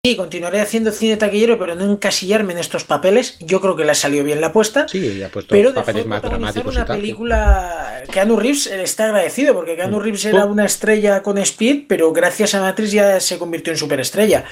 Sí, 0.04 0.16
continuaré 0.16 0.60
haciendo 0.60 0.90
cine 0.90 1.16
taquillero, 1.16 1.60
pero 1.60 1.76
no 1.76 1.84
encasillarme 1.84 2.54
en 2.54 2.58
estos 2.58 2.82
papeles. 2.82 3.38
Yo 3.38 3.60
creo 3.60 3.76
que 3.76 3.84
le 3.84 3.92
ha 3.92 3.94
salido 3.94 4.24
bien 4.24 4.40
la 4.40 4.48
apuesta. 4.48 4.88
Sí, 4.88 5.22
ha 5.22 5.28
puesto 5.28 5.54
pero 5.54 5.72
papeles 5.72 6.06
más 6.06 6.20
dramáticos. 6.20 6.74
Una 6.74 6.84
película. 6.84 8.02
Keanu 8.10 8.36
Reeves 8.36 8.66
está 8.66 9.04
agradecido, 9.04 9.54
porque 9.54 9.76
Keanu 9.76 10.00
mm. 10.00 10.02
Reeves 10.02 10.24
era 10.24 10.44
una 10.44 10.64
estrella 10.64 11.22
con 11.22 11.38
Speed, 11.38 11.84
pero 11.86 12.12
gracias 12.12 12.52
a 12.56 12.60
Matrix 12.60 12.90
ya 12.90 13.20
se 13.20 13.38
convirtió 13.38 13.72
en 13.72 13.78
superestrella. 13.78 14.44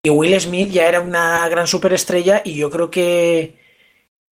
Y 0.00 0.10
Will 0.10 0.40
Smith 0.40 0.70
ya 0.70 0.86
era 0.86 1.00
una 1.00 1.48
gran 1.48 1.66
superestrella, 1.66 2.42
y 2.44 2.54
yo 2.54 2.70
creo 2.70 2.88
que, 2.88 3.58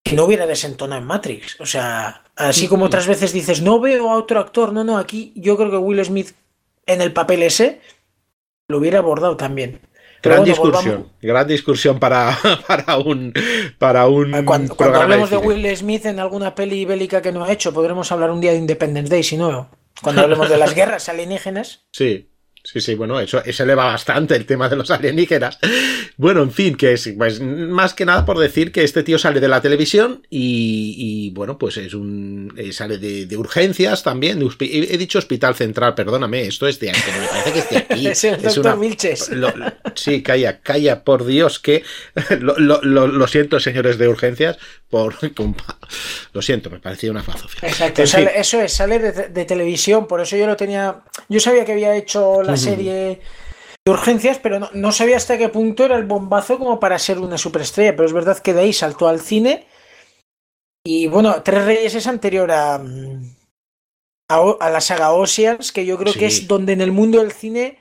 que 0.06 0.15
no 0.15 0.24
hubiera 0.24 0.48
desentonado 0.48 1.02
en 1.02 1.08
Matrix. 1.08 1.60
O 1.60 1.65
sea, 1.65 2.24
así 2.38 2.70
como 2.70 2.86
otras 2.86 3.08
veces 3.08 3.34
dices, 3.34 3.62
no 3.62 3.82
veo 3.82 4.10
a 4.10 4.15
otro 4.15 4.39
actor, 4.39 4.72
no, 4.72 4.86
no, 4.86 4.98
aquí 5.00 5.34
yo 5.36 5.58
creo 5.58 5.70
que 5.70 5.76
Will 5.76 6.06
Smith 6.06 6.32
en 6.86 7.02
el 7.02 7.12
papel 7.12 7.44
ese 7.44 7.82
lo 8.70 8.78
hubiera 8.78 9.00
abordado 9.00 9.36
también. 9.36 9.82
Gran 10.30 10.44
discusión, 10.44 11.10
gran 11.22 11.48
discusión 11.48 12.00
para, 12.00 12.38
para 12.68 12.98
un 12.98 13.34
para 13.78 14.08
un 14.08 14.44
cuando, 14.46 14.76
hablemos 14.96 15.30
de, 15.30 15.38
Will 15.38 15.76
Smith 15.78 16.06
en 16.06 16.20
alguna 16.20 16.56
peli 16.56 16.86
bélica 16.86 17.22
que 17.22 17.32
no 17.32 17.44
ha 17.44 17.52
hecho, 17.52 17.74
podremos 17.74 18.12
hablar 18.12 18.32
un 18.32 18.42
día 18.42 18.52
de 18.52 18.58
Independence 18.58 19.10
Day, 19.10 19.24
si 19.24 19.38
no, 19.38 19.70
cuando 20.02 20.22
hablemos 20.22 20.50
de 20.50 20.58
las 20.58 20.74
guerras 20.76 21.10
alienígenas. 21.10 21.86
Sí, 21.92 22.30
Sí, 22.65 22.82
sí, 22.82 22.95
bueno, 22.95 23.19
eso, 23.19 23.43
eso 23.45 23.63
eleva 23.63 23.86
bastante 23.86 24.36
el 24.36 24.47
tema 24.47 24.67
de 24.67 24.75
los 24.75 24.89
alienígenas. 24.89 25.60
Bueno, 26.17 26.41
en 26.41 26.51
fin, 26.51 26.75
que 26.75 26.93
es 26.93 27.13
pues, 27.15 27.39
más 27.39 27.93
que 27.93 28.06
nada 28.06 28.25
por 28.25 28.39
decir 28.39 28.71
que 28.71 28.84
este 28.84 29.04
tío 29.04 29.19
sale 29.19 29.39
de 29.39 29.47
la 29.47 29.62
televisión 29.62 30.25
y, 30.32 31.30
bueno, 31.32 31.60
pues 31.60 31.78
es 31.78 31.93
un. 31.93 32.54
Eh, 32.58 32.73
sale 32.73 32.97
de, 32.97 33.38
urgencias 33.38 34.01
también. 34.01 34.41
he, 34.41 34.97
dicho 34.97 35.19
hospital 35.19 35.54
central, 35.54 35.93
perdóname, 35.93 36.47
esto 36.47 36.67
es 36.67 36.80
de 36.80 36.89
aquí, 36.89 37.12
me 37.19 37.28
parece 37.28 37.54
que 37.54 37.60
es 37.60 37.69
de 37.69 37.78
aquí. 37.78 38.08
es, 38.08 38.23
es 38.23 38.58
una, 38.58 38.75
Vilches. 38.75 39.32
sí, 39.93 40.23
calla, 40.23 40.60
calla, 40.62 41.04
por 41.04 41.25
Dios, 41.25 41.60
que. 41.60 41.84
Lo, 42.39 43.28
siento, 43.28 43.60
señores 43.60 43.99
de 43.99 44.08
urgencias, 44.08 44.58
por. 44.89 45.15
Lo 46.34 46.41
siento, 46.41 46.71
me 46.71 46.80
parecía 46.80 47.12
una 47.12 47.21
fazofia. 47.21 47.69
Exacto, 47.69 48.01
eso 48.01 48.62
es, 48.62 48.73
sale 48.73 48.99
de, 48.99 49.45
televisión, 49.45 50.08
por 50.08 50.21
eso 50.21 50.36
yo 50.36 50.47
lo 50.47 50.56
tenía. 50.56 51.04
Yo 51.30 51.39
sabía 51.39 51.63
que 51.63 51.73
había 51.73 51.95
hecho 51.95 52.41
la 52.41 52.55
serie 52.58 52.94
de 52.94 53.22
urgencias, 53.88 54.39
pero 54.39 54.60
no, 54.74 54.91
sabía 54.91 55.18
hasta 55.18 55.38
qué 55.38 55.50
punto 55.50 55.86
era 55.86 55.96
el 55.96 56.06
bombazo 56.06 56.58
como 56.58 56.80
para 56.80 57.00
ser 57.00 57.20
una 57.20 57.38
superestrella. 57.38 57.96
Pero 57.96 58.06
es 58.06 58.13
verdad 58.13 58.39
que 58.39 58.54
de 58.54 58.62
ahí 58.62 58.74
saltó 58.74 59.08
al 59.08 59.20
cine. 59.22 59.65
Y 60.84 61.08
bueno, 61.08 61.41
Tres 61.41 61.65
Reyes 61.65 61.96
es 61.96 62.08
anterior 62.08 62.52
a, 62.52 62.76
a, 62.76 64.70
la 64.70 64.82
saga 64.82 65.13
Oceans, 65.13 65.72
que 65.72 65.86
yo 65.86 65.98
creo 65.98 66.13
que 66.13 66.28
es 66.28 66.48
donde 66.48 66.74
en 66.74 66.82
el 66.82 66.91
mundo 66.91 67.20
del 67.20 67.32
cine 67.32 67.80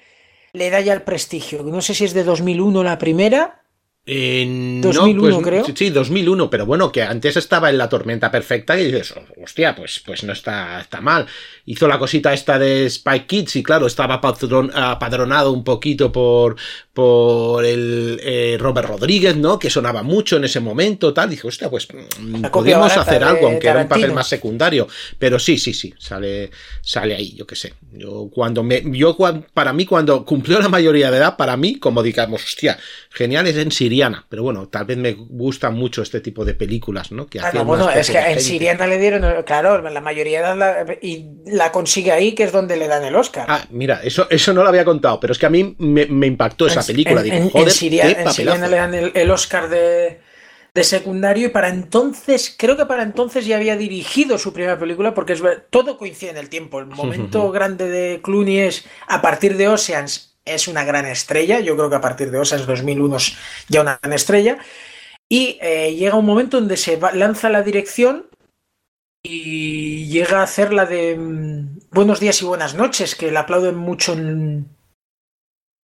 le 0.53 0.71
da 0.71 0.81
ya 0.81 0.93
el 0.93 1.03
prestigio. 1.03 1.63
No 1.63 1.83
sé 1.83 1.95
si 1.95 2.05
es 2.05 2.15
de 2.15 2.25
2001 2.25 2.83
la 2.83 2.99
primera 2.99 3.64
En 4.07 4.83
2001, 4.83 5.41
creo. 5.41 5.65
Sí, 5.75 5.89
2001, 5.89 6.51
pero 6.51 6.67
bueno, 6.67 6.93
que 6.93 7.03
antes 7.03 7.39
estaba 7.39 7.71
en 7.71 7.79
la 7.79 7.89
tormenta 7.89 8.31
perfecta 8.31 8.79
y 8.79 8.85
dices, 8.85 9.15
hostia, 9.43 9.75
pues, 9.75 10.03
pues 10.05 10.25
no 10.25 10.35
está, 10.35 10.79
está 10.79 11.01
mal. 11.01 11.27
Hizo 11.65 11.89
la 11.89 11.99
cosita 11.99 12.35
esta 12.35 12.59
de 12.59 12.85
Spike 12.85 13.27
Kids 13.27 13.57
y 13.57 13.63
claro, 13.63 13.87
estaba 13.87 14.21
apadronado 14.21 15.53
un 15.53 15.65
poquito 15.65 16.13
por, 16.13 16.57
por 16.93 17.65
el 17.65 18.21
eh, 18.23 18.59
Robert 18.61 18.89
Rodríguez, 18.89 19.37
¿no? 19.37 19.59
Que 19.59 19.71
sonaba 19.71 20.03
mucho 20.03 20.37
en 20.37 20.45
ese 20.45 20.61
momento, 20.61 21.15
tal. 21.15 21.31
dije, 21.31 21.49
hostia, 21.49 21.71
pues 21.71 21.89
mm, 22.19 22.43
podríamos 22.53 22.95
hacer 22.95 23.25
algo, 23.25 23.47
aunque 23.47 23.69
era 23.69 23.81
un 23.81 23.89
papel 23.89 24.13
más 24.13 24.29
secundario. 24.29 24.87
Pero 25.19 25.39
sí, 25.39 25.57
sí, 25.57 25.73
sí, 25.73 25.95
sale, 25.99 26.51
sale 26.83 27.15
ahí, 27.15 27.35
yo 27.35 27.47
qué 27.47 27.57
sé. 27.57 27.73
Yo 27.93 28.29
cuando 28.31 28.63
me, 28.63 28.83
yo 28.85 29.17
para 29.55 29.73
mí, 29.73 29.87
cuando 29.87 30.27
cumplió 30.27 30.61
la 30.61 30.69
mayoría 30.69 31.11
de 31.11 31.17
edad, 31.17 31.39
para 31.39 31.57
mí, 31.57 31.77
como 31.77 32.03
digamos, 32.03 32.45
hostia, 32.45 32.79
genial 33.09 33.47
es 33.47 33.57
en 33.57 33.73
Siria 33.73 33.94
pero 34.29 34.43
bueno, 34.43 34.69
tal 34.69 34.85
vez 34.85 34.97
me 34.97 35.13
gusta 35.13 35.71
mucho 35.71 36.03
este 36.03 36.21
tipo 36.21 36.45
de 36.45 36.55
películas, 36.55 37.13
¿no? 37.13 37.27
Que 37.27 37.41
ah, 37.41 37.51
bueno, 37.63 37.91
es 37.91 38.11
que 38.11 38.19
en 38.19 38.41
Siriana 38.41 38.87
le 38.87 38.99
dieron, 38.99 39.43
claro, 39.45 39.81
la 39.81 40.01
mayoría 40.01 40.55
la, 40.55 40.85
y 41.01 41.27
la 41.47 41.71
consigue 41.73 42.13
ahí, 42.13 42.33
que 42.33 42.45
es 42.45 42.53
donde 42.53 42.77
le 42.77 42.89
dan 42.89 43.05
el 43.05 43.15
Oscar. 43.15 43.47
Ah, 43.49 43.65
mira, 43.71 44.01
eso, 44.03 44.27
eso 44.31 44.53
no 44.53 44.63
lo 44.63 44.69
había 44.69 44.85
contado, 44.85 45.21
pero 45.21 45.33
es 45.33 45.39
que 45.39 45.47
a 45.47 45.51
mí 45.51 45.75
me, 45.79 46.27
impactó 46.27 46.67
esa 46.67 46.83
película. 46.83 47.23
En, 47.23 47.49
Digo, 47.49 47.71
Siriana, 47.71 48.69
le 48.69 48.77
dan 48.77 48.95
el, 48.95 49.31
Oscar 49.31 49.69
de, 49.69 50.21
de 50.75 50.85
secundario 50.85 51.47
y 51.47 51.51
para 51.51 51.69
entonces, 51.69 52.55
creo 52.59 52.77
que 52.77 52.87
para 52.87 53.03
entonces 53.03 53.47
ya 53.47 53.57
había 53.57 53.77
dirigido 53.77 54.39
su 54.39 54.53
primera 54.53 54.79
película 54.79 55.15
porque 55.15 55.35
es, 55.35 55.43
todo 55.71 55.99
coincide 55.99 56.31
en 56.31 56.37
el 56.37 56.49
tiempo. 56.49 56.81
El 56.81 56.87
momento 56.87 57.51
grande 57.53 57.89
de 57.89 58.21
Clooney 58.23 58.59
es 58.59 58.85
a 59.07 59.23
partir 59.23 59.57
de 59.57 59.69
Oceans 59.69 60.34
es 60.45 60.69
una 60.69 60.85
gran 60.85 61.07
estrella. 61.07 61.61
Yo 61.61 61.77
creo 61.77 61.91
que 61.91 61.97
a 61.97 62.01
partir 62.01 62.31
de 62.31 62.39
Osas 62.39 62.67
2001 62.67 63.17
es 63.17 63.37
ya 63.69 63.81
una 63.81 63.99
gran 64.03 64.13
estrella. 64.13 64.59
Y 65.29 65.59
eh, 65.61 65.95
llega 65.95 66.17
un 66.17 66.27
momento 66.27 66.59
donde 66.59 66.77
se 66.77 66.99
lanza 67.15 67.49
la 67.49 67.63
dirección 67.63 68.27
y 69.23 70.07
llega 70.07 70.41
a 70.41 70.45
hacer 70.45 70.73
la 70.75 70.85
de 70.85 71.17
mm, 71.17 71.79
Buenos 71.95 72.19
días 72.19 72.43
y 72.43 72.45
buenas 72.45 72.75
noches, 72.75 73.15
que 73.15 73.31
le 73.31 73.39
aplauden 73.39 73.77
mucho. 73.77 74.15
En... 74.15 74.69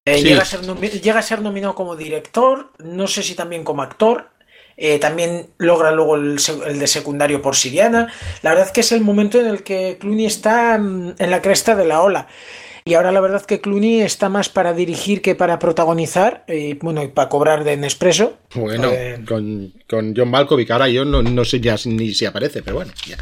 Eh, 0.06 0.22
llega, 0.22 0.42
a 0.42 1.22
ser 1.22 1.42
nominado 1.42 1.74
como 1.74 1.96
director, 1.96 2.70
no 2.78 3.08
sé 3.08 3.24
si 3.24 3.34
también 3.34 3.64
como 3.64 3.82
actor. 3.82 4.30
Eh, 4.76 5.00
también 5.00 5.50
logra 5.58 5.90
luego 5.90 6.14
el, 6.14 6.38
el, 6.66 6.78
de 6.78 6.86
secundario 6.86 7.42
por 7.42 7.56
Siriana. 7.56 8.12
La 8.42 8.50
verdad 8.50 8.70
que 8.70 8.82
es 8.82 8.92
el 8.92 9.00
momento 9.00 9.40
en 9.40 9.46
el 9.46 9.64
que 9.64 9.98
Clooney 9.98 10.26
está 10.26 10.78
mm, 10.78 11.16
en 11.18 11.30
la 11.30 11.42
cresta 11.42 11.74
de 11.74 11.86
la 11.86 12.02
ola. 12.02 12.28
Y 12.86 12.94
ahora 12.94 13.10
la 13.10 13.20
verdad 13.20 13.44
que 13.44 13.60
Clooney 13.60 14.02
está 14.02 14.28
más 14.28 14.48
para 14.48 14.72
dirigir 14.72 15.20
que 15.20 15.34
para 15.34 15.58
protagonizar, 15.58 16.44
y 16.46 16.74
bueno, 16.74 17.02
y 17.02 17.08
para 17.08 17.28
cobrar 17.28 17.64
de 17.64 17.76
Nespresso. 17.76 18.38
Bueno, 18.54 18.90
eh, 18.92 19.24
con, 19.26 19.72
John 20.16 20.30
Malkovich, 20.30 20.70
ahora 20.70 20.88
yo 20.88 21.04
no, 21.04 21.44
sé 21.44 21.58
ya 21.58 21.74
ni 21.84 22.14
si 22.14 22.26
aparece, 22.26 22.62
pero 22.62 22.76
bueno, 22.76 22.92
ya 23.04 23.16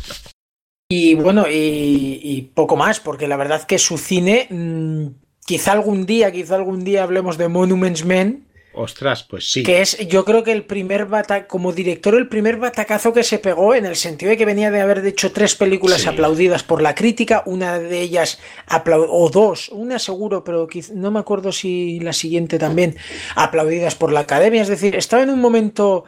Y 0.90 1.14
bueno, 1.14 1.46
y, 1.50 2.50
poco 2.54 2.76
más, 2.76 3.00
porque 3.00 3.26
la 3.26 3.38
verdad 3.38 3.64
que 3.64 3.78
su 3.78 3.96
cine, 3.96 4.48
mm, 4.50 5.06
quizá 5.46 5.72
algún 5.72 6.04
día, 6.04 6.30
quizá 6.30 6.56
algún 6.56 6.84
día 6.84 7.02
hablemos 7.02 7.38
de 7.38 7.48
Monuments 7.48 8.04
Men, 8.04 8.46
Ostras, 8.74 9.22
pues 9.22 9.50
sí. 9.50 9.62
Que 9.62 9.80
es, 9.80 9.98
yo 10.08 10.24
creo 10.24 10.42
que 10.42 10.52
el 10.52 10.64
primer 10.64 11.06
bata, 11.06 11.46
como 11.46 11.72
director, 11.72 12.14
el 12.14 12.28
primer 12.28 12.56
batacazo 12.56 13.12
que 13.12 13.22
se 13.22 13.38
pegó 13.38 13.74
en 13.74 13.86
el 13.86 13.96
sentido 13.96 14.30
de 14.30 14.36
que 14.36 14.44
venía 14.44 14.70
de 14.70 14.80
haber 14.80 15.04
hecho 15.06 15.32
tres 15.32 15.54
películas 15.54 16.06
aplaudidas 16.06 16.62
por 16.62 16.82
la 16.82 16.94
crítica, 16.94 17.42
una 17.46 17.78
de 17.78 18.00
ellas 18.00 18.38
o 19.08 19.30
dos, 19.30 19.68
una 19.68 19.98
seguro, 19.98 20.42
pero 20.42 20.68
no 20.92 21.10
me 21.10 21.20
acuerdo 21.20 21.52
si 21.52 22.00
la 22.00 22.12
siguiente 22.12 22.58
también, 22.58 22.96
aplaudidas 23.36 23.94
por 23.94 24.12
la 24.12 24.20
academia. 24.20 24.62
Es 24.62 24.68
decir, 24.68 24.96
estaba 24.96 25.22
en 25.22 25.30
un 25.30 25.40
momento 25.40 26.04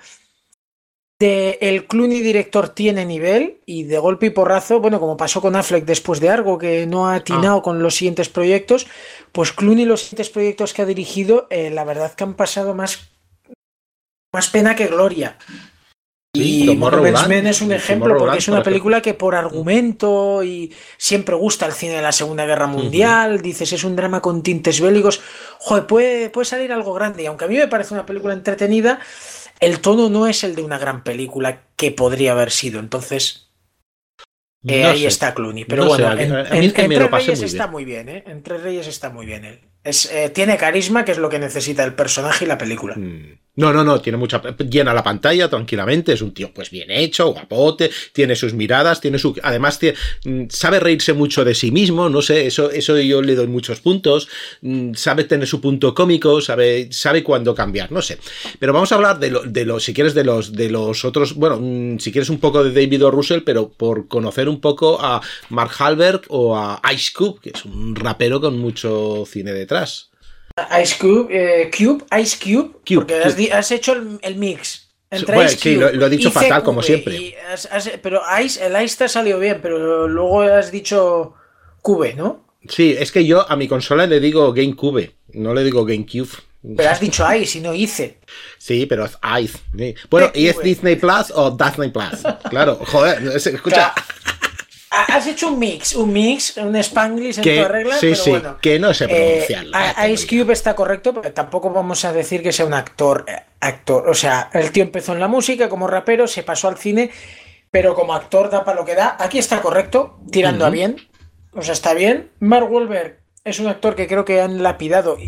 de 1.18 1.58
el 1.62 1.86
Clooney 1.86 2.20
director 2.20 2.68
tiene 2.68 3.06
nivel 3.06 3.60
y 3.64 3.84
de 3.84 3.98
golpe 3.98 4.26
y 4.26 4.30
porrazo, 4.30 4.80
bueno, 4.80 5.00
como 5.00 5.16
pasó 5.16 5.40
con 5.40 5.56
Affleck 5.56 5.84
después 5.84 6.20
de 6.20 6.28
algo 6.28 6.58
que 6.58 6.86
no 6.86 7.08
ha 7.08 7.16
atinado 7.16 7.58
ah. 7.58 7.62
con 7.62 7.82
los 7.82 7.94
siguientes 7.94 8.28
proyectos, 8.28 8.86
pues 9.32 9.52
Clooney 9.52 9.86
los 9.86 10.02
siguientes 10.02 10.30
proyectos 10.30 10.74
que 10.74 10.82
ha 10.82 10.86
dirigido, 10.86 11.46
eh, 11.50 11.70
la 11.70 11.84
verdad 11.84 12.12
que 12.12 12.24
han 12.24 12.34
pasado 12.34 12.74
más, 12.74 13.10
más 14.32 14.48
pena 14.50 14.76
que 14.76 14.88
gloria. 14.88 15.38
y 16.34 16.78
Men 17.28 17.46
es 17.46 17.62
un 17.62 17.72
ejemplo 17.72 18.14
porque 18.18 18.36
es 18.36 18.48
una 18.48 18.62
película 18.62 19.00
que 19.00 19.14
por 19.14 19.34
argumento 19.34 20.44
y 20.44 20.74
siempre 20.98 21.34
gusta 21.34 21.64
el 21.64 21.72
cine 21.72 21.94
de 21.94 22.02
la 22.02 22.12
Segunda 22.12 22.44
Guerra 22.44 22.66
Mundial, 22.66 23.40
dices 23.40 23.72
es 23.72 23.84
un 23.84 23.96
drama 23.96 24.20
con 24.20 24.42
tintes 24.42 24.82
bélicos, 24.82 25.22
joder, 25.60 25.86
puede, 25.86 26.28
puede 26.28 26.44
salir 26.44 26.72
algo 26.72 26.92
grande 26.92 27.22
y 27.22 27.26
aunque 27.26 27.46
a 27.46 27.48
mí 27.48 27.56
me 27.56 27.68
parece 27.68 27.94
una 27.94 28.04
película 28.04 28.34
entretenida, 28.34 29.00
el 29.60 29.80
tono 29.80 30.08
no 30.08 30.26
es 30.26 30.44
el 30.44 30.54
de 30.54 30.62
una 30.62 30.78
gran 30.78 31.04
película 31.04 31.62
que 31.76 31.90
podría 31.90 32.32
haber 32.32 32.50
sido. 32.50 32.80
Entonces, 32.80 33.50
eh, 34.66 34.84
ahí 34.84 35.06
está 35.06 35.34
Clooney. 35.34 35.64
Pero 35.64 35.86
bueno, 35.86 36.12
en, 36.12 36.34
Entre 36.34 37.08
Reyes 37.08 37.42
está 37.42 37.66
muy 37.66 37.84
bien, 37.84 38.08
¿eh? 38.08 38.24
Entre 38.26 38.58
Reyes 38.58 38.86
está 38.86 39.10
muy 39.10 39.26
bien 39.26 39.44
él. 39.44 39.60
Es, 39.84 40.10
eh, 40.10 40.30
tiene 40.30 40.56
carisma, 40.56 41.04
que 41.04 41.12
es 41.12 41.18
lo 41.18 41.28
que 41.28 41.38
necesita 41.38 41.84
el 41.84 41.94
personaje 41.94 42.44
y 42.44 42.48
la 42.48 42.58
película. 42.58 42.96
Mm. 42.96 43.38
No, 43.56 43.72
no, 43.72 43.82
no, 43.82 44.00
tiene 44.00 44.18
mucha. 44.18 44.42
Llena 44.58 44.92
la 44.92 45.02
pantalla 45.02 45.48
tranquilamente, 45.48 46.12
es 46.12 46.20
un 46.20 46.32
tío 46.32 46.52
pues 46.52 46.70
bien 46.70 46.90
hecho, 46.90 47.28
guapote, 47.32 47.90
tiene 48.12 48.36
sus 48.36 48.52
miradas, 48.52 49.00
tiene 49.00 49.18
su. 49.18 49.34
Además, 49.42 49.80
mm, 50.24 50.44
sabe 50.50 50.78
reírse 50.78 51.14
mucho 51.14 51.44
de 51.44 51.54
sí 51.54 51.70
mismo, 51.70 52.08
no 52.10 52.20
sé, 52.20 52.46
eso, 52.46 52.70
eso 52.70 52.98
yo 52.98 53.22
le 53.22 53.34
doy 53.34 53.46
muchos 53.46 53.80
puntos. 53.80 54.28
Mm, 54.60 54.92
sabe 54.94 55.24
tener 55.24 55.48
su 55.48 55.60
punto 55.60 55.94
cómico, 55.94 56.40
sabe, 56.42 56.88
sabe 56.92 57.24
cuándo 57.24 57.54
cambiar, 57.54 57.90
no 57.90 58.02
sé. 58.02 58.18
Pero 58.58 58.74
vamos 58.74 58.92
a 58.92 58.96
hablar 58.96 59.18
de 59.18 59.30
los, 59.30 59.52
de 59.52 59.64
los 59.64 59.82
si 59.82 59.94
quieres, 59.94 60.14
de 60.14 60.24
los, 60.24 60.52
de 60.52 60.68
los 60.68 61.04
otros. 61.06 61.34
Bueno, 61.34 61.58
mm, 61.60 61.98
si 61.98 62.12
quieres 62.12 62.28
un 62.28 62.38
poco 62.38 62.62
de 62.62 62.72
David 62.72 63.06
o. 63.06 63.10
Russell, 63.10 63.40
pero 63.40 63.70
por 63.70 64.08
conocer 64.08 64.48
un 64.48 64.60
poco 64.60 65.00
a 65.00 65.22
Mark 65.48 65.72
Halberg 65.78 66.22
o 66.28 66.56
a 66.56 66.82
Ice 66.92 67.10
Cube, 67.14 67.40
que 67.40 67.50
es 67.54 67.64
un 67.64 67.96
rapero 67.96 68.40
con 68.40 68.58
mucho 68.58 69.24
cine 69.26 69.52
detrás. 69.52 70.10
Ice 70.82 70.96
Cube, 70.98 71.28
eh, 71.30 71.70
Cube, 71.70 72.04
Ice 72.18 72.38
Cube, 72.42 72.70
porque 72.94 73.14
Has, 73.52 73.70
hecho 73.70 73.92
el, 73.92 74.36
mix. 74.36 74.88
Entre 75.10 75.44
Ice 75.44 75.56
Cube 75.56 75.60
sí, 75.60 75.76
lo, 75.76 76.06
he 76.06 76.10
dicho 76.10 76.30
fatal, 76.30 76.62
como 76.62 76.82
siempre. 76.82 77.36
pero 78.02 78.22
Ice, 78.42 78.64
el 78.64 78.82
Ice 78.82 78.96
te 78.96 79.04
ha 79.04 79.08
salido 79.08 79.38
bien, 79.38 79.58
pero 79.60 80.08
luego 80.08 80.40
has 80.40 80.72
dicho 80.72 81.34
Cube, 81.82 82.14
¿no? 82.14 82.46
Sí, 82.68 82.96
es 82.98 83.12
que 83.12 83.26
yo 83.26 83.48
a 83.48 83.54
mi 83.56 83.68
consola 83.68 84.06
le 84.06 84.18
digo 84.18 84.52
GameCube, 84.52 85.14
no 85.34 85.52
le 85.52 85.62
digo 85.62 85.84
GameCube. 85.84 86.30
Pero 86.74 86.88
has 86.88 87.00
dicho 87.02 87.24
Ice 87.34 87.58
y 87.58 87.60
no 87.60 87.74
hice. 87.74 88.18
Sí, 88.56 88.86
pero 88.86 89.04
es 89.04 89.18
Ice. 89.42 89.58
Bueno, 90.08 90.30
¿y 90.34 90.46
es 90.46 90.58
Disney 90.60 90.96
Plus 90.96 91.32
o 91.34 91.50
Disney 91.50 91.90
Plus? 91.90 92.22
Claro, 92.48 92.80
joder, 92.86 93.22
escucha. 93.36 93.92
Has 95.08 95.26
hecho 95.26 95.48
un 95.48 95.58
mix, 95.58 95.94
un 95.94 96.12
mix, 96.12 96.56
un 96.56 96.74
spanglish 96.76 97.38
en 97.38 97.62
tu 97.62 97.68
regla. 97.68 97.96
Sí, 97.98 98.14
sí, 98.14 98.32
que 98.62 98.78
no 98.78 98.94
sé 98.94 99.06
pronunciarlo. 99.06 99.76
Eh, 99.78 100.10
Ice 100.10 100.26
Cube 100.26 100.52
está 100.52 100.74
correcto, 100.74 101.12
pero 101.12 101.32
tampoco 101.34 101.70
vamos 101.70 102.04
a 102.04 102.12
decir 102.12 102.42
que 102.42 102.52
sea 102.52 102.64
un 102.64 102.74
actor, 102.74 103.24
eh, 103.28 103.42
actor. 103.60 104.08
O 104.08 104.14
sea, 104.14 104.48
el 104.54 104.72
tío 104.72 104.82
empezó 104.82 105.12
en 105.12 105.20
la 105.20 105.28
música 105.28 105.68
como 105.68 105.86
rapero, 105.86 106.26
se 106.26 106.42
pasó 106.42 106.68
al 106.68 106.78
cine, 106.78 107.10
pero 107.70 107.94
como 107.94 108.14
actor 108.14 108.48
da 108.48 108.64
para 108.64 108.78
lo 108.78 108.86
que 108.86 108.94
da. 108.94 109.16
Aquí 109.18 109.38
está 109.38 109.60
correcto, 109.60 110.18
tirando 110.30 110.64
a 110.64 110.70
bien. 110.70 110.96
O 111.52 111.62
sea, 111.62 111.74
está 111.74 111.92
bien. 111.92 112.30
Mark 112.40 112.70
Wahlberg 112.70 113.20
es 113.44 113.60
un 113.60 113.66
actor 113.66 113.96
que 113.96 114.06
creo 114.06 114.24
que 114.24 114.40
han 114.40 114.62
lapidado 114.62 115.18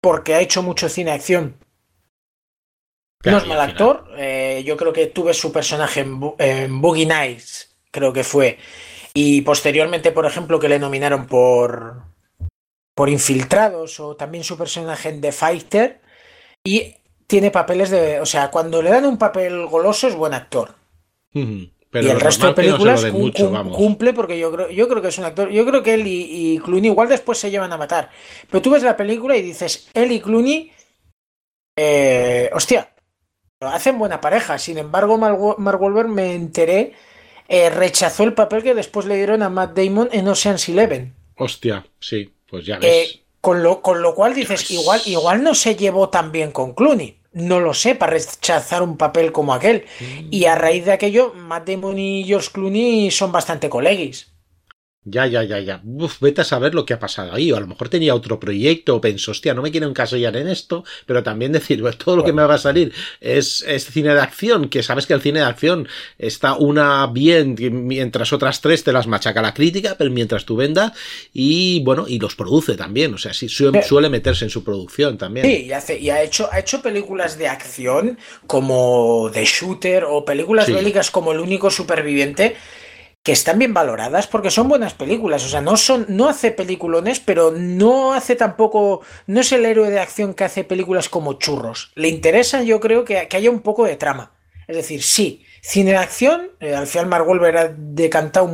porque 0.00 0.34
ha 0.34 0.40
hecho 0.40 0.62
mucho 0.62 0.88
cine 0.88 1.12
acción. 1.12 1.56
no 3.24 3.38
es 3.38 3.46
mal 3.46 3.60
actor. 3.60 4.06
Eh, 4.16 4.62
yo 4.64 4.76
creo 4.76 4.92
que 4.92 5.06
tuve 5.06 5.34
su 5.34 5.52
personaje 5.52 6.00
en, 6.00 6.20
en 6.38 6.80
Boogie 6.80 7.06
Nights, 7.06 7.76
creo 7.90 8.12
que 8.12 8.24
fue 8.24 8.58
y 9.14 9.42
posteriormente, 9.42 10.10
por 10.12 10.26
ejemplo, 10.26 10.58
que 10.58 10.68
le 10.68 10.78
nominaron 10.78 11.26
por, 11.26 12.02
por 12.94 13.08
Infiltrados 13.08 14.00
o 14.00 14.16
también 14.16 14.44
su 14.44 14.56
personaje 14.56 15.10
en 15.10 15.20
The 15.20 15.32
Fighter. 15.32 16.00
Y 16.64 16.94
tiene 17.26 17.50
papeles 17.50 17.90
de. 17.90 18.20
O 18.20 18.26
sea, 18.26 18.50
cuando 18.50 18.80
le 18.80 18.90
dan 18.90 19.04
un 19.04 19.18
papel 19.18 19.66
goloso 19.66 20.08
es 20.08 20.14
buen 20.14 20.34
actor. 20.34 20.74
Pero 21.32 22.08
y 22.08 22.10
el 22.10 22.20
resto 22.20 22.46
de 22.46 22.54
películas 22.54 23.04
cumple 23.70 24.14
porque 24.14 24.38
yo 24.38 24.50
creo, 24.50 24.70
yo 24.70 24.88
creo 24.88 25.02
que 25.02 25.08
es 25.08 25.18
un 25.18 25.24
actor. 25.24 25.50
Yo 25.50 25.66
creo 25.66 25.82
que 25.82 25.94
él 25.94 26.04
y, 26.06 26.58
Clooney 26.64 26.90
igual 26.90 27.08
después 27.08 27.38
se 27.38 27.50
llevan 27.50 27.72
a 27.72 27.76
matar. 27.76 28.10
Pero 28.50 28.62
tú 28.62 28.70
ves 28.70 28.82
la 28.82 28.96
película 28.96 29.36
y 29.36 29.42
dices, 29.42 29.90
él 29.92 30.12
y 30.12 30.20
Clooney. 30.20 30.72
Eh, 31.76 32.50
hostia, 32.54 32.94
hacen 33.60 33.98
buena 33.98 34.20
pareja. 34.20 34.58
Sin 34.58 34.78
embargo, 34.78 35.18
Mark 35.18 35.80
Wolver 35.80 36.08
me 36.08 36.34
enteré 36.34 36.94
eh, 37.48 37.70
rechazó 37.70 38.24
el 38.24 38.34
papel 38.34 38.62
que 38.62 38.74
después 38.74 39.06
le 39.06 39.16
dieron 39.16 39.42
a 39.42 39.48
Matt 39.48 39.76
Damon 39.76 40.08
en 40.12 40.28
Ocean's 40.28 40.68
Eleven. 40.68 41.14
Hostia, 41.36 41.86
sí, 42.00 42.32
pues 42.48 42.66
ya 42.66 42.78
ves. 42.78 42.90
Eh, 42.90 43.22
con, 43.40 43.62
lo, 43.62 43.82
con 43.82 44.02
lo 44.02 44.14
cual 44.14 44.34
dices, 44.34 44.70
igual, 44.70 45.00
igual 45.06 45.42
no 45.42 45.54
se 45.54 45.76
llevó 45.76 46.08
tan 46.08 46.32
bien 46.32 46.52
con 46.52 46.74
Clooney. 46.74 47.18
No 47.32 47.60
lo 47.60 47.72
sé, 47.72 47.94
para 47.94 48.12
rechazar 48.12 48.82
un 48.82 48.96
papel 48.96 49.32
como 49.32 49.54
aquel. 49.54 49.86
Mm. 50.00 50.28
Y 50.30 50.44
a 50.44 50.54
raíz 50.54 50.84
de 50.84 50.92
aquello, 50.92 51.32
Matt 51.34 51.68
Damon 51.68 51.98
y 51.98 52.24
George 52.24 52.50
Clooney 52.52 53.10
son 53.10 53.32
bastante 53.32 53.70
coleguis. 53.70 54.31
Ya, 55.04 55.26
ya, 55.26 55.42
ya, 55.42 55.58
ya. 55.58 55.80
Uf, 55.84 56.20
vete 56.20 56.42
a 56.42 56.44
saber 56.44 56.76
lo 56.76 56.86
que 56.86 56.94
ha 56.94 56.98
pasado 57.00 57.34
ahí. 57.34 57.50
O 57.50 57.56
a 57.56 57.60
lo 57.60 57.66
mejor 57.66 57.88
tenía 57.88 58.14
otro 58.14 58.38
proyecto 58.38 58.94
o 58.94 59.00
pensó, 59.00 59.32
hostia, 59.32 59.52
no 59.52 59.60
me 59.60 59.72
quiero 59.72 59.88
encasillar 59.88 60.36
en 60.36 60.46
esto, 60.46 60.84
pero 61.06 61.24
también 61.24 61.50
decir, 61.50 61.80
pues, 61.80 61.98
todo 61.98 62.16
lo 62.16 62.24
que 62.24 62.32
me 62.32 62.44
va 62.44 62.54
a 62.54 62.58
salir 62.58 62.92
es, 63.20 63.64
es, 63.66 63.86
cine 63.86 64.14
de 64.14 64.20
acción, 64.20 64.68
que 64.68 64.84
sabes 64.84 65.08
que 65.08 65.14
el 65.14 65.20
cine 65.20 65.40
de 65.40 65.46
acción 65.46 65.88
está 66.18 66.54
una 66.54 67.08
bien, 67.08 67.56
mientras 67.58 68.32
otras 68.32 68.60
tres 68.60 68.84
te 68.84 68.92
las 68.92 69.08
machaca 69.08 69.42
la 69.42 69.54
crítica, 69.54 69.96
pero 69.98 70.08
mientras 70.10 70.44
tú 70.44 70.54
vendas, 70.54 70.92
y 71.32 71.82
bueno, 71.82 72.04
y 72.06 72.20
los 72.20 72.36
produce 72.36 72.76
también. 72.76 73.12
O 73.14 73.18
sea, 73.18 73.34
sí, 73.34 73.48
suele, 73.48 73.82
suele 73.82 74.08
meterse 74.08 74.44
en 74.44 74.50
su 74.50 74.62
producción 74.62 75.18
también. 75.18 75.44
Sí, 75.46 75.64
y, 75.64 75.72
hace, 75.72 75.98
y 75.98 76.10
ha, 76.10 76.22
hecho, 76.22 76.48
ha 76.52 76.60
hecho 76.60 76.80
películas 76.80 77.36
de 77.38 77.48
acción 77.48 78.18
como 78.46 79.30
The 79.32 79.44
Shooter 79.44 80.04
o 80.04 80.24
películas 80.24 80.66
sí. 80.66 80.72
bélicas 80.72 81.10
como 81.10 81.32
El 81.32 81.40
único 81.40 81.72
superviviente 81.72 82.54
que 83.22 83.32
están 83.32 83.58
bien 83.58 83.72
valoradas 83.72 84.26
porque 84.26 84.50
son 84.50 84.68
buenas 84.68 84.94
películas. 84.94 85.44
O 85.44 85.48
sea, 85.48 85.60
no 85.60 85.76
son, 85.76 86.06
no 86.08 86.28
hace 86.28 86.50
peliculones, 86.50 87.20
pero 87.20 87.52
no 87.52 88.14
hace 88.14 88.36
tampoco, 88.36 89.02
no 89.26 89.40
es 89.40 89.52
el 89.52 89.64
héroe 89.64 89.90
de 89.90 90.00
acción 90.00 90.34
que 90.34 90.44
hace 90.44 90.64
películas 90.64 91.08
como 91.08 91.34
churros. 91.34 91.92
Le 91.94 92.08
interesa, 92.08 92.62
yo 92.62 92.80
creo, 92.80 93.04
que, 93.04 93.28
que 93.28 93.36
haya 93.36 93.50
un 93.50 93.60
poco 93.60 93.84
de 93.84 93.96
trama. 93.96 94.32
Es 94.66 94.76
decir, 94.76 95.02
sí, 95.02 95.44
cine 95.60 95.92
de 95.92 95.98
acción. 95.98 96.50
Eh, 96.60 96.74
al 96.74 96.86
final, 96.86 97.06
Mark 97.06 97.26
Wolver 97.26 97.56
ha 97.56 97.74
decantado 97.76 98.50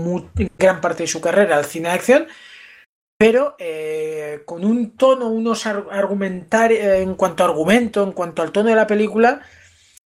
gran 0.59 0.81
parte 0.81 1.04
de 1.04 1.09
su 1.09 1.20
carrera 1.20 1.57
al 1.57 1.64
cine 1.64 1.88
de 1.88 1.94
acción. 1.94 2.26
Pero 3.16 3.57
eh, 3.59 4.42
con 4.44 4.64
un 4.64 4.96
tono, 4.96 5.28
unos 5.28 5.66
eh, 5.66 7.02
en 7.02 7.14
cuanto 7.14 7.42
a 7.42 7.48
argumento, 7.48 8.04
en 8.04 8.12
cuanto 8.12 8.42
al 8.42 8.52
tono 8.52 8.68
de 8.68 8.76
la 8.76 8.87
película, 8.87 9.40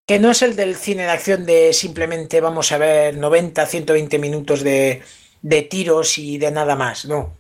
que 0.06 0.18
no 0.18 0.30
es 0.30 0.42
el 0.42 0.56
del 0.56 0.76
cine 0.76 1.04
de 1.04 1.10
acción 1.10 1.46
de 1.46 1.72
simplemente 1.72 2.40
vamos 2.40 2.72
a 2.72 2.78
ver 2.78 3.16
90, 3.16 3.66
120 3.66 4.18
minutos 4.18 4.62
de, 4.62 5.02
de 5.42 5.62
tiros 5.62 6.18
y 6.18 6.38
de 6.38 6.50
nada 6.50 6.76
más, 6.76 7.04
no. 7.04 7.36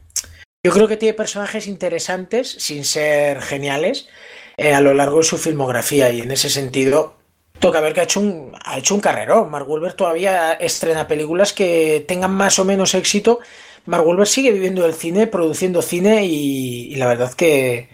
Yo 0.64 0.72
creo 0.72 0.86
que 0.86 0.96
tiene 0.96 1.14
personajes 1.14 1.66
interesantes, 1.66 2.48
sin 2.48 2.84
ser 2.84 3.42
geniales, 3.42 4.08
eh, 4.56 4.74
a 4.74 4.80
lo 4.80 4.94
largo 4.94 5.18
de 5.18 5.24
su 5.24 5.38
filmografía 5.38 6.10
y 6.10 6.20
en 6.20 6.30
ese 6.30 6.50
sentido 6.50 7.16
toca 7.58 7.80
ver 7.80 7.94
que 7.94 8.00
ha 8.00 8.04
hecho 8.04 8.20
un, 8.20 8.52
ha 8.64 8.78
hecho 8.78 8.94
un 8.94 9.00
carrerón. 9.00 9.50
Mark 9.50 9.66
Wolver 9.66 9.94
todavía 9.94 10.52
estrena 10.52 11.08
películas 11.08 11.52
que 11.52 12.04
tengan 12.06 12.32
más 12.32 12.58
o 12.58 12.64
menos 12.64 12.94
éxito. 12.94 13.40
Mark 13.86 14.04
Wolver 14.04 14.28
sigue 14.28 14.52
viviendo 14.52 14.82
del 14.82 14.94
cine, 14.94 15.26
produciendo 15.26 15.82
cine 15.82 16.26
y, 16.26 16.92
y 16.92 16.96
la 16.96 17.06
verdad 17.08 17.32
que, 17.34 17.88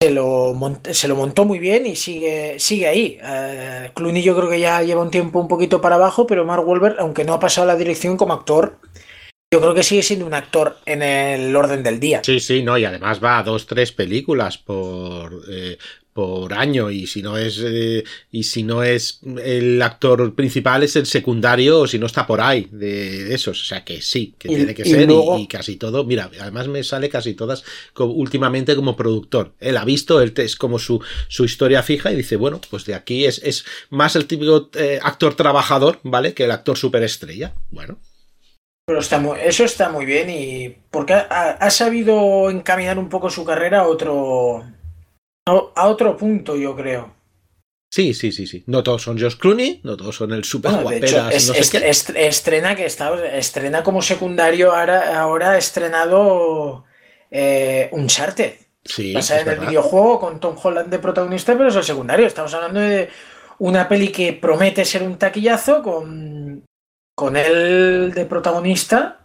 se 0.00 0.10
lo, 0.10 0.56
se 0.92 1.08
lo 1.08 1.16
montó 1.16 1.44
muy 1.44 1.58
bien 1.58 1.86
y 1.86 1.96
sigue, 1.96 2.58
sigue 2.60 2.86
ahí. 2.86 3.18
Uh, 3.20 3.92
Clooney 3.94 4.22
yo 4.22 4.36
creo 4.36 4.48
que 4.48 4.60
ya 4.60 4.82
lleva 4.82 5.02
un 5.02 5.10
tiempo 5.10 5.40
un 5.40 5.48
poquito 5.48 5.80
para 5.80 5.96
abajo, 5.96 6.26
pero 6.26 6.44
Mark 6.44 6.64
Wolver, 6.64 6.96
aunque 7.00 7.24
no 7.24 7.32
ha 7.34 7.40
pasado 7.40 7.66
la 7.66 7.76
dirección 7.76 8.16
como 8.16 8.32
actor, 8.32 8.78
yo 9.52 9.60
creo 9.60 9.74
que 9.74 9.82
sigue 9.82 10.02
siendo 10.02 10.26
un 10.26 10.34
actor 10.34 10.76
en 10.86 11.02
el 11.02 11.54
orden 11.56 11.82
del 11.82 11.98
día. 11.98 12.20
Sí, 12.22 12.38
sí, 12.38 12.62
no, 12.62 12.78
y 12.78 12.84
además 12.84 13.22
va 13.22 13.38
a 13.38 13.42
dos, 13.42 13.66
tres 13.66 13.90
películas 13.90 14.56
por, 14.58 15.42
eh, 15.50 15.78
por 16.18 16.52
año 16.52 16.90
y 16.90 17.06
si 17.06 17.22
no 17.22 17.38
es 17.38 17.62
eh, 17.64 18.02
y 18.32 18.42
si 18.42 18.64
no 18.64 18.82
es 18.82 19.20
el 19.40 19.80
actor 19.80 20.34
principal 20.34 20.82
es 20.82 20.96
el 20.96 21.06
secundario 21.06 21.82
o 21.82 21.86
si 21.86 21.96
no 21.96 22.06
está 22.06 22.26
por 22.26 22.40
ahí 22.40 22.66
de, 22.72 23.22
de 23.22 23.34
esos. 23.36 23.62
O 23.62 23.64
sea 23.64 23.84
que 23.84 24.02
sí 24.02 24.34
que 24.36 24.50
y, 24.50 24.56
tiene 24.56 24.74
que 24.74 24.82
y 24.82 24.90
ser 24.90 25.06
luego... 25.06 25.38
y, 25.38 25.42
y, 25.42 25.46
casi 25.46 25.76
todo. 25.76 26.02
Mira 26.02 26.28
además 26.40 26.66
me 26.66 26.82
sale 26.82 27.08
casi 27.08 27.34
todas 27.34 27.62
como, 27.92 28.14
últimamente 28.14 28.74
como 28.74 28.96
productor. 28.96 29.52
Él 29.60 29.76
ha 29.76 29.84
visto 29.84 30.20
él 30.20 30.34
es 30.38 30.56
como 30.56 30.80
su, 30.80 31.00
su 31.28 31.44
historia 31.44 31.84
fija 31.84 32.10
y 32.10 32.16
dice 32.16 32.34
bueno 32.34 32.60
pues 32.68 32.84
de 32.84 32.96
aquí 32.96 33.24
es, 33.24 33.40
es 33.44 33.64
más 33.90 34.16
el 34.16 34.26
típico 34.26 34.70
eh, 34.74 34.98
actor 35.00 35.36
trabajador 35.36 36.00
vale 36.02 36.34
que 36.34 36.46
el 36.46 36.50
actor 36.50 36.76
superestrella 36.76 37.54
bueno. 37.70 38.00
Pero 38.86 38.98
está 38.98 39.20
muy, 39.20 39.38
eso 39.38 39.64
está 39.64 39.88
muy 39.88 40.04
bien 40.04 40.30
y 40.30 40.78
porque 40.90 41.12
ha, 41.12 41.58
ha 41.60 41.70
sabido 41.70 42.50
encaminar 42.50 42.98
un 42.98 43.08
poco 43.08 43.30
su 43.30 43.44
carrera 43.44 43.80
a 43.80 43.86
otro 43.86 44.64
a 45.74 45.88
otro 45.88 46.16
punto, 46.16 46.56
yo 46.56 46.76
creo. 46.76 47.18
Sí, 47.90 48.12
sí, 48.12 48.32
sí, 48.32 48.46
sí. 48.46 48.64
No 48.66 48.82
todos 48.82 49.02
son 49.02 49.18
Josh 49.18 49.36
Clooney, 49.36 49.80
no 49.82 49.96
todos 49.96 50.16
son 50.16 50.32
el 50.32 50.44
super 50.44 50.70
bueno, 50.72 50.82
guaperas, 50.84 51.10
hecho, 51.10 51.30
es, 51.30 51.48
no 51.48 51.54
sé 51.54 51.60
est 51.60 51.72
qué. 51.72 51.88
Est 51.88 52.10
estrena 52.10 52.76
que 52.76 52.84
está, 52.84 53.26
estrena 53.36 53.82
como 53.82 54.02
secundario 54.02 54.74
ahora, 54.74 55.18
ahora 55.18 55.52
ha 55.52 55.58
estrenado 55.58 56.84
eh, 57.30 57.88
Uncharted. 57.92 58.54
Sí, 58.84 59.12
Pasa 59.12 59.40
en 59.40 59.48
el 59.48 59.60
videojuego 59.60 60.20
con 60.20 60.40
Tom 60.40 60.56
Holland 60.62 60.88
de 60.90 60.98
protagonista, 60.98 61.56
pero 61.56 61.68
es 61.68 61.76
el 61.76 61.84
secundario. 61.84 62.26
Estamos 62.26 62.52
hablando 62.54 62.80
de 62.80 63.08
una 63.58 63.88
peli 63.88 64.08
que 64.08 64.32
promete 64.34 64.84
ser 64.84 65.02
un 65.02 65.18
taquillazo 65.18 65.82
con, 65.82 66.64
con 67.14 67.36
él 67.36 68.12
de 68.14 68.24
protagonista 68.26 69.17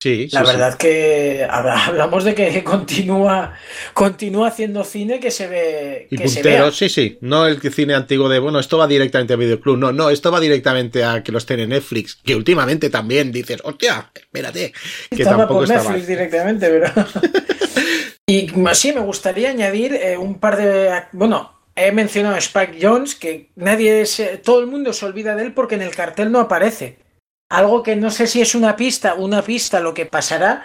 Sí, 0.00 0.28
la 0.30 0.44
sí, 0.44 0.46
verdad 0.46 0.72
sí. 0.72 0.78
que 0.78 1.44
hablamos 1.50 2.22
de 2.22 2.34
que 2.34 2.62
continúa 2.62 3.54
continúa 3.94 4.48
haciendo 4.48 4.84
cine 4.84 5.18
que 5.18 5.32
se 5.32 5.48
ve 5.48 6.06
y 6.10 6.18
que 6.18 6.24
puntero, 6.24 6.70
se 6.70 6.88
sí, 6.88 6.88
sí, 6.88 7.18
no 7.20 7.46
el 7.46 7.60
cine 7.60 7.94
antiguo 7.94 8.28
de 8.28 8.38
bueno, 8.38 8.60
esto 8.60 8.78
va 8.78 8.86
directamente 8.86 9.32
a 9.34 9.36
videoclub, 9.36 9.76
no, 9.76 9.92
no, 9.92 10.10
esto 10.10 10.30
va 10.30 10.38
directamente 10.38 11.02
a 11.02 11.24
que 11.24 11.32
los 11.32 11.46
tiene 11.46 11.66
Netflix, 11.66 12.14
que 12.14 12.36
últimamente 12.36 12.90
también 12.90 13.32
dices, 13.32 13.60
hostia, 13.64 14.12
espérate, 14.14 14.72
que 15.10 15.22
estaba 15.22 15.38
tampoco 15.38 15.60
por 15.60 15.64
está 15.64 15.78
Netflix 15.78 15.98
mal. 15.98 16.06
directamente, 16.06 16.68
pero 16.68 16.92
y 18.26 18.52
sí 18.74 18.92
me 18.92 19.00
gustaría 19.00 19.50
añadir 19.50 19.94
eh, 19.94 20.16
un 20.16 20.38
par 20.38 20.56
de 20.56 20.92
bueno, 21.10 21.58
he 21.74 21.90
mencionado 21.90 22.36
a 22.36 22.38
Spike 22.38 22.78
Jones 22.80 23.16
que 23.16 23.50
nadie 23.56 24.06
se, 24.06 24.38
todo 24.38 24.60
el 24.60 24.68
mundo 24.68 24.92
se 24.92 25.06
olvida 25.06 25.34
de 25.34 25.44
él 25.44 25.54
porque 25.54 25.74
en 25.74 25.82
el 25.82 25.94
cartel 25.94 26.30
no 26.30 26.38
aparece. 26.38 27.07
Algo 27.48 27.82
que 27.82 27.96
no 27.96 28.10
sé 28.10 28.26
si 28.26 28.40
es 28.40 28.54
una 28.54 28.76
pista, 28.76 29.14
una 29.14 29.42
pista 29.42 29.80
lo 29.80 29.94
que 29.94 30.06
pasará, 30.06 30.64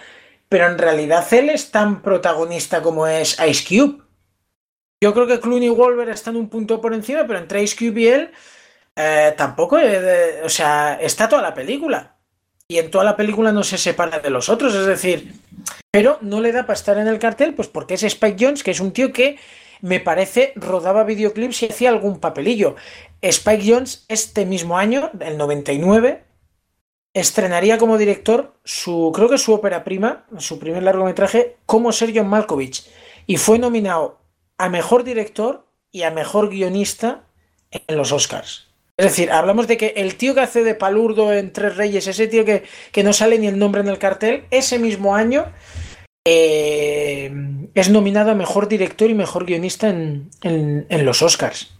pero 0.50 0.68
en 0.68 0.78
realidad 0.78 1.26
él 1.34 1.50
es 1.50 1.72
tan 1.72 2.02
protagonista 2.02 2.82
como 2.82 3.08
es 3.08 3.38
Ice 3.48 3.64
Cube. 3.68 4.04
Yo 5.02 5.14
creo 5.14 5.28
que 5.28 5.40
Clooney 5.40 5.68
y 5.68 5.70
Wolver 5.70 6.10
están 6.10 6.36
un 6.36 6.50
punto 6.50 6.80
por 6.82 6.94
encima, 6.94 7.26
pero 7.26 7.40
entre 7.40 7.64
Ice 7.64 7.76
Cube 7.78 8.02
y 8.02 8.08
él 8.08 8.32
eh, 8.96 9.34
tampoco, 9.38 9.80
eh, 9.80 10.42
o 10.44 10.50
sea, 10.50 10.98
está 11.02 11.28
toda 11.28 11.42
la 11.42 11.54
película. 11.54 12.18
Y 12.68 12.78
en 12.78 12.90
toda 12.90 13.04
la 13.04 13.16
película 13.16 13.52
no 13.52 13.64
se 13.64 13.78
separa 13.78 14.20
de 14.20 14.30
los 14.30 14.50
otros, 14.50 14.74
es 14.74 14.86
decir, 14.86 15.34
pero 15.92 16.18
no 16.22 16.42
le 16.42 16.52
da 16.52 16.64
para 16.64 16.74
estar 16.74 16.98
en 16.98 17.08
el 17.08 17.20
cartel, 17.20 17.54
pues 17.54 17.68
porque 17.68 17.96
es 17.96 18.04
Spike 18.04 18.38
Jones, 18.40 18.64
que 18.64 18.72
es 18.72 18.80
un 18.80 18.94
tío 18.94 19.12
que 19.12 19.38
me 19.82 20.00
parece 20.00 20.54
rodaba 20.56 21.04
videoclips 21.04 21.64
y 21.64 21.66
hacía 21.68 21.90
algún 21.90 22.20
papelillo. 22.20 22.76
Spike 23.22 23.64
Jones 23.66 24.06
este 24.08 24.46
mismo 24.46 24.78
año, 24.78 25.12
el 25.20 25.38
99, 25.38 26.24
estrenaría 27.14 27.78
como 27.78 27.98
director 27.98 28.56
su, 28.64 29.12
creo 29.14 29.30
que 29.30 29.38
su 29.38 29.54
ópera 29.54 29.84
prima, 29.84 30.26
su 30.38 30.60
primer 30.60 30.84
largometraje, 30.84 31.58
como 31.66 31.92
ser 31.92 32.12
John 32.16 32.28
Malkovich. 32.28 32.88
Y 33.28 33.38
fue 33.38 33.60
nominado 33.60 34.20
a 34.58 34.70
mejor 34.70 35.04
director 35.04 35.68
y 35.92 36.04
a 36.04 36.12
mejor 36.12 36.50
guionista 36.50 37.24
en 37.72 37.98
los 37.98 38.12
Oscars. 38.12 38.68
Es 38.98 39.08
decir, 39.08 39.32
hablamos 39.32 39.68
de 39.68 39.78
que 39.78 39.94
el 39.96 40.16
tío 40.16 40.36
que 40.36 40.42
hace 40.42 40.64
de 40.64 40.76
palurdo 40.76 41.34
en 41.34 41.52
Tres 41.52 41.78
Reyes, 41.78 42.08
ese 42.08 42.28
tío 42.28 42.46
que, 42.46 42.64
que 42.92 43.04
no 43.04 43.12
sale 43.12 43.40
ni 43.40 43.48
el 43.48 43.58
nombre 43.58 43.82
en 43.82 43.88
el 43.88 43.98
cartel, 43.98 44.46
ese 44.52 44.78
mismo 44.78 45.16
año 45.16 45.52
eh, 46.26 47.32
es 47.74 47.90
nominado 47.90 48.32
a 48.32 48.36
mejor 48.36 48.68
director 48.68 49.10
y 49.10 49.16
mejor 49.16 49.46
guionista 49.46 49.90
en, 49.90 50.30
en, 50.42 50.86
en 50.90 51.06
los 51.06 51.22
Oscars. 51.22 51.73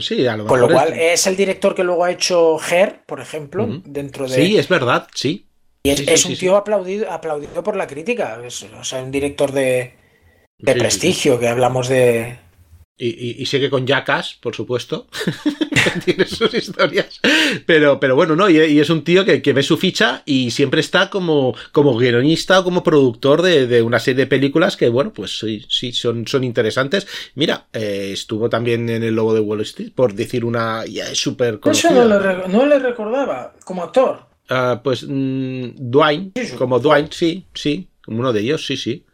Sí, 0.00 0.26
a 0.26 0.36
lo 0.36 0.46
Con 0.46 0.60
lo 0.60 0.68
cual 0.68 0.92
es... 0.94 1.20
es... 1.20 1.26
el 1.26 1.36
director 1.36 1.74
que 1.74 1.84
luego 1.84 2.04
ha 2.04 2.10
hecho 2.10 2.58
Her, 2.58 3.02
por 3.04 3.20
ejemplo, 3.20 3.64
uh 3.64 3.68
-huh. 3.68 3.82
dentro 3.84 4.26
de. 4.26 4.34
Sí, 4.34 4.56
es 4.56 4.68
verdad, 4.68 5.06
sí. 5.14 5.46
Y 5.84 5.90
es, 5.90 5.98
sí, 5.98 6.06
es 6.08 6.20
sí, 6.22 6.28
un 6.32 6.38
tío 6.38 6.56
aplaudido, 6.56 7.10
aplaudido 7.10 7.62
por 7.62 7.76
la 7.76 7.86
crítica. 7.86 8.40
Es, 8.44 8.62
o 8.62 8.84
sea, 8.84 9.02
un 9.02 9.10
director 9.10 9.52
de, 9.52 9.94
de 10.58 10.74
prestigio, 10.74 11.38
que 11.38 11.48
hablamos 11.48 11.88
de. 11.88 12.38
Y, 12.98 13.08
y, 13.08 13.42
y, 13.42 13.46
sigue 13.46 13.70
con 13.70 13.86
Jackass, 13.86 14.38
por 14.40 14.54
supuesto. 14.54 15.06
Tiene 16.04 16.26
sus 16.26 16.52
historias. 16.52 17.20
Pero, 17.64 17.98
pero 17.98 18.14
bueno, 18.14 18.36
no, 18.36 18.50
y, 18.50 18.58
y 18.58 18.80
es 18.80 18.90
un 18.90 19.02
tío 19.02 19.24
que, 19.24 19.40
que, 19.40 19.52
ve 19.54 19.62
su 19.62 19.78
ficha 19.78 20.22
y 20.26 20.50
siempre 20.50 20.80
está 20.80 21.08
como, 21.08 21.54
como 21.72 21.96
guionista 21.96 22.60
o 22.60 22.64
como 22.64 22.84
productor 22.84 23.40
de, 23.40 23.66
de, 23.66 23.82
una 23.82 23.98
serie 23.98 24.24
de 24.24 24.28
películas 24.28 24.76
que, 24.76 24.90
bueno, 24.90 25.12
pues 25.12 25.38
sí, 25.38 25.64
sí 25.68 25.92
son, 25.92 26.26
son 26.26 26.44
interesantes. 26.44 27.06
Mira, 27.34 27.66
eh, 27.72 28.10
estuvo 28.12 28.50
también 28.50 28.88
en 28.90 29.02
El 29.02 29.14
Lobo 29.14 29.32
de 29.32 29.40
Wall 29.40 29.62
Street, 29.62 29.92
por 29.94 30.14
decir 30.14 30.44
una. 30.44 30.84
Ya 30.84 31.08
es 31.08 31.18
súper 31.18 31.60
Eso 31.64 31.90
no 31.90 32.04
le, 32.04 32.48
no 32.48 32.66
le, 32.66 32.78
recordaba 32.78 33.54
como 33.64 33.82
actor. 33.84 34.26
Uh, 34.50 34.82
pues 34.82 35.06
mmm, 35.08 35.70
Dwayne, 35.76 36.32
como 36.58 36.78
Dwayne, 36.78 37.08
sí, 37.10 37.46
sí, 37.54 37.88
como 38.04 38.20
uno 38.20 38.32
de 38.32 38.40
ellos, 38.40 38.66
sí, 38.66 38.76
sí. 38.76 39.04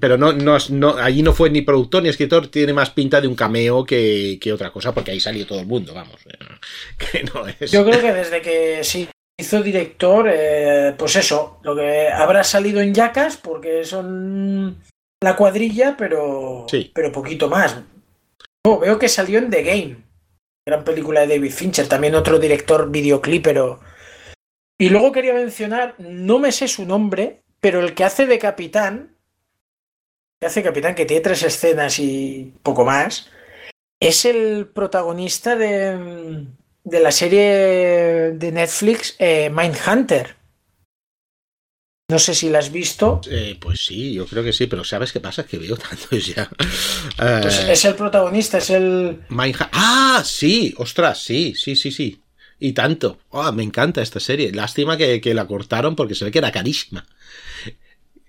Pero 0.00 0.16
no, 0.16 0.32
no, 0.32 0.56
no, 0.70 0.96
allí 0.96 1.22
no 1.22 1.34
fue 1.34 1.50
ni 1.50 1.60
productor 1.60 2.02
ni 2.02 2.08
escritor, 2.08 2.48
tiene 2.48 2.72
más 2.72 2.90
pinta 2.90 3.20
de 3.20 3.28
un 3.28 3.34
cameo 3.34 3.84
que, 3.84 4.38
que 4.40 4.52
otra 4.52 4.70
cosa, 4.70 4.94
porque 4.94 5.10
ahí 5.10 5.20
salió 5.20 5.46
todo 5.46 5.60
el 5.60 5.66
mundo, 5.66 5.92
vamos. 5.92 6.16
Que 6.98 7.24
no 7.24 7.46
es. 7.46 7.70
Yo 7.70 7.84
creo 7.84 8.00
que 8.00 8.12
desde 8.12 8.40
que 8.40 8.82
sí 8.82 9.06
hizo 9.38 9.62
director, 9.62 10.28
eh, 10.32 10.94
pues 10.96 11.16
eso, 11.16 11.60
lo 11.62 11.76
que 11.76 12.08
habrá 12.08 12.42
salido 12.42 12.80
en 12.80 12.94
Yacas, 12.94 13.36
porque 13.36 13.84
son 13.84 14.82
la 15.22 15.36
cuadrilla, 15.36 15.94
pero, 15.96 16.66
sí. 16.70 16.90
pero 16.94 17.12
poquito 17.12 17.48
más. 17.50 17.78
Oh, 18.64 18.78
veo 18.78 18.98
que 18.98 19.08
salió 19.08 19.38
en 19.38 19.50
The 19.50 19.62
Game, 19.62 19.96
gran 20.66 20.84
película 20.84 21.20
de 21.20 21.36
David 21.36 21.52
Fincher, 21.52 21.86
también 21.86 22.14
otro 22.14 22.38
director 22.38 22.90
videoclip, 22.90 23.44
pero 23.44 23.80
Y 24.78 24.88
luego 24.88 25.12
quería 25.12 25.34
mencionar, 25.34 25.94
no 25.98 26.38
me 26.38 26.50
sé 26.50 26.66
su 26.66 26.86
nombre, 26.86 27.42
pero 27.60 27.80
el 27.80 27.94
que 27.94 28.04
hace 28.04 28.26
de 28.26 28.38
capitán, 28.38 29.15
que 30.40 30.46
hace 30.46 30.62
capitán, 30.62 30.94
que 30.94 31.06
tiene 31.06 31.22
tres 31.22 31.42
escenas 31.42 31.98
y 31.98 32.52
poco 32.62 32.84
más, 32.84 33.28
es 34.00 34.24
el 34.24 34.66
protagonista 34.66 35.56
de, 35.56 36.46
de 36.84 37.00
la 37.00 37.10
serie 37.10 37.42
de 38.34 38.52
Netflix 38.52 39.16
eh, 39.18 39.50
Mindhunter. 39.50 40.36
No 42.08 42.20
sé 42.20 42.34
si 42.34 42.48
la 42.50 42.60
has 42.60 42.70
visto. 42.70 43.20
Eh, 43.28 43.58
pues 43.60 43.84
sí, 43.84 44.12
yo 44.14 44.26
creo 44.26 44.44
que 44.44 44.52
sí, 44.52 44.68
pero 44.68 44.84
¿sabes 44.84 45.12
qué 45.12 45.18
pasa? 45.18 45.42
Es 45.42 45.48
que 45.48 45.58
veo 45.58 45.76
tantos 45.76 46.26
ya. 46.36 46.48
Pues 47.42 47.58
Eh, 47.60 47.72
es 47.72 47.84
el 47.84 47.94
protagonista, 47.96 48.58
es 48.58 48.70
el. 48.70 49.22
Mindha- 49.28 49.70
Ah, 49.72 50.22
sí, 50.24 50.72
ostras, 50.76 51.20
sí, 51.24 51.54
sí, 51.56 51.74
sí, 51.74 51.90
sí. 51.90 52.20
Y 52.60 52.72
tanto. 52.74 53.18
Ah, 53.32 53.50
me 53.50 53.64
encanta 53.64 54.02
esta 54.02 54.20
serie. 54.20 54.52
Lástima 54.52 54.96
que, 54.96 55.20
que 55.20 55.34
la 55.34 55.46
cortaron 55.48 55.96
porque 55.96 56.14
se 56.14 56.24
ve 56.26 56.30
que 56.30 56.38
era 56.38 56.52
carísima. 56.52 57.06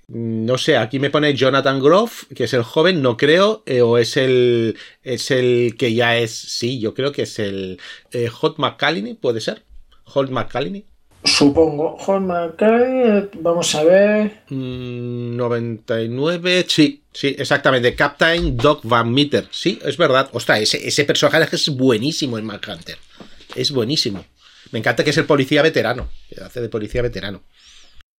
No 0.07 0.57
sé, 0.57 0.77
aquí 0.77 0.99
me 0.99 1.09
pone 1.09 1.33
Jonathan 1.33 1.81
Grove, 1.81 2.11
que 2.33 2.45
es 2.45 2.53
el 2.53 2.63
joven, 2.63 3.01
no 3.01 3.17
creo, 3.17 3.63
eh, 3.65 3.81
o 3.81 3.97
es 3.97 4.15
el 4.15 4.77
es 5.03 5.31
el 5.31 5.75
que 5.77 5.93
ya 5.93 6.17
es, 6.17 6.31
sí, 6.31 6.79
yo 6.79 6.93
creo 6.93 7.11
que 7.11 7.23
es 7.23 7.39
el 7.39 7.79
eh, 8.11 8.27
Hot 8.29 8.57
McCallany, 8.57 9.15
puede 9.15 9.41
ser. 9.41 9.63
Holt 10.13 10.31
McCallany. 10.31 10.85
Supongo. 11.23 11.97
John 11.99 12.27
McCain, 12.27 13.29
vamos 13.41 13.75
a 13.75 13.83
ver. 13.83 14.43
Mm, 14.49 15.35
99, 15.35 16.65
sí, 16.67 17.03
sí, 17.11 17.35
exactamente. 17.37 17.95
Captain 17.95 18.55
Doc 18.55 18.81
Van 18.83 19.11
Meter. 19.11 19.47
Sí, 19.51 19.79
es 19.83 19.97
verdad. 19.97 20.29
Ostras, 20.31 20.61
ese, 20.61 20.87
ese 20.87 21.03
personaje 21.03 21.55
es 21.55 21.69
buenísimo 21.69 22.37
en 22.37 22.45
Manhunter. 22.45 22.97
Es 23.55 23.71
buenísimo. 23.71 24.25
Me 24.71 24.79
encanta 24.79 25.03
que 25.03 25.09
es 25.09 25.17
el 25.17 25.25
policía 25.25 25.61
veterano. 25.61 26.09
Que 26.29 26.41
hace 26.41 26.61
de 26.61 26.69
policía 26.69 27.01
veterano. 27.01 27.41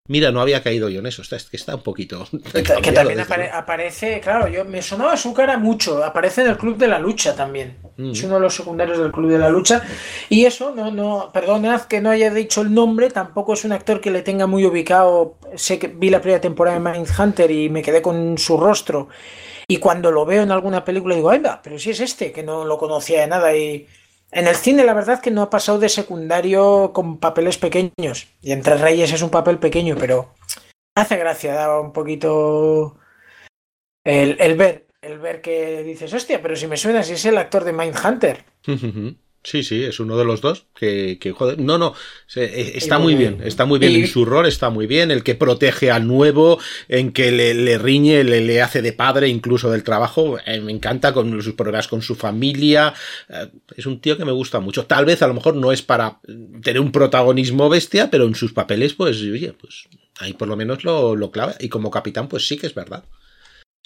Mira, 0.08 0.32
no 0.32 0.40
había 0.40 0.62
caído 0.62 0.88
yo 0.88 1.00
en 1.00 1.06
eso. 1.06 1.22
Está, 1.22 1.36
está 1.36 1.74
un 1.76 1.82
poquito. 1.82 2.26
Que, 2.52 2.62
ta- 2.62 2.80
que 2.80 2.92
también 2.92 3.20
apare- 3.20 3.50
aparece, 3.52 4.20
claro, 4.20 4.48
yo 4.48 4.64
me 4.64 4.80
sonaba 4.82 5.16
su 5.16 5.32
cara 5.34 5.58
mucho. 5.58 6.02
Aparece 6.02 6.40
en 6.40 6.48
el 6.48 6.56
Club 6.56 6.76
de 6.78 6.88
la 6.88 6.98
Lucha 6.98 7.36
también. 7.36 7.76
Mm. 7.98 8.10
Es 8.12 8.22
uno 8.24 8.34
de 8.36 8.40
los 8.40 8.54
secundarios 8.54 8.98
del 8.98 9.12
Club 9.12 9.30
de 9.30 9.38
la 9.38 9.50
Lucha. 9.50 9.82
Y 10.30 10.44
eso, 10.46 10.74
no, 10.74 10.90
no, 10.90 11.30
perdonad 11.32 11.82
que 11.82 12.00
no 12.00 12.10
haya 12.10 12.32
dicho 12.32 12.62
el 12.62 12.72
nombre, 12.72 13.10
tampoco 13.10 13.52
es 13.52 13.64
un 13.64 13.72
actor 13.72 14.00
que 14.00 14.10
le 14.10 14.22
tenga 14.22 14.46
muy 14.46 14.64
ubicado. 14.64 15.36
Sé 15.54 15.78
que 15.78 15.88
vi 15.88 16.10
la 16.10 16.20
primera 16.20 16.40
temporada 16.40 16.78
de 16.78 16.90
Mindhunter 16.90 17.50
y 17.50 17.68
me 17.68 17.82
quedé 17.82 18.00
con 18.02 18.38
su 18.38 18.56
rostro. 18.56 19.08
Y 19.70 19.76
cuando 19.76 20.10
lo 20.10 20.24
veo 20.24 20.42
en 20.42 20.50
alguna 20.50 20.82
película 20.82 21.14
digo, 21.14 21.28
ay, 21.28 21.40
va, 21.40 21.60
pero 21.62 21.78
si 21.78 21.90
es 21.90 22.00
este, 22.00 22.32
que 22.32 22.42
no 22.42 22.64
lo 22.64 22.78
conocía 22.78 23.20
de 23.20 23.26
nada. 23.26 23.54
Y 23.54 23.86
en 24.30 24.46
el 24.46 24.56
cine 24.56 24.84
la 24.84 24.94
verdad 24.94 25.20
que 25.20 25.30
no 25.30 25.42
ha 25.42 25.50
pasado 25.50 25.78
de 25.78 25.88
secundario 25.88 26.92
con 26.92 27.18
papeles 27.18 27.58
pequeños. 27.58 28.28
Y 28.40 28.52
entre 28.52 28.76
Reyes 28.76 29.12
es 29.12 29.22
un 29.22 29.30
papel 29.30 29.58
pequeño, 29.58 29.96
pero 29.98 30.34
hace 30.94 31.16
gracia, 31.16 31.54
da 31.54 31.80
un 31.80 31.92
poquito 31.92 32.98
el, 34.04 34.36
el 34.40 34.56
ver, 34.56 34.86
el 35.00 35.18
ver 35.18 35.40
que 35.40 35.82
dices, 35.82 36.12
hostia, 36.12 36.42
pero 36.42 36.56
si 36.56 36.66
me 36.66 36.76
suena, 36.76 37.02
si 37.02 37.14
es 37.14 37.24
el 37.24 37.38
actor 37.38 37.64
de 37.64 37.72
Mindhunter. 37.72 38.44
Sí, 39.44 39.62
sí, 39.62 39.82
es 39.84 39.98
uno 40.00 40.18
de 40.18 40.24
los 40.24 40.40
dos 40.40 40.66
que, 40.74 41.16
que, 41.20 41.32
joder, 41.32 41.58
no, 41.58 41.78
no, 41.78 41.94
se- 42.26 42.44
eh, 42.44 42.72
está 42.76 42.98
muy 42.98 43.14
bien, 43.14 43.38
está 43.44 43.64
muy 43.64 43.78
bien 43.78 43.92
en 43.92 44.06
su 44.12 44.24
rol, 44.24 44.46
está 44.46 44.68
muy 44.68 44.86
bien, 44.86 45.10
el 45.10 45.22
que 45.22 45.34
protege 45.36 45.90
al 45.90 46.06
nuevo, 46.06 46.58
en 46.88 47.12
que 47.12 47.30
le, 47.30 47.54
le 47.54 47.78
riñe, 47.78 48.24
le, 48.24 48.40
le 48.42 48.60
hace 48.60 48.82
de 48.82 48.92
padre 48.92 49.28
incluso 49.28 49.70
del 49.70 49.84
trabajo, 49.84 50.38
eh, 50.44 50.60
me 50.60 50.72
encanta 50.72 51.14
con 51.14 51.40
sus 51.40 51.54
problemas 51.54 51.88
con 51.88 52.02
su 52.02 52.14
familia, 52.16 52.92
eh, 53.28 53.46
es 53.76 53.86
un 53.86 54.00
tío 54.00 54.18
que 54.18 54.24
me 54.24 54.32
gusta 54.32 54.60
mucho, 54.60 54.84
tal 54.86 55.04
vez 55.06 55.22
a 55.22 55.28
lo 55.28 55.34
mejor 55.34 55.54
no 55.54 55.72
es 55.72 55.82
para 55.82 56.18
tener 56.62 56.80
un 56.80 56.92
protagonismo 56.92 57.68
bestia, 57.70 58.10
pero 58.10 58.24
en 58.26 58.34
sus 58.34 58.52
papeles, 58.52 58.92
pues, 58.94 59.22
oye, 59.22 59.54
pues 59.58 59.84
ahí 60.18 60.34
por 60.34 60.48
lo 60.48 60.56
menos 60.56 60.84
lo, 60.84 61.14
lo 61.16 61.30
clava, 61.30 61.54
y 61.60 61.68
como 61.68 61.90
capitán, 61.92 62.28
pues 62.28 62.46
sí 62.46 62.58
que 62.58 62.66
es 62.66 62.74
verdad, 62.74 63.04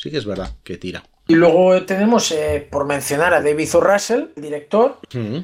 sí 0.02 0.10
que 0.10 0.18
es 0.18 0.26
verdad 0.26 0.50
que 0.64 0.78
tira. 0.78 1.04
Y 1.28 1.34
luego 1.34 1.84
tenemos, 1.84 2.32
eh, 2.32 2.66
por 2.68 2.84
mencionar 2.84 3.32
a 3.32 3.40
David 3.40 3.68
O. 3.74 3.80
Russell, 3.80 4.32
el 4.34 4.42
director, 4.42 4.98
Mm, 5.14 5.38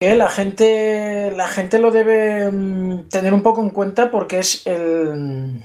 que 0.00 0.16
la 0.16 0.28
gente, 0.28 1.30
la 1.36 1.46
gente 1.46 1.78
lo 1.78 1.90
debe 1.90 2.50
mm, 2.50 3.08
tener 3.08 3.32
un 3.32 3.42
poco 3.42 3.62
en 3.62 3.70
cuenta 3.70 4.10
porque 4.10 4.40
es 4.40 4.66
el, 4.66 5.62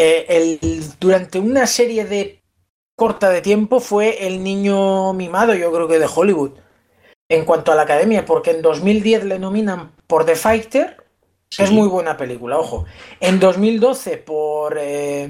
eh, 0.00 0.26
el 0.28 0.98
durante 0.98 1.38
una 1.38 1.66
serie 1.66 2.04
de 2.06 2.42
corta 2.96 3.30
de 3.30 3.42
tiempo 3.42 3.80
fue 3.80 4.26
el 4.26 4.42
niño 4.42 5.12
mimado, 5.12 5.54
yo 5.54 5.70
creo 5.72 5.86
que 5.86 5.98
de 5.98 6.08
Hollywood. 6.12 6.52
En 7.28 7.44
cuanto 7.44 7.70
a 7.70 7.74
la 7.74 7.82
academia, 7.82 8.24
porque 8.24 8.52
en 8.52 8.62
2010 8.62 9.24
le 9.24 9.38
nominan 9.38 9.92
por 10.06 10.24
The 10.24 10.36
Fighter, 10.36 11.05
sí. 11.48 11.62
Es 11.62 11.70
muy 11.70 11.88
buena 11.88 12.16
película, 12.16 12.58
ojo. 12.58 12.84
En 13.20 13.40
2012 13.40 14.18
por 14.18 14.78
eh, 14.80 15.24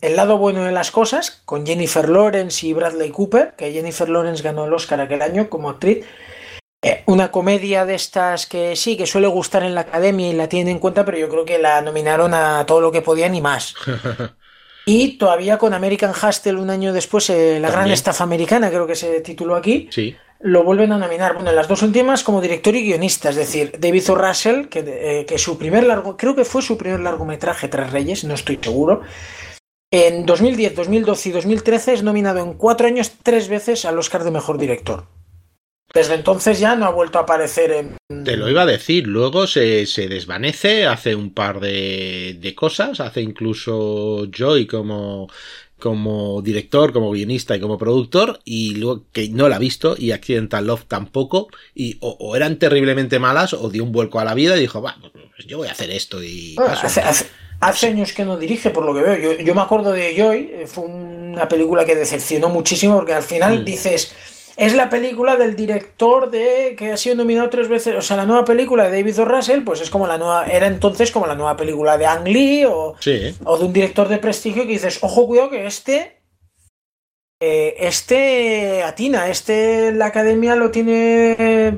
El 0.00 0.16
lado 0.16 0.38
bueno 0.38 0.64
de 0.64 0.72
las 0.72 0.90
cosas, 0.90 1.42
con 1.44 1.66
Jennifer 1.66 2.08
Lawrence 2.08 2.66
y 2.66 2.72
Bradley 2.72 3.10
Cooper, 3.10 3.54
que 3.56 3.72
Jennifer 3.72 4.08
Lawrence 4.08 4.42
ganó 4.42 4.64
el 4.64 4.72
Oscar 4.72 5.00
aquel 5.00 5.22
año 5.22 5.48
como 5.48 5.70
actriz. 5.70 6.04
Eh, 6.84 7.04
una 7.06 7.30
comedia 7.30 7.84
de 7.84 7.94
estas 7.94 8.46
que 8.46 8.74
sí, 8.74 8.96
que 8.96 9.06
suele 9.06 9.28
gustar 9.28 9.62
en 9.62 9.74
la 9.74 9.82
academia 9.82 10.28
y 10.28 10.32
la 10.32 10.48
tienen 10.48 10.74
en 10.74 10.78
cuenta, 10.80 11.04
pero 11.04 11.16
yo 11.16 11.28
creo 11.28 11.44
que 11.44 11.58
la 11.58 11.80
nominaron 11.80 12.34
a 12.34 12.66
todo 12.66 12.80
lo 12.80 12.90
que 12.90 13.02
podían 13.02 13.34
y 13.34 13.40
más. 13.40 13.74
Y 14.84 15.16
todavía 15.18 15.58
con 15.58 15.74
American 15.74 16.10
Hustle 16.10 16.56
un 16.56 16.70
año 16.70 16.92
después, 16.92 17.30
eh, 17.30 17.60
La 17.60 17.70
gran 17.70 17.90
estafa 17.90 18.24
americana, 18.24 18.68
creo 18.68 18.86
que 18.86 18.96
se 18.96 19.20
tituló 19.20 19.54
aquí 19.54 19.88
sí. 19.90 20.16
Lo 20.42 20.64
vuelven 20.64 20.92
a 20.92 20.98
nominar. 20.98 21.34
Bueno, 21.34 21.50
en 21.50 21.56
las 21.56 21.68
dos 21.68 21.82
últimas 21.82 22.24
como 22.24 22.40
director 22.40 22.74
y 22.74 22.84
guionista, 22.84 23.30
es 23.30 23.36
decir, 23.36 23.72
David 23.78 24.10
O. 24.10 24.14
Russell, 24.14 24.66
que, 24.66 24.80
eh, 24.86 25.26
que 25.26 25.38
su 25.38 25.56
primer 25.58 25.84
largo, 25.84 26.16
creo 26.16 26.34
que 26.34 26.44
fue 26.44 26.62
su 26.62 26.76
primer 26.76 27.00
largometraje, 27.00 27.68
Tres 27.68 27.90
Reyes, 27.92 28.24
no 28.24 28.34
estoy 28.34 28.58
seguro. 28.60 29.02
En 29.90 30.26
2010, 30.26 30.74
2012 30.74 31.28
y 31.28 31.32
2013 31.32 31.92
es 31.92 32.02
nominado 32.02 32.40
en 32.40 32.54
cuatro 32.54 32.86
años 32.86 33.12
tres 33.22 33.48
veces 33.48 33.84
al 33.84 33.98
Oscar 33.98 34.24
de 34.24 34.30
Mejor 34.30 34.58
Director. 34.58 35.06
Desde 35.92 36.14
entonces 36.14 36.58
ya 36.58 36.74
no 36.74 36.86
ha 36.86 36.90
vuelto 36.90 37.18
a 37.18 37.22
aparecer 37.22 37.70
en... 37.70 38.24
Te 38.24 38.38
lo 38.38 38.48
iba 38.48 38.62
a 38.62 38.66
decir, 38.66 39.06
luego 39.06 39.46
se, 39.46 39.84
se 39.84 40.08
desvanece, 40.08 40.86
hace 40.86 41.14
un 41.14 41.34
par 41.34 41.60
de, 41.60 42.38
de 42.40 42.54
cosas, 42.54 43.00
hace 43.00 43.20
incluso 43.20 44.26
Joy 44.30 44.66
como, 44.66 45.28
como 45.82 46.40
director, 46.42 46.92
como 46.92 47.10
guionista 47.10 47.56
y 47.56 47.60
como 47.60 47.76
productor, 47.76 48.38
y 48.44 48.76
luego 48.76 49.02
que 49.12 49.28
no 49.30 49.48
la 49.48 49.56
ha 49.56 49.58
visto, 49.58 49.96
y 49.98 50.12
Accidental 50.12 50.66
Love 50.66 50.84
tampoco, 50.86 51.48
y 51.74 51.96
o, 52.00 52.16
o 52.20 52.36
eran 52.36 52.58
terriblemente 52.58 53.18
malas, 53.18 53.52
o 53.52 53.68
dio 53.68 53.82
un 53.84 53.90
vuelco 53.92 54.20
a 54.20 54.24
la 54.24 54.34
vida 54.34 54.56
y 54.56 54.60
dijo, 54.60 54.80
va, 54.80 54.96
pues 55.36 55.46
yo 55.48 55.58
voy 55.58 55.68
a 55.68 55.72
hacer 55.72 55.90
esto 55.90 56.22
y 56.22 56.54
Bueno, 56.54 56.70
paso". 56.72 56.86
hace, 56.86 57.00
hace- 57.00 57.26
hace 57.60 57.86
años 57.88 58.12
que 58.12 58.24
no 58.24 58.36
dirige, 58.38 58.70
por 58.70 58.84
lo 58.84 58.94
que 58.94 59.02
veo. 59.02 59.16
Yo, 59.36 59.44
yo 59.44 59.54
me 59.54 59.60
acuerdo 59.60 59.92
de 59.92 60.14
Joy, 60.16 60.66
fue 60.66 60.84
una 60.84 61.48
película 61.48 61.84
que 61.84 61.94
decepcionó 61.96 62.48
muchísimo 62.48 62.96
porque 62.96 63.12
al 63.14 63.22
final 63.22 63.60
Mm. 63.60 63.64
dices, 63.64 64.12
es 64.56 64.74
la 64.74 64.90
película 64.90 65.36
del 65.36 65.56
director 65.56 66.30
de 66.30 66.74
que 66.76 66.92
ha 66.92 66.96
sido 66.96 67.16
nominado 67.16 67.48
tres 67.50 67.68
veces, 67.68 67.96
o 67.96 68.02
sea, 68.02 68.16
la 68.16 68.26
nueva 68.26 68.44
película 68.44 68.84
de 68.84 68.98
David 68.98 69.20
O. 69.20 69.24
Russell, 69.24 69.62
pues 69.62 69.80
es 69.80 69.90
como 69.90 70.06
la 70.06 70.18
nueva, 70.18 70.46
era 70.46 70.66
entonces 70.66 71.10
como 71.10 71.26
la 71.26 71.34
nueva 71.34 71.56
película 71.56 71.96
de 71.96 72.06
Ang 72.06 72.28
Lee 72.28 72.64
o, 72.66 72.94
Sí, 73.00 73.34
o 73.44 73.58
de 73.58 73.64
un 73.64 73.72
director 73.72 74.08
de 74.08 74.18
prestigio 74.18 74.62
que 74.62 74.72
dices, 74.72 74.98
ojo, 75.02 75.26
cuidado 75.26 75.50
que 75.50 75.66
este, 75.66 76.20
eh, 77.40 77.76
este 77.78 78.82
atina, 78.82 79.28
este 79.28 79.92
la 79.92 80.06
academia 80.06 80.54
lo 80.54 80.70
tiene 80.70 81.74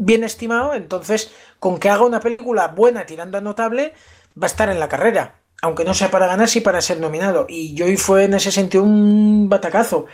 bien 0.00 0.24
estimado, 0.24 0.74
entonces 0.74 1.32
con 1.58 1.78
que 1.78 1.90
haga 1.90 2.04
una 2.04 2.20
película 2.20 2.68
buena 2.68 3.06
tirando 3.06 3.38
a 3.38 3.40
notable, 3.40 3.92
va 4.40 4.44
a 4.44 4.46
estar 4.46 4.68
en 4.70 4.80
la 4.80 4.88
carrera, 4.88 5.40
aunque 5.62 5.84
no 5.84 5.94
sea 5.94 6.10
para 6.10 6.26
ganar, 6.26 6.48
sí 6.48 6.60
para 6.60 6.80
ser 6.80 7.00
nominado. 7.00 7.46
Y 7.48 7.76
Joy 7.76 7.96
fue 7.96 8.24
en 8.24 8.34
ese 8.34 8.50
sentido 8.50 8.82
un 8.82 9.48
batacazo. 9.48 10.06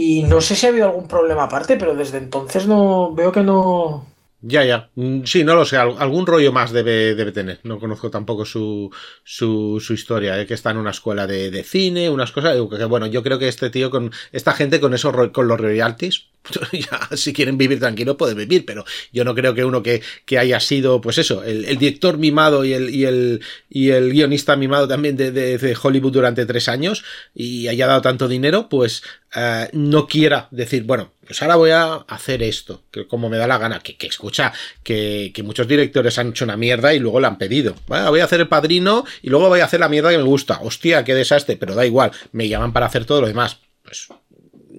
Y 0.00 0.22
no 0.24 0.40
sé 0.40 0.54
si 0.56 0.66
ha 0.66 0.70
habido 0.70 0.86
algún 0.86 1.06
problema 1.08 1.44
aparte, 1.44 1.76
pero 1.76 1.94
desde 1.94 2.18
entonces 2.18 2.66
no 2.66 3.14
veo 3.14 3.30
que 3.32 3.42
no. 3.42 4.06
Ya, 4.42 4.64
ya. 4.64 4.88
Mm, 4.94 5.24
Sí, 5.24 5.44
no 5.44 5.54
lo 5.54 5.64
sé. 5.66 5.76
al- 5.76 5.96
Algún 5.98 6.26
rollo 6.26 6.52
más 6.52 6.72
debe, 6.72 7.14
debe 7.14 7.32
tener. 7.32 7.60
No 7.64 7.78
conozco 7.78 8.10
tampoco 8.10 8.44
su, 8.46 8.90
su, 9.22 9.78
historia. 9.92 10.40
¿eh? 10.40 10.46
Que 10.46 10.54
está 10.54 10.70
en 10.70 10.78
una 10.78 10.90
escuela 10.90 11.26
de, 11.26 11.50
de 11.50 11.62
cine, 11.62 12.08
unas 12.08 12.32
cosas. 12.32 12.56
Que, 12.78 12.84
bueno, 12.86 13.06
yo 13.06 13.22
creo 13.22 13.38
que 13.38 13.48
este 13.48 13.68
tío, 13.68 13.90
con 13.90 14.10
esta 14.32 14.52
gente, 14.54 14.80
con 14.80 14.94
esos 14.94 15.14
con 15.32 15.46
los 15.48 15.60
royalties, 15.60 16.29
si 17.16 17.32
quieren 17.32 17.58
vivir 17.58 17.78
tranquilo, 17.78 18.16
pueden 18.16 18.36
vivir. 18.36 18.64
Pero 18.64 18.84
yo 19.12 19.24
no 19.24 19.34
creo 19.34 19.54
que 19.54 19.64
uno 19.64 19.82
que, 19.82 20.02
que 20.24 20.38
haya 20.38 20.60
sido, 20.60 21.00
pues 21.00 21.18
eso, 21.18 21.42
el, 21.44 21.78
director 21.78 22.18
mimado 22.18 22.64
y 22.64 22.72
el, 22.72 22.90
y 22.94 23.04
el, 23.04 23.40
y 23.68 23.90
el 23.90 24.12
guionista 24.12 24.56
mimado 24.56 24.88
también 24.88 25.16
de, 25.16 25.76
Hollywood 25.80 26.12
durante 26.12 26.46
tres 26.46 26.68
años 26.68 27.04
y 27.34 27.68
haya 27.68 27.86
dado 27.86 28.02
tanto 28.02 28.28
dinero, 28.28 28.68
pues 28.68 29.02
eh, 29.34 29.68
no 29.72 30.06
quiera 30.06 30.48
decir, 30.50 30.82
bueno, 30.84 31.12
pues 31.24 31.40
ahora 31.42 31.56
voy 31.56 31.70
a 31.70 31.94
hacer 31.94 32.42
esto, 32.42 32.82
que 32.90 33.06
como 33.06 33.28
me 33.28 33.36
da 33.36 33.46
la 33.46 33.58
gana, 33.58 33.80
que, 33.80 33.96
que 33.96 34.08
escucha, 34.08 34.52
que, 34.82 35.30
que 35.32 35.42
muchos 35.42 35.68
directores 35.68 36.18
han 36.18 36.30
hecho 36.30 36.44
una 36.44 36.56
mierda 36.56 36.92
y 36.92 36.98
luego 36.98 37.20
la 37.20 37.28
han 37.28 37.38
pedido. 37.38 37.76
Voy 37.86 38.20
a 38.20 38.24
hacer 38.24 38.40
el 38.40 38.48
padrino 38.48 39.04
y 39.22 39.30
luego 39.30 39.48
voy 39.48 39.60
a 39.60 39.64
hacer 39.64 39.80
la 39.80 39.88
mierda 39.88 40.10
que 40.10 40.18
me 40.18 40.24
gusta. 40.24 40.58
Hostia, 40.62 41.04
qué 41.04 41.14
desastre, 41.14 41.56
pero 41.56 41.74
da 41.74 41.86
igual, 41.86 42.10
me 42.32 42.48
llaman 42.48 42.72
para 42.72 42.86
hacer 42.86 43.04
todo 43.04 43.20
lo 43.20 43.28
demás. 43.28 43.58
Pues 43.82 44.08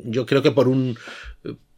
yo 0.03 0.26
creo 0.26 0.41
que 0.41 0.51
por 0.51 0.68
un 0.68 0.97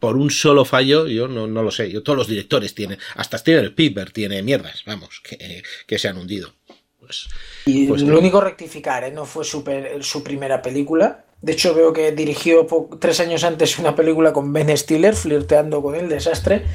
por 0.03 0.17
un 0.17 0.29
solo 0.31 0.65
fallo, 0.65 1.07
yo 1.07 1.29
no, 1.29 1.47
no 1.47 1.63
lo 1.63 1.71
sé. 1.71 1.89
Yo 1.89 2.03
todos 2.03 2.17
los 2.17 2.27
directores 2.27 2.75
tienen, 2.75 2.99
hasta 3.15 3.37
Steven 3.37 3.63
Spielberg 3.67 4.11
tiene 4.11 4.43
mierdas, 4.43 4.83
vamos, 4.85 5.21
que, 5.21 5.63
que 5.87 5.97
se 5.97 6.09
han 6.09 6.17
hundido. 6.17 6.51
Pues, 6.99 7.29
y 7.65 7.87
pues 7.87 8.01
lo 8.01 8.11
no. 8.11 8.19
único 8.19 8.41
rectificar, 8.41 9.05
¿eh? 9.05 9.11
no 9.11 9.23
fue 9.23 9.45
su, 9.45 9.63
primera 9.63 10.61
película. 10.61 11.23
De 11.41 11.53
hecho, 11.53 11.73
veo 11.73 11.93
que 11.93 12.11
dirigió 12.11 12.67
tres 12.99 13.21
años 13.21 13.45
antes 13.45 13.79
una 13.79 13.95
película 13.95 14.33
con 14.33 14.51
Ben 14.51 14.77
Stiller, 14.77 15.15
flirteando 15.15 15.81
con 15.81 15.95
él, 15.95 16.09
desastre. 16.09 16.65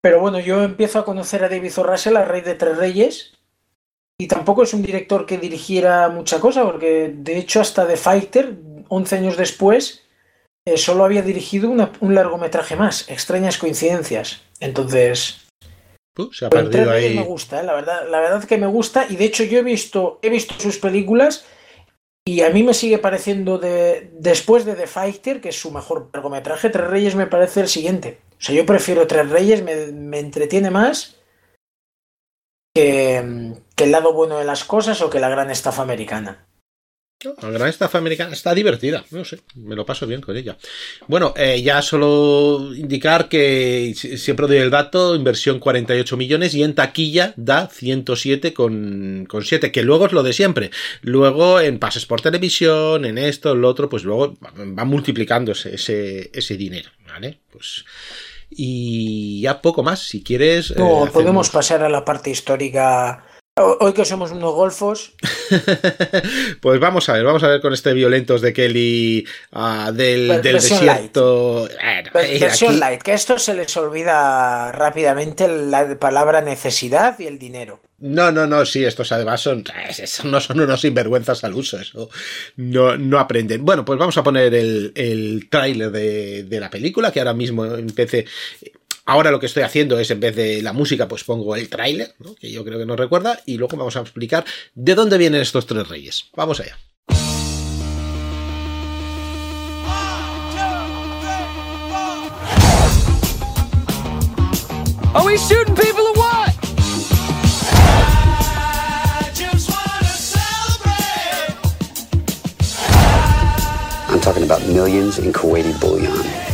Pero 0.00 0.20
bueno, 0.20 0.38
yo 0.38 0.62
empiezo 0.62 1.00
a 1.00 1.04
conocer 1.04 1.42
a 1.42 1.48
David 1.48 1.72
O. 1.76 1.82
Russell, 1.82 2.18
a 2.18 2.24
Rey 2.24 2.42
de 2.42 2.54
Tres 2.54 2.76
Reyes. 2.76 3.32
Y 4.16 4.28
tampoco 4.28 4.62
es 4.62 4.72
un 4.74 4.82
director 4.82 5.26
que 5.26 5.38
dirigiera 5.38 6.08
mucha 6.08 6.38
cosa, 6.38 6.62
porque 6.62 7.12
de 7.12 7.38
hecho 7.38 7.60
hasta 7.60 7.84
The 7.84 7.96
Fighter, 7.96 8.54
11 8.88 9.16
años 9.16 9.36
después, 9.36 10.01
eh, 10.66 10.76
solo 10.76 11.04
había 11.04 11.22
dirigido 11.22 11.70
una- 11.70 11.92
un 12.00 12.14
largometraje 12.14 12.76
más, 12.76 13.08
extrañas 13.10 13.58
coincidencias. 13.58 14.42
Entonces, 14.60 15.38
Uh, 16.18 16.30
se 16.30 16.44
ha 16.44 16.50
perdido 16.50 16.90
ahí. 16.90 17.16
me 17.16 17.22
gusta, 17.24 17.60
¿eh? 17.60 17.64
la 17.64 17.72
verdad, 17.72 18.06
la 18.10 18.20
verdad 18.20 18.44
que 18.44 18.58
me 18.58 18.66
gusta 18.66 19.06
y 19.08 19.16
de 19.16 19.24
hecho 19.24 19.44
yo 19.44 19.58
he 19.60 19.62
visto, 19.62 20.18
he 20.20 20.28
visto 20.28 20.52
sus 20.60 20.76
películas 20.78 21.46
y 22.26 22.42
a 22.42 22.50
mí 22.50 22.62
me 22.62 22.74
sigue 22.74 22.98
pareciendo 22.98 23.56
de 23.56 24.10
después 24.18 24.66
de 24.66 24.74
The 24.74 24.86
Fighter, 24.86 25.40
que 25.40 25.48
es 25.48 25.58
su 25.58 25.70
mejor 25.70 26.10
largometraje, 26.12 26.68
Tres 26.68 26.86
Reyes 26.86 27.14
me 27.14 27.26
parece 27.26 27.60
el 27.62 27.68
siguiente. 27.68 28.20
O 28.32 28.42
sea, 28.44 28.54
yo 28.54 28.66
prefiero 28.66 29.06
Tres 29.06 29.30
Reyes, 29.30 29.62
me, 29.62 29.86
me 29.86 30.18
entretiene 30.18 30.70
más 30.70 31.16
que, 32.74 33.54
que 33.74 33.84
el 33.84 33.92
lado 33.92 34.12
bueno 34.12 34.38
de 34.38 34.44
las 34.44 34.64
cosas 34.64 35.00
o 35.00 35.08
que 35.10 35.18
la 35.18 35.28
gran 35.30 35.50
estafa 35.50 35.82
americana. 35.82 36.46
La 37.42 37.50
gran 37.50 37.68
estafa 37.68 37.98
americana 37.98 38.32
está 38.32 38.54
divertida, 38.54 39.04
no 39.10 39.24
sé, 39.24 39.40
me 39.54 39.74
lo 39.76 39.86
paso 39.86 40.06
bien 40.06 40.20
con 40.20 40.36
ella. 40.36 40.56
Bueno, 41.06 41.32
eh, 41.36 41.62
ya 41.62 41.80
solo 41.82 42.72
indicar 42.74 43.28
que 43.28 43.92
si- 43.96 44.18
siempre 44.18 44.46
doy 44.46 44.56
el 44.58 44.70
dato, 44.70 45.14
inversión 45.14 45.58
48 45.58 46.16
millones 46.16 46.54
y 46.54 46.62
en 46.62 46.74
taquilla 46.74 47.34
da 47.36 47.68
107 47.68 48.52
con, 48.52 49.26
con 49.28 49.44
7, 49.44 49.70
que 49.70 49.82
luego 49.82 50.06
es 50.06 50.12
lo 50.12 50.22
de 50.22 50.32
siempre. 50.32 50.70
Luego 51.02 51.60
en 51.60 51.78
pases 51.78 52.06
por 52.06 52.20
televisión, 52.20 53.04
en 53.04 53.18
esto, 53.18 53.52
en 53.52 53.60
lo 53.60 53.68
otro, 53.68 53.88
pues 53.88 54.04
luego 54.04 54.36
va 54.42 54.84
multiplicándose 54.84 55.74
ese, 55.74 56.30
ese 56.34 56.56
dinero, 56.56 56.90
¿vale? 57.06 57.38
Pues... 57.50 57.84
Y 58.54 59.40
ya 59.40 59.62
poco 59.62 59.82
más, 59.82 60.00
si 60.00 60.22
quieres... 60.22 60.72
eh, 60.72 60.74
No, 60.76 61.08
podemos 61.10 61.48
pasar 61.48 61.82
a 61.82 61.88
la 61.88 62.04
parte 62.04 62.30
histórica. 62.30 63.24
Ho- 63.62 63.78
Hoy 63.80 63.92
que 63.92 64.04
somos 64.04 64.30
unos 64.32 64.52
golfos, 64.54 65.12
pues 66.60 66.80
vamos 66.80 67.08
a 67.08 67.14
ver, 67.14 67.24
vamos 67.24 67.42
a 67.42 67.48
ver 67.48 67.60
con 67.60 67.72
este 67.72 67.92
violentos 67.92 68.40
de 68.40 68.52
Kelly 68.52 69.26
ah, 69.52 69.90
del, 69.94 70.28
Ver- 70.28 70.42
del 70.42 70.52
versión 70.54 70.80
desierto. 70.80 71.68
Ver- 72.12 72.26
eh, 72.26 72.38
Versión 72.40 72.70
aquí- 72.72 72.80
light, 72.80 73.02
que 73.02 73.12
a 73.12 73.14
esto 73.14 73.38
se 73.38 73.54
les 73.54 73.76
olvida 73.76 74.72
rápidamente 74.72 75.48
la 75.48 75.98
palabra 75.98 76.40
necesidad 76.40 77.18
y 77.18 77.26
el 77.26 77.38
dinero. 77.38 77.80
No, 78.04 78.32
no, 78.32 78.48
no, 78.48 78.66
sí, 78.66 78.84
estos 78.84 79.12
además 79.12 79.40
son, 79.40 79.62
no 80.24 80.40
son 80.40 80.58
unos 80.60 80.80
sinvergüenzas 80.80 81.44
al 81.44 81.54
uso, 81.54 81.78
eso 81.78 82.10
no, 82.56 82.96
no 82.96 83.20
aprenden. 83.20 83.64
Bueno, 83.64 83.84
pues 83.84 83.96
vamos 83.96 84.16
a 84.18 84.24
poner 84.24 84.52
el, 84.54 84.90
el 84.96 85.46
tráiler 85.48 85.92
de, 85.92 86.42
de 86.42 86.60
la 86.60 86.68
película, 86.68 87.12
que 87.12 87.20
ahora 87.20 87.32
mismo 87.32 87.64
empecé. 87.64 88.26
Ahora 89.04 89.32
lo 89.32 89.40
que 89.40 89.46
estoy 89.46 89.64
haciendo 89.64 89.98
es, 89.98 90.10
en 90.10 90.20
vez 90.20 90.36
de 90.36 90.62
la 90.62 90.72
música, 90.72 91.08
pues 91.08 91.24
pongo 91.24 91.56
el 91.56 91.68
tráiler, 91.68 92.14
¿no? 92.20 92.34
que 92.36 92.52
yo 92.52 92.64
creo 92.64 92.78
que 92.78 92.86
nos 92.86 92.96
recuerda, 92.96 93.40
y 93.46 93.56
luego 93.56 93.76
vamos 93.76 93.96
a 93.96 94.00
explicar 94.00 94.44
de 94.74 94.94
dónde 94.94 95.18
vienen 95.18 95.40
estos 95.40 95.66
tres 95.66 95.88
reyes. 95.88 96.26
Vamos 96.36 96.60
allá. 96.60 96.78
Are 105.14 105.26
we 105.26 105.36
shooting 105.36 105.74
people 105.74 106.04
or 106.06 106.14
what? 106.14 106.56
I'm 114.08 114.20
talking 114.20 114.44
about 114.44 114.66
millions 114.68 115.18
in 115.18 115.32
Kuwaiti 115.32 115.78
bullion. 115.80 116.51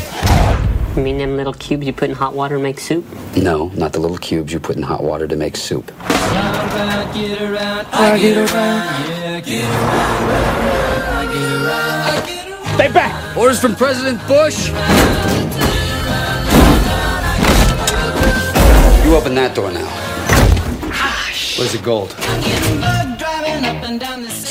You 0.99 1.05
mean 1.05 1.18
them 1.18 1.36
little 1.36 1.53
cubes 1.53 1.86
you 1.86 1.92
put 1.92 2.11
in 2.11 2.16
hot 2.16 2.34
water 2.34 2.57
to 2.57 2.61
make 2.61 2.80
soup? 2.80 3.07
No, 3.36 3.68
not 3.76 3.92
the 3.92 4.01
little 4.01 4.18
cubes 4.18 4.53
you 4.53 4.59
put 4.59 4.74
in 4.74 4.82
hot 4.82 5.05
water 5.05 5.28
to 5.28 5.36
make 5.36 5.57
soup. 5.57 5.92
Stay 12.74 12.92
back! 12.92 13.36
Orders 13.36 13.61
from 13.61 13.76
President 13.76 14.18
Bush. 14.26 14.70
You 19.05 19.14
open 19.14 19.36
that 19.36 19.53
door 19.55 19.70
now. 19.70 19.86
Where's 21.57 21.74
the 21.74 21.80
gold? 21.80 23.07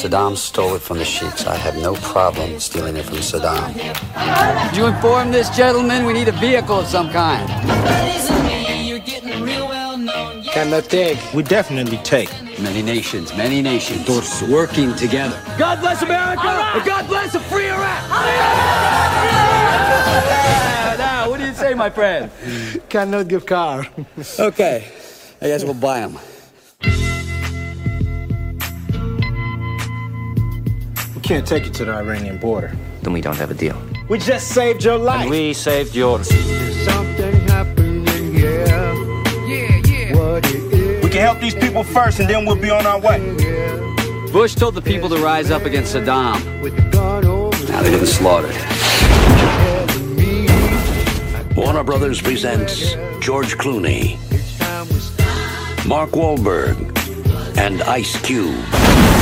Saddam 0.08 0.38
stole 0.38 0.76
it 0.76 0.82
from 0.82 1.00
the 1.00 1.04
sheiks. 1.04 1.46
I 1.46 1.58
have 1.58 1.76
no 1.76 1.94
problem 1.96 2.62
stealing 2.62 2.96
it 2.96 3.04
from 3.04 3.18
Saddam. 3.18 3.74
Did 4.70 4.78
you 4.78 4.86
inform 4.86 5.32
this 5.32 5.50
gentleman 5.50 6.06
we 6.06 6.14
need 6.14 6.30
a 6.30 6.32
vehicle 6.32 6.80
of 6.80 6.88
some 6.88 7.10
kind? 7.10 7.46
Cannot 10.46 10.86
take. 10.86 11.20
We 11.34 11.44
definitely 11.44 11.98
take. 12.06 12.30
Many 12.58 12.82
nations, 12.82 13.36
many 13.36 13.62
nations 13.62 14.08
working 14.50 14.96
together. 14.96 15.38
God 15.58 15.82
bless 15.82 16.02
America! 16.02 16.48
And 16.48 16.86
God 16.86 17.06
bless 17.08 17.36
a 17.36 17.42
free 17.42 17.68
Iraq! 17.68 18.10
now, 20.98 21.30
what 21.30 21.38
do 21.40 21.46
you 21.46 21.54
say, 21.54 21.74
my 21.74 21.90
friend? 21.90 22.32
Cannot 22.88 23.28
give 23.28 23.46
car. 23.46 23.86
Okay, 24.40 24.90
I 25.42 25.48
guess 25.48 25.66
we'll 25.66 25.74
buy 25.74 26.00
them. 26.00 26.18
Can't 31.28 31.46
take 31.46 31.66
you 31.66 31.72
to 31.72 31.84
the 31.84 31.92
Iranian 31.92 32.38
border. 32.38 32.72
Then 33.02 33.12
we 33.12 33.20
don't 33.20 33.36
have 33.36 33.52
a 33.52 33.54
deal. 33.54 33.78
We 34.08 34.18
just 34.18 34.48
saved 34.48 34.82
your 34.86 34.98
life. 34.98 35.30
We 35.30 35.54
saved 35.54 35.94
yours. 35.94 36.30
Something 36.86 37.36
happening 37.50 38.34
here. 38.34 38.66
Yeah, 39.46 39.82
yeah. 39.86 40.16
What. 40.16 40.46
We 41.04 41.10
can 41.10 41.20
help 41.20 41.42
these 41.42 41.54
people 41.54 41.84
first 41.84 42.22
and 42.22 42.30
then 42.30 42.46
we'll 42.46 42.56
be 42.56 42.70
on 42.70 42.86
our 42.86 42.98
way. 43.02 43.20
Bush 44.32 44.56
told 44.56 44.76
the 44.76 44.82
people 44.82 45.10
to 45.10 45.18
rise 45.18 45.52
up 45.52 45.66
against 45.66 45.94
Saddam. 45.94 46.62
With 46.62 46.78
the 46.78 46.84
gun 46.92 47.26
over 47.26 47.58
Now 47.74 47.82
they're 47.82 47.92
getting 47.92 48.06
slaughtered. 48.06 48.56
Warner 51.58 51.84
Brothers 51.84 52.22
presents 52.22 52.94
George 53.20 53.58
Clooney, 53.58 54.18
Each 54.32 54.58
time 54.60 54.88
we 54.88 54.96
stop. 54.96 55.88
Mark 55.88 56.12
Wahlberg, 56.12 56.78
and 57.58 57.82
Ice 57.84 58.16
Cube. 58.22 59.17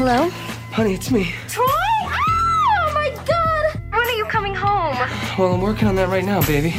Hello? 0.00 0.30
Honey, 0.72 0.94
it's 0.94 1.10
me. 1.10 1.34
Troy? 1.46 1.66
Oh 1.66 2.90
my 2.94 3.10
god! 3.26 3.78
When 3.90 4.00
are 4.00 4.16
you 4.16 4.24
coming 4.24 4.54
home? 4.54 4.96
Well, 5.38 5.52
I'm 5.52 5.60
working 5.60 5.88
on 5.88 5.94
that 5.96 6.08
right 6.08 6.24
now, 6.24 6.40
baby. 6.40 6.70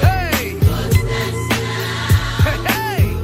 Hey! 0.00 0.56
Hey! 2.48 3.14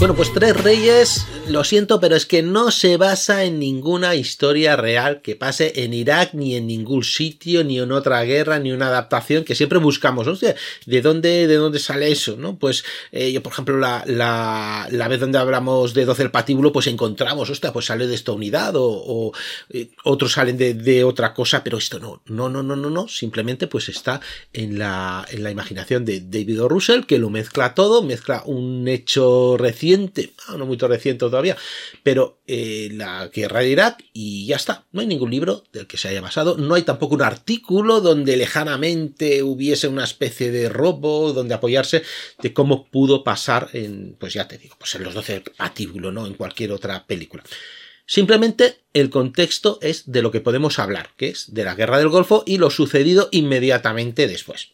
Bueno, 0.00 0.14
pues 0.16 0.32
Tres 0.32 0.60
Reyes, 0.64 1.28
lo 1.48 1.62
siento, 1.62 2.00
pero 2.00 2.16
es 2.16 2.24
que 2.26 2.42
no 2.42 2.70
se 2.70 2.96
basa 2.96 3.44
en 3.44 3.58
ninguna 3.58 4.14
historia 4.14 4.76
real 4.76 5.20
que 5.20 5.36
pase 5.36 5.84
en 5.84 5.92
Irak, 5.92 6.30
ni 6.32 6.56
en 6.56 6.66
ningún 6.66 7.04
sitio, 7.04 7.64
ni 7.64 7.78
en 7.78 7.92
otra 7.92 8.22
guerra, 8.22 8.58
ni 8.58 8.72
una 8.72 8.86
adaptación 8.86 9.44
que 9.44 9.54
siempre 9.54 9.78
buscamos. 9.78 10.26
Hostia, 10.26 10.54
¿de 10.86 11.02
dónde, 11.02 11.46
de 11.46 11.56
dónde 11.56 11.78
sale 11.78 12.10
eso? 12.10 12.36
¿No? 12.36 12.56
Pues 12.58 12.84
eh, 13.12 13.30
yo, 13.32 13.42
por 13.42 13.52
ejemplo, 13.52 13.78
la, 13.78 14.04
la, 14.06 14.88
la 14.90 15.08
vez 15.08 15.20
donde 15.20 15.38
hablamos 15.38 15.92
de 15.92 16.04
12 16.04 16.22
el 16.22 16.30
patíbulo, 16.30 16.72
pues 16.72 16.86
encontramos, 16.86 17.50
hostia, 17.50 17.72
pues 17.72 17.86
sale 17.86 18.06
de 18.06 18.14
esta 18.14 18.32
unidad, 18.32 18.74
o, 18.76 18.86
o, 18.86 19.32
eh, 19.70 19.90
otros 20.04 20.32
salen 20.32 20.56
de, 20.56 20.74
de 20.74 21.04
otra 21.04 21.34
cosa, 21.34 21.62
pero 21.62 21.76
esto 21.76 21.98
no, 21.98 22.22
no, 22.26 22.48
no, 22.48 22.62
no, 22.62 22.74
no, 22.74 22.88
no, 22.88 23.08
simplemente 23.08 23.66
pues 23.66 23.88
está 23.90 24.20
en 24.52 24.78
la, 24.78 25.26
en 25.30 25.42
la 25.42 25.50
imaginación 25.50 26.04
de 26.04 26.20
David 26.20 26.62
O. 26.62 26.68
Russell, 26.68 27.02
que 27.02 27.18
lo 27.18 27.28
mezcla 27.28 27.74
todo, 27.74 28.02
mezcla 28.02 28.42
un 28.46 28.88
hecho 28.88 29.56
reciente, 29.58 30.32
ah, 30.48 30.56
no 30.56 30.64
muy 30.64 30.78
reciente 30.78 31.24
todavía, 31.34 31.56
pero 32.04 32.38
eh, 32.46 32.90
la 32.92 33.26
guerra 33.26 33.60
de 33.60 33.70
Irak 33.70 34.04
y 34.12 34.46
ya 34.46 34.54
está. 34.54 34.86
No 34.92 35.00
hay 35.00 35.08
ningún 35.08 35.32
libro 35.32 35.64
del 35.72 35.88
que 35.88 35.96
se 35.96 36.06
haya 36.06 36.20
basado, 36.20 36.56
no 36.56 36.76
hay 36.76 36.82
tampoco 36.82 37.16
un 37.16 37.22
artículo 37.22 38.00
donde 38.00 38.36
lejanamente 38.36 39.42
hubiese 39.42 39.88
una 39.88 40.04
especie 40.04 40.52
de 40.52 40.68
robo, 40.68 41.32
donde 41.32 41.54
apoyarse 41.54 42.04
de 42.40 42.52
cómo 42.54 42.86
pudo 42.86 43.24
pasar 43.24 43.68
en, 43.72 44.16
pues 44.20 44.32
ya 44.32 44.46
te 44.46 44.58
digo, 44.58 44.76
pues 44.78 44.94
en 44.94 45.02
los 45.02 45.14
12 45.14 45.42
patíbulo, 45.56 46.12
¿no? 46.12 46.26
En 46.26 46.34
cualquier 46.34 46.70
otra 46.70 47.04
película. 47.04 47.42
Simplemente 48.06 48.84
el 48.92 49.10
contexto 49.10 49.78
es 49.82 50.12
de 50.12 50.22
lo 50.22 50.30
que 50.30 50.40
podemos 50.40 50.78
hablar, 50.78 51.10
que 51.16 51.30
es 51.30 51.52
de 51.52 51.64
la 51.64 51.74
guerra 51.74 51.98
del 51.98 52.10
Golfo 52.10 52.44
y 52.46 52.58
lo 52.58 52.70
sucedido 52.70 53.28
inmediatamente 53.32 54.28
después. 54.28 54.72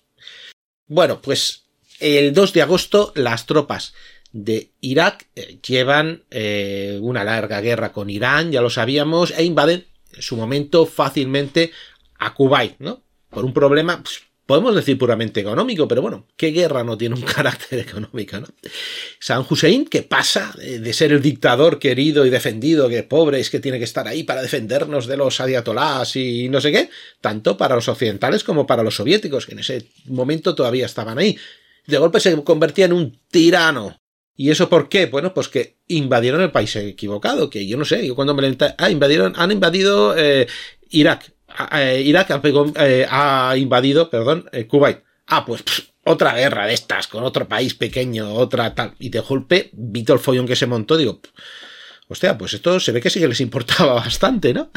Bueno, 0.89 1.23
pues 1.23 1.65
el 2.01 2.35
2 2.35 2.53
de 2.53 2.63
agosto 2.63 3.13
las 3.15 3.47
tropas 3.47 3.95
de 4.33 4.71
Irak 4.81 5.27
eh, 5.35 5.59
llevan 5.67 6.25
eh, 6.31 6.99
una 7.03 7.25
larga 7.25 7.61
guerra 7.61 7.93
con 7.93 8.11
Irán, 8.11 8.53
ya 8.53 8.61
lo 8.61 8.71
sabíamos, 8.71 9.33
e 9.37 9.45
invaden 9.45 9.87
en 10.13 10.23
su 10.23 10.37
momento 10.37 10.87
fácilmente 10.87 11.73
a 12.19 12.35
Kuwait, 12.35 12.77
¿no? 12.79 13.03
Por 13.29 13.45
un 13.45 13.53
problema, 13.53 14.03
pues, 14.03 14.23
podemos 14.47 14.75
decir 14.75 14.99
puramente 14.99 15.41
económico, 15.41 15.87
pero 15.87 16.03
bueno, 16.03 16.27
¿qué 16.37 16.49
guerra 16.49 16.83
no 16.83 16.99
tiene 16.99 17.15
un 17.15 17.23
carácter 17.37 17.81
económico, 17.81 18.41
no? 18.41 18.49
San 19.19 19.45
Hussein, 19.49 19.85
que 19.85 20.03
pasa 20.03 20.55
de 20.59 20.93
ser 20.93 21.13
el 21.13 21.23
dictador 21.23 21.79
querido 21.79 22.27
y 22.27 22.31
defendido, 22.31 22.89
que 22.89 23.03
pobre 23.03 23.41
es 23.41 23.51
que 23.51 23.61
tiene 23.61 23.79
que 23.79 23.85
estar 23.85 24.09
ahí 24.09 24.23
para 24.23 24.43
defendernos 24.43 25.07
de 25.07 25.17
los 25.17 25.41
ayatolás 25.41 26.17
y 26.17 26.49
no 26.49 26.61
sé 26.61 26.73
qué, 26.73 26.91
tanto 27.21 27.57
para 27.57 27.75
los 27.75 27.89
occidentales 27.89 28.43
como 28.43 28.67
para 28.67 28.83
los 28.83 28.97
soviéticos, 28.97 29.47
que 29.47 29.53
en 29.53 29.61
ese 29.61 29.87
momento 30.07 30.55
todavía 30.55 30.87
estaban 30.87 31.19
ahí. 31.19 31.39
De 31.87 31.99
golpe 31.99 32.21
se 32.21 32.43
convertía 32.43 32.87
en 32.87 32.93
un 32.93 33.19
tirano. 33.31 34.00
¿Y 34.41 34.51
eso 34.51 34.71
por 34.71 34.89
qué? 34.89 35.05
Bueno, 35.05 35.35
pues 35.35 35.49
que 35.49 35.77
invadieron 35.89 36.41
el 36.41 36.51
país 36.51 36.75
equivocado, 36.75 37.51
que 37.51 37.67
yo 37.67 37.77
no 37.77 37.85
sé, 37.85 38.07
yo 38.07 38.15
cuando 38.15 38.33
me 38.35 38.57
ah, 38.79 38.91
invadieron, 38.91 39.35
han 39.37 39.53
invadido 39.53 40.17
eh, 40.17 40.47
Irak, 40.89 41.35
Irak 42.03 42.41
eh, 42.77 43.07
ha 43.07 43.55
invadido, 43.59 44.09
perdón, 44.09 44.49
eh, 44.53 44.67
Kuwait. 44.67 45.01
Ah, 45.27 45.45
pues 45.45 45.63
otra 46.07 46.33
guerra 46.35 46.67
de 46.67 46.73
estas, 46.73 47.07
con 47.07 47.23
otro 47.23 47.47
país 47.47 47.75
pequeño, 47.75 48.33
otra 48.33 48.75
tal. 48.75 48.95
Y 48.99 49.11
de 49.11 49.21
golpe, 49.21 49.69
vi 49.75 50.05
todo 50.05 50.17
el 50.17 50.23
follón 50.23 50.47
que 50.47 50.57
se 50.57 50.67
montó, 50.67 50.97
digo, 50.97 51.21
hostia, 52.11 52.37
pues 52.37 52.53
esto 52.53 52.79
se 52.81 52.93
ve 52.93 53.01
que 53.01 53.09
sí 53.09 53.21
que 53.21 53.29
les 53.29 53.41
importaba 53.41 53.95
bastante, 54.05 54.53
¿no? 54.53 54.71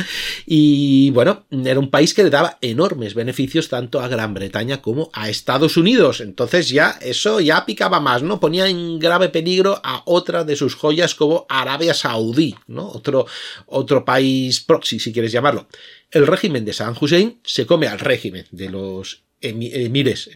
Y 0.46 1.10
bueno, 1.12 1.46
era 1.52 1.80
un 1.80 1.90
país 1.90 2.14
que 2.14 2.24
le 2.24 2.30
daba 2.30 2.58
enormes 2.62 3.14
beneficios 3.14 3.68
tanto 3.68 4.00
a 4.00 4.08
Gran 4.08 4.34
Bretaña 4.34 4.82
como 4.82 5.10
a 5.14 5.30
Estados 5.30 5.76
Unidos. 5.76 6.22
Entonces 6.22 6.70
ya 6.70 6.98
eso 7.02 7.42
ya 7.42 7.66
picaba 7.66 8.00
más, 8.00 8.24
¿no? 8.24 8.40
Ponía 8.40 8.68
en 8.68 9.00
grave 9.00 9.30
peligro 9.30 9.82
a 9.84 10.04
otra 10.06 10.46
de 10.46 10.56
sus 10.56 10.76
joyas 10.76 11.16
como 11.16 11.46
Arabia 11.50 11.94
Saudí, 11.94 12.56
¿no? 12.68 12.88
Otro, 12.88 13.26
otro 13.66 14.06
país 14.06 14.62
proxy, 14.62 15.00
si 15.00 15.12
quieres 15.12 15.32
llamarlo 15.32 15.68
el 16.14 16.28
régimen 16.28 16.64
de 16.64 16.74
Saddam 16.74 16.96
Hussein 17.00 17.40
se 17.44 17.66
come 17.66 17.88
al 17.88 18.00
régimen 18.00 18.46
de 18.52 18.70
los 18.70 19.24
emires 19.42 20.30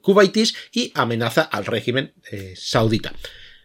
cubaitis 0.00 0.54
y 0.72 0.92
amenaza 0.94 1.42
al 1.42 1.66
régimen 1.66 2.14
eh, 2.30 2.54
saudita. 2.56 3.12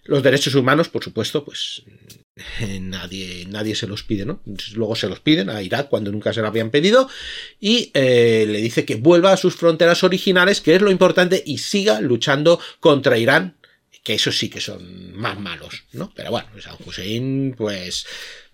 Los 0.03 0.23
derechos 0.23 0.55
humanos, 0.55 0.89
por 0.89 1.03
supuesto, 1.03 1.45
pues 1.45 1.83
nadie, 2.81 3.45
nadie 3.47 3.75
se 3.75 3.87
los 3.87 4.03
pide, 4.03 4.25
¿no? 4.25 4.41
Luego 4.73 4.95
se 4.95 5.07
los 5.07 5.19
piden 5.19 5.49
a 5.49 5.61
Irak 5.61 5.89
cuando 5.89 6.11
nunca 6.11 6.33
se 6.33 6.41
lo 6.41 6.47
habían 6.47 6.69
pedido 6.69 7.09
y 7.59 7.91
eh, 7.93 8.45
le 8.47 8.59
dice 8.61 8.85
que 8.85 8.95
vuelva 8.95 9.33
a 9.33 9.37
sus 9.37 9.55
fronteras 9.55 10.03
originales, 10.03 10.61
que 10.61 10.75
es 10.75 10.81
lo 10.81 10.91
importante, 10.91 11.43
y 11.45 11.57
siga 11.59 12.01
luchando 12.01 12.59
contra 12.79 13.17
Irán, 13.17 13.57
que 14.03 14.15
esos 14.15 14.37
sí 14.37 14.49
que 14.49 14.61
son 14.61 15.15
más 15.15 15.39
malos, 15.39 15.83
¿no? 15.93 16.11
Pero 16.15 16.31
bueno, 16.31 16.47
Saddam 16.59 16.79
Hussein, 16.85 17.55
pues 17.57 18.05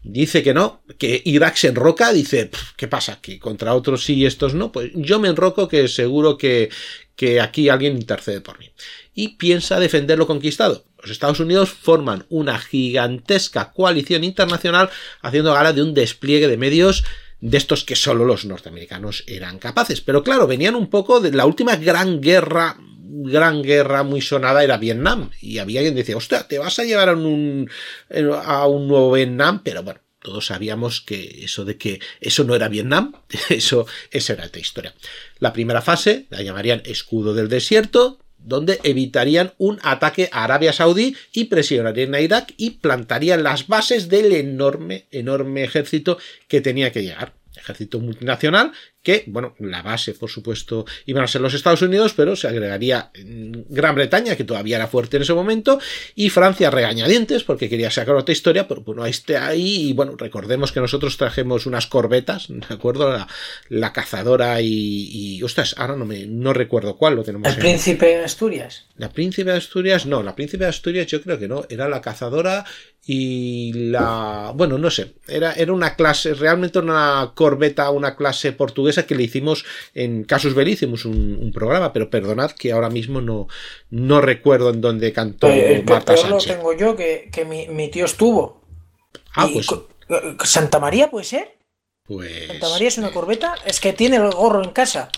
dice 0.04 0.44
que 0.44 0.54
no, 0.54 0.82
que 0.98 1.22
Irak 1.26 1.56
se 1.56 1.70
enroca, 1.70 2.12
dice, 2.14 2.50
¿qué 2.76 2.88
pasa? 2.88 3.20
Que 3.22 3.40
contra 3.40 3.74
otros 3.74 4.04
sí 4.04 4.16
y 4.16 4.26
estos 4.26 4.54
no, 4.54 4.72
pues 4.72 4.92
yo 4.96 5.20
me 5.20 5.30
enroco 5.30 5.68
que 5.68 5.88
seguro 5.88 6.38
que, 6.38 6.70
que 7.16 7.40
aquí 7.40 7.70
alguien 7.70 7.98
intercede 7.98 8.42
por 8.42 8.60
mí. 8.60 8.72
Y 9.14 9.38
piensa 9.38 9.80
defender 9.80 10.18
lo 10.18 10.28
conquistado. 10.28 10.86
Los 11.08 11.16
Estados 11.16 11.40
Unidos 11.40 11.70
forman 11.70 12.26
una 12.28 12.60
gigantesca 12.60 13.72
coalición 13.72 14.26
internacional 14.26 14.90
haciendo 15.22 15.54
gala 15.54 15.72
de 15.72 15.82
un 15.82 15.94
despliegue 15.94 16.50
de 16.50 16.58
medios 16.58 17.06
de 17.40 17.58
estos 17.58 17.86
que 17.86 17.96
solo 17.96 18.26
los 18.26 18.44
norteamericanos 18.44 19.24
eran 19.26 19.58
capaces. 19.58 20.02
Pero 20.02 20.22
claro, 20.22 20.48
venían 20.48 20.76
un 20.76 20.90
poco 20.90 21.22
de 21.22 21.32
la 21.32 21.46
última 21.46 21.78
gran 21.78 22.20
guerra 22.20 22.78
gran 23.10 23.64
guerra 23.64 24.04
muy 24.04 24.22
sonada 24.22 24.64
era 24.64 24.78
Vietnam. 24.78 25.32
Y 25.42 25.60
había 25.60 25.82
quien 25.82 25.96
decía, 25.96 26.18
hostia, 26.18 26.48
te 26.48 26.60
vas 26.60 26.78
a 26.78 26.84
llevar 26.84 27.10
a 27.10 27.14
un, 27.14 27.70
a 28.44 28.68
un 28.68 28.88
nuevo 28.88 29.14
Vietnam, 29.14 29.62
pero 29.64 29.82
bueno, 29.82 30.02
todos 30.22 30.48
sabíamos 30.48 31.02
que 31.02 31.44
eso 31.44 31.64
de 31.64 31.78
que 31.78 32.02
eso 32.20 32.44
no 32.44 32.54
era 32.54 32.68
Vietnam, 32.68 33.14
eso, 33.50 33.88
esa 34.12 34.34
era 34.34 34.46
otra 34.46 34.60
historia. 34.60 34.94
La 35.40 35.54
primera 35.54 35.82
fase 35.82 36.26
la 36.30 36.42
llamarían 36.42 36.82
escudo 36.86 37.34
del 37.34 37.48
desierto, 37.48 38.20
donde 38.40 38.80
evitarían 38.84 39.54
un 39.58 39.80
ataque 39.84 40.30
a 40.32 40.44
Arabia 40.44 40.74
Saudí 40.74 41.16
y 41.34 41.46
presionarían 41.46 42.16
a 42.16 42.22
Irak 42.22 42.54
y 42.58 42.72
plantarían 42.72 43.44
las 43.44 43.68
bases 43.68 44.10
del 44.10 44.34
enorme, 44.34 45.08
enorme 45.12 45.64
ejército 45.64 46.18
que 46.48 46.62
tenía 46.62 46.92
que 46.92 47.04
llegar. 47.04 47.34
Ejército 47.56 48.00
multinacional 48.00 48.72
que, 49.08 49.24
bueno, 49.28 49.56
la 49.60 49.82
base, 49.82 50.14
por 50.16 50.30
supuesto, 50.30 50.86
iban 51.06 51.24
a 51.24 51.28
ser 51.28 51.40
los 51.40 51.54
Estados 51.54 51.82
Unidos, 51.82 52.14
pero 52.14 52.36
se 52.36 52.50
agregaría 52.50 53.10
Gran 53.14 53.96
Bretaña, 53.96 54.36
que 54.36 54.44
todavía 54.44 54.76
era 54.76 54.88
fuerte 54.88 55.16
en 55.16 55.24
ese 55.24 55.34
momento, 55.34 55.80
y 56.14 56.30
Francia 56.30 56.70
regañadientes, 56.70 57.46
porque 57.46 57.70
quería 57.70 57.90
sacar 57.90 58.16
otra 58.16 58.34
historia, 58.34 58.68
pero 58.68 58.82
bueno, 58.82 59.06
esté 59.06 59.38
ahí, 59.38 59.88
y 59.88 59.94
bueno, 59.94 60.16
recordemos 60.18 60.74
que 60.74 60.82
nosotros 60.82 61.16
trajemos 61.16 61.66
unas 61.66 61.88
corbetas, 61.88 62.48
¿de 62.50 62.66
acuerdo? 62.70 63.26
La, 63.70 63.94
cazadora 63.94 64.60
y, 64.60 65.08
y, 65.10 65.42
ostras, 65.42 65.74
ahora 65.78 65.96
no 65.96 66.04
me, 66.04 66.26
no 66.26 66.52
recuerdo 66.52 66.98
cuál 66.98 67.16
lo 67.16 67.24
tenemos. 67.24 67.48
¿El 67.48 67.60
príncipe 67.60 68.08
de 68.08 68.26
Asturias? 68.26 68.88
La 68.98 69.10
príncipe 69.10 69.52
de 69.52 69.58
Asturias, 69.58 70.06
no, 70.06 70.22
la 70.22 70.36
príncipe 70.36 70.66
de 70.66 70.70
Asturias 70.70 71.08
yo 71.08 71.22
creo 71.22 71.40
que 71.40 71.48
no, 71.48 71.64
era 71.70 71.88
la 71.88 72.02
cazadora 72.02 72.66
y 73.06 73.72
la, 73.72 74.52
bueno, 74.54 74.78
no 74.78 74.92
sé, 74.92 75.14
era, 75.30 75.54
era 75.54 75.72
una 75.72 75.96
clase, 75.96 76.34
realmente 76.34 76.80
una 76.80 77.32
corbeta, 77.36 77.90
una 77.90 78.18
clase 78.18 78.52
portuguesa 78.52 78.97
que 79.06 79.16
le 79.16 79.24
hicimos 79.24 79.66
en 79.94 80.24
Casus 80.24 80.54
Belli, 80.54 80.72
hicimos 80.72 81.06
un, 81.06 81.52
programa, 81.54 81.94
pero 81.94 82.10
perdonad 82.10 82.52
que 82.52 82.72
ahora 82.72 82.90
mismo 82.90 83.22
no, 83.22 83.48
no 83.90 84.22
recuerdo 84.22 84.70
en 84.70 84.82
dónde 84.82 85.14
cantó 85.14 85.48
eh, 85.50 85.84
Marta 85.88 86.16
lo 86.28 86.38
tengo 86.40 86.74
yo, 86.74 86.96
que, 86.96 87.30
mi, 87.46 87.90
tío 87.90 88.06
estuvo. 88.06 88.62
Ah, 89.36 89.48
pues. 89.52 89.68
¿Santa 90.44 90.80
María 90.80 91.10
puede 91.10 91.26
ser? 91.26 91.58
Pues. 92.04 92.48
¿Santa 92.48 92.70
María 92.70 92.88
es 92.88 92.98
una 92.98 93.12
corbeta? 93.12 93.56
Es 93.66 93.80
que 93.80 93.94
tiene 93.94 94.18
el 94.18 94.32
gorro 94.32 94.64
en 94.64 94.72
casa. 94.72 95.10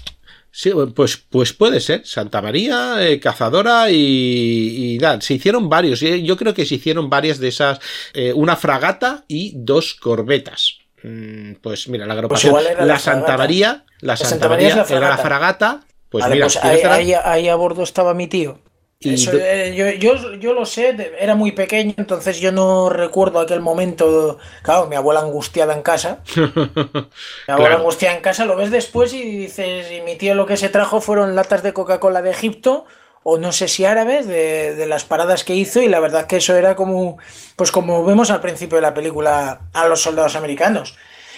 Sí, 0.52 0.72
pues, 0.96 1.18
pues 1.18 1.54
puede 1.54 1.80
ser. 1.80 2.06
Santa 2.06 2.42
María, 2.42 3.08
eh, 3.08 3.20
Cazadora 3.20 3.92
y, 3.92 4.98
y 4.98 5.00
Se 5.22 5.36
hicieron 5.36 5.70
varios. 5.70 6.00
Yo 6.00 6.38
creo 6.38 6.54
que 6.54 6.66
se 6.66 6.76
hicieron 6.76 7.10
varias 7.10 7.40
de 7.40 7.50
esas. 7.50 7.80
Eh, 8.14 8.34
una 8.34 8.56
fragata 8.56 9.26
y 9.28 9.54
dos 9.56 9.94
corbetas. 9.94 10.80
Mm, 11.04 11.54
pues 11.62 11.88
mira, 11.88 12.06
la 12.06 12.14
pues 12.28 12.46
agrupación 12.46 12.88
la, 12.88 13.00
Santa 13.00 13.38
María, 13.38 13.86
la, 14.02 14.18
Santa, 14.18 14.50
María, 14.50 14.86
era 14.90 15.10
la 15.10 15.18
fragata. 15.18 15.82
Pues 16.10 16.28
mira, 16.28 16.46
pues 16.46 16.58
ahí, 16.64 17.48
a 17.48 17.56
bordo 17.56 17.84
estaba 17.84 18.14
mi 18.14 18.28
tío. 18.28 18.60
Eh, 19.02 19.98
yo, 19.98 20.36
yo, 20.36 20.54
lo 20.54 20.66
sé, 20.66 21.14
era 21.20 21.34
muy 21.34 21.54
pequeño, 21.54 21.94
entonces 21.96 22.42
yo 22.42 22.52
no 22.52 22.90
recuerdo 22.90 23.40
aquel 23.40 23.62
momento. 23.62 24.40
Claro, 24.62 24.88
mi 24.88 24.98
abuela 24.98 25.22
angustiada 25.22 25.74
en 25.74 25.84
casa. 25.84 26.20
mi 26.36 27.54
abuela 27.54 27.76
angustiada 27.76 28.16
en 28.16 28.22
casa, 28.22 28.44
lo 28.44 28.58
ves 28.58 28.72
después 28.72 29.14
y 29.14 29.22
dices, 29.22 29.90
y 29.92 30.02
mi 30.02 30.18
tío 30.18 30.36
lo 30.36 30.46
que 30.46 30.58
se 30.58 30.68
trajo 30.68 31.00
fueron 31.00 31.34
latas 31.34 31.64
de 31.64 31.72
Coca-Cola 31.72 32.22
de 32.22 32.32
Egipto 32.32 32.86
o 33.30 33.38
no 33.38 33.52
sé 33.52 33.68
si 33.68 33.86
árabes 33.86 34.28
de, 34.28 34.76
de, 34.76 34.86
las 34.86 35.04
paradas 35.04 35.44
que 35.44 35.56
hizo 35.56 35.82
y 35.82 35.88
la 35.88 36.00
verdad 36.00 36.28
que 36.28 36.38
eso 36.38 36.56
era 36.56 36.76
como 36.76 37.18
pues 37.56 37.72
como 37.72 38.04
vemos 38.04 38.32
al 38.32 38.42
principio 38.42 38.78
de 38.78 38.82
la 38.82 38.94
película 38.94 39.62
a 39.74 39.88
los 39.88 40.02
soldados 40.02 40.36
americanos 40.36 40.96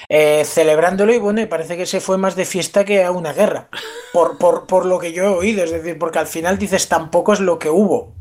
eh, 0.10 0.44
celebrándolo 0.46 1.14
y 1.14 1.18
bueno 1.20 1.42
y 1.42 1.46
parece 1.46 1.78
que 1.78 1.86
se 1.86 2.02
fue 2.02 2.18
más 2.18 2.36
de 2.36 2.46
fiesta 2.46 2.86
que 2.86 3.04
a 3.04 3.12
una 3.12 3.34
guerra 3.34 3.70
por, 4.14 4.38
por, 4.38 4.68
por, 4.68 4.86
lo 4.86 5.00
que 5.00 5.14
yo 5.14 5.24
he 5.24 5.28
oído 5.28 5.64
es 5.64 5.72
decir 5.72 5.98
porque 5.98 6.20
al 6.20 6.28
final 6.28 6.58
dices 6.58 6.88
tampoco 6.88 7.34
es 7.34 7.40
lo 7.40 7.60
que 7.60 7.70
hubo 7.70 8.14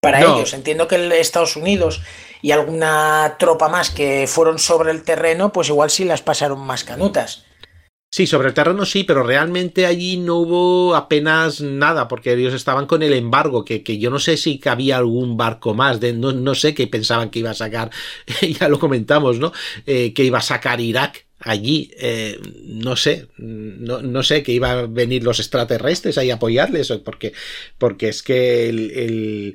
para 0.00 0.20
ellos. 0.20 0.52
Entiendo 0.54 0.86
que 0.86 1.20
Estados 1.20 1.56
Unidos 1.56 2.02
y 2.40 2.52
alguna 2.52 3.36
tropa 3.38 3.68
más 3.68 3.90
que 3.90 4.26
fueron 4.26 4.58
sobre 4.58 4.90
el 4.90 5.02
terreno 5.02 5.52
pues 5.52 5.68
igual 5.68 5.90
sí 5.90 6.04
las 6.04 6.22
pasaron 6.22 6.60
más 6.60 6.84
canutas 6.84 7.44
Sí, 8.10 8.26
sobre 8.26 8.48
el 8.48 8.54
terreno 8.54 8.86
sí, 8.86 9.04
pero 9.04 9.22
realmente 9.22 9.84
allí 9.84 10.16
no 10.16 10.36
hubo 10.36 10.96
apenas 10.96 11.60
nada, 11.60 12.08
porque 12.08 12.32
ellos 12.32 12.54
estaban 12.54 12.86
con 12.86 13.02
el 13.02 13.12
embargo, 13.12 13.66
que, 13.66 13.82
que 13.82 13.98
yo 13.98 14.08
no 14.08 14.18
sé 14.18 14.38
si 14.38 14.58
cabía 14.58 14.96
algún 14.96 15.36
barco 15.36 15.74
más, 15.74 16.00
de, 16.00 16.14
no, 16.14 16.32
no 16.32 16.54
sé 16.54 16.74
qué 16.74 16.86
pensaban 16.86 17.28
que 17.28 17.40
iba 17.40 17.50
a 17.50 17.54
sacar, 17.54 17.90
ya 18.58 18.68
lo 18.70 18.78
comentamos, 18.78 19.38
¿no? 19.38 19.52
Eh, 19.86 20.14
que 20.14 20.24
iba 20.24 20.38
a 20.38 20.42
sacar 20.42 20.80
Irak 20.80 21.26
allí, 21.38 21.90
eh, 21.98 22.40
no 22.64 22.96
sé, 22.96 23.28
no, 23.36 24.00
no, 24.00 24.22
sé, 24.22 24.42
que 24.42 24.52
iban 24.52 24.78
a 24.78 24.82
venir 24.86 25.22
los 25.22 25.38
extraterrestres 25.38 26.16
ahí 26.16 26.30
a 26.30 26.36
apoyarles, 26.36 26.90
porque, 27.04 27.34
porque 27.76 28.08
es 28.08 28.22
que 28.22 28.70
el 28.70 29.54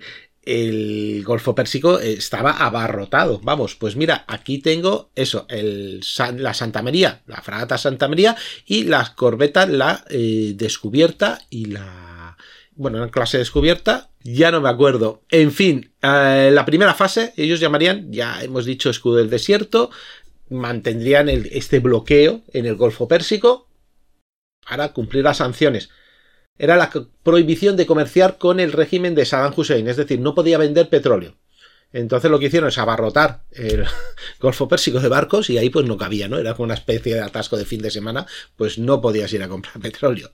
Golfo 1.23 1.55
Pérsico 1.55 1.99
estaba 1.99 2.51
abarrotado. 2.51 3.39
Vamos, 3.43 3.75
pues 3.75 3.95
mira, 3.95 4.25
aquí 4.27 4.59
tengo 4.59 5.09
eso, 5.15 5.45
el, 5.49 6.01
la 6.37 6.53
Santa 6.53 6.81
María, 6.81 7.21
la 7.27 7.41
fragata 7.41 7.77
Santa 7.77 8.07
María 8.07 8.35
y 8.65 8.83
las 8.83 9.11
corbetas, 9.11 9.69
la 9.69 10.03
eh, 10.09 10.53
descubierta 10.55 11.41
y 11.49 11.65
la... 11.65 12.37
Bueno, 12.75 12.97
la 12.97 13.09
clase 13.09 13.37
descubierta, 13.37 14.09
ya 14.23 14.49
no 14.49 14.59
me 14.59 14.69
acuerdo. 14.69 15.21
En 15.29 15.51
fin, 15.51 15.91
eh, 16.01 16.49
la 16.51 16.65
primera 16.65 16.95
fase, 16.95 17.31
ellos 17.37 17.59
llamarían, 17.59 18.11
ya 18.11 18.43
hemos 18.43 18.65
dicho, 18.65 18.89
escudo 18.89 19.17
del 19.17 19.29
desierto, 19.29 19.91
mantendrían 20.49 21.29
este 21.29 21.79
bloqueo 21.79 22.41
en 22.51 22.65
el 22.65 22.75
Golfo 22.75 23.07
Pérsico 23.07 23.69
para 24.67 24.91
cumplir 24.91 25.23
las 25.23 25.37
sanciones 25.37 25.89
era 26.57 26.75
la 26.75 26.91
prohibición 27.23 27.75
de 27.75 27.85
comerciar 27.85 28.37
con 28.37 28.59
el 28.59 28.71
régimen 28.71 29.15
de 29.15 29.25
Saddam 29.25 29.53
Hussein, 29.55 29.87
es 29.87 29.97
decir, 29.97 30.19
no 30.19 30.35
podía 30.35 30.57
vender 30.57 30.89
petróleo. 30.89 31.35
Entonces 31.93 32.31
lo 32.31 32.39
que 32.39 32.47
hicieron 32.47 32.69
es 32.69 32.77
abarrotar 32.79 33.43
el 33.51 33.85
Golfo 34.39 34.67
Pérsico 34.67 34.99
de 34.99 35.07
barcos 35.07 35.51
y 35.51 35.59
ahí 35.59 35.69
pues 35.69 35.85
no 35.85 35.95
cabía, 35.95 36.27
¿no? 36.27 36.39
Era 36.39 36.55
como 36.55 36.65
una 36.65 36.73
especie 36.73 37.13
de 37.13 37.21
atasco 37.21 37.55
de 37.55 37.65
fin 37.65 37.83
de 37.83 37.91
semana, 37.91 38.25
pues 38.55 38.79
no 38.79 38.99
podías 38.99 39.31
ir 39.31 39.43
a 39.43 39.47
comprar 39.47 39.79
petróleo. 39.81 40.31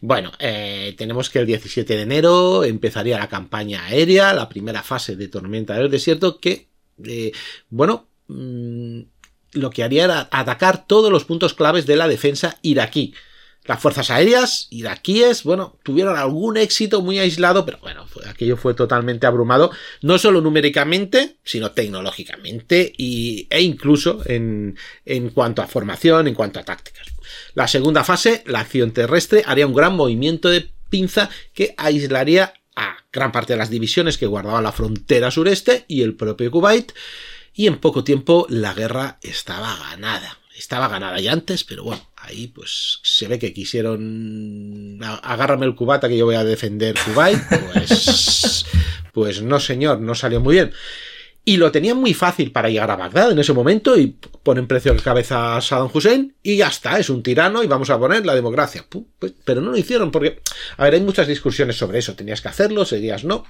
Bueno, 0.00 0.32
eh, 0.38 0.94
tenemos 0.96 1.28
que 1.28 1.40
el 1.40 1.46
17 1.46 1.96
de 1.96 2.02
enero 2.02 2.64
empezaría 2.64 3.18
la 3.18 3.28
campaña 3.28 3.84
aérea, 3.84 4.32
la 4.32 4.48
primera 4.48 4.82
fase 4.82 5.16
de 5.16 5.28
tormenta 5.28 5.74
del 5.74 5.90
desierto 5.90 6.40
que, 6.40 6.68
eh, 7.04 7.32
bueno, 7.68 8.08
mmm, 8.28 9.02
lo 9.52 9.70
que 9.70 9.84
haría 9.84 10.04
era 10.04 10.28
atacar 10.30 10.86
todos 10.86 11.12
los 11.12 11.24
puntos 11.24 11.52
claves 11.52 11.84
de 11.86 11.96
la 11.96 12.08
defensa 12.08 12.58
iraquí. 12.62 13.14
Las 13.66 13.80
fuerzas 13.80 14.10
aéreas 14.10 14.68
iraquíes, 14.70 15.42
bueno, 15.42 15.78
tuvieron 15.82 16.16
algún 16.16 16.56
éxito 16.56 17.02
muy 17.02 17.18
aislado, 17.18 17.64
pero 17.64 17.78
bueno, 17.78 18.06
fue, 18.06 18.28
aquello 18.28 18.56
fue 18.56 18.74
totalmente 18.74 19.26
abrumado, 19.26 19.70
no 20.02 20.18
solo 20.18 20.40
numéricamente, 20.40 21.38
sino 21.42 21.72
tecnológicamente 21.72 22.92
y, 22.96 23.48
e 23.50 23.62
incluso 23.62 24.22
en, 24.26 24.76
en 25.04 25.30
cuanto 25.30 25.62
a 25.62 25.66
formación, 25.66 26.28
en 26.28 26.34
cuanto 26.34 26.60
a 26.60 26.64
tácticas. 26.64 27.08
La 27.54 27.66
segunda 27.66 28.04
fase, 28.04 28.44
la 28.46 28.60
acción 28.60 28.92
terrestre, 28.92 29.42
haría 29.46 29.66
un 29.66 29.74
gran 29.74 29.96
movimiento 29.96 30.48
de 30.48 30.70
pinza 30.88 31.28
que 31.52 31.74
aislaría 31.76 32.54
a 32.76 32.98
gran 33.12 33.32
parte 33.32 33.54
de 33.54 33.58
las 33.58 33.70
divisiones 33.70 34.18
que 34.18 34.26
guardaban 34.26 34.62
la 34.62 34.72
frontera 34.72 35.30
sureste 35.30 35.84
y 35.88 36.02
el 36.02 36.14
propio 36.14 36.50
Kuwait, 36.50 36.92
y 37.52 37.66
en 37.66 37.78
poco 37.78 38.04
tiempo 38.04 38.46
la 38.48 38.74
guerra 38.74 39.18
estaba 39.22 39.76
ganada 39.90 40.38
estaba 40.56 40.88
ganada 40.88 41.20
ya 41.20 41.32
antes, 41.32 41.64
pero 41.64 41.84
bueno, 41.84 42.02
ahí 42.16 42.48
pues 42.48 43.00
se 43.02 43.28
ve 43.28 43.38
que 43.38 43.52
quisieron 43.52 44.98
agárrame 45.22 45.66
el 45.66 45.74
cubata 45.74 46.08
que 46.08 46.16
yo 46.16 46.26
voy 46.26 46.34
a 46.34 46.44
defender 46.44 46.94
Kuwait, 47.04 47.38
pues, 47.72 48.66
pues 49.12 49.42
no 49.42 49.60
señor, 49.60 50.00
no 50.00 50.14
salió 50.14 50.40
muy 50.40 50.54
bien. 50.54 50.72
Y 51.48 51.58
lo 51.58 51.70
tenían 51.70 51.98
muy 51.98 52.12
fácil 52.12 52.50
para 52.50 52.68
llegar 52.68 52.90
a 52.90 52.96
Bagdad 52.96 53.30
en 53.30 53.38
ese 53.38 53.52
momento 53.52 53.96
y 53.96 54.16
ponen 54.42 54.66
precio 54.66 54.92
de 54.92 55.00
cabeza 55.00 55.56
a 55.56 55.60
Saddam 55.60 55.90
Hussein 55.94 56.34
y 56.42 56.56
ya 56.56 56.66
está, 56.66 56.98
es 56.98 57.08
un 57.08 57.22
tirano 57.22 57.62
y 57.62 57.68
vamos 57.68 57.88
a 57.90 57.98
poner 58.00 58.26
la 58.26 58.34
democracia. 58.34 58.84
Pues, 58.88 59.32
pero 59.44 59.60
no 59.60 59.70
lo 59.70 59.76
hicieron 59.76 60.10
porque, 60.10 60.40
a 60.76 60.82
ver, 60.82 60.94
hay 60.94 61.00
muchas 61.02 61.28
discusiones 61.28 61.76
sobre 61.76 62.00
eso, 62.00 62.16
tenías 62.16 62.40
que 62.40 62.48
hacerlo, 62.48 62.84
seguías 62.84 63.22
no. 63.22 63.44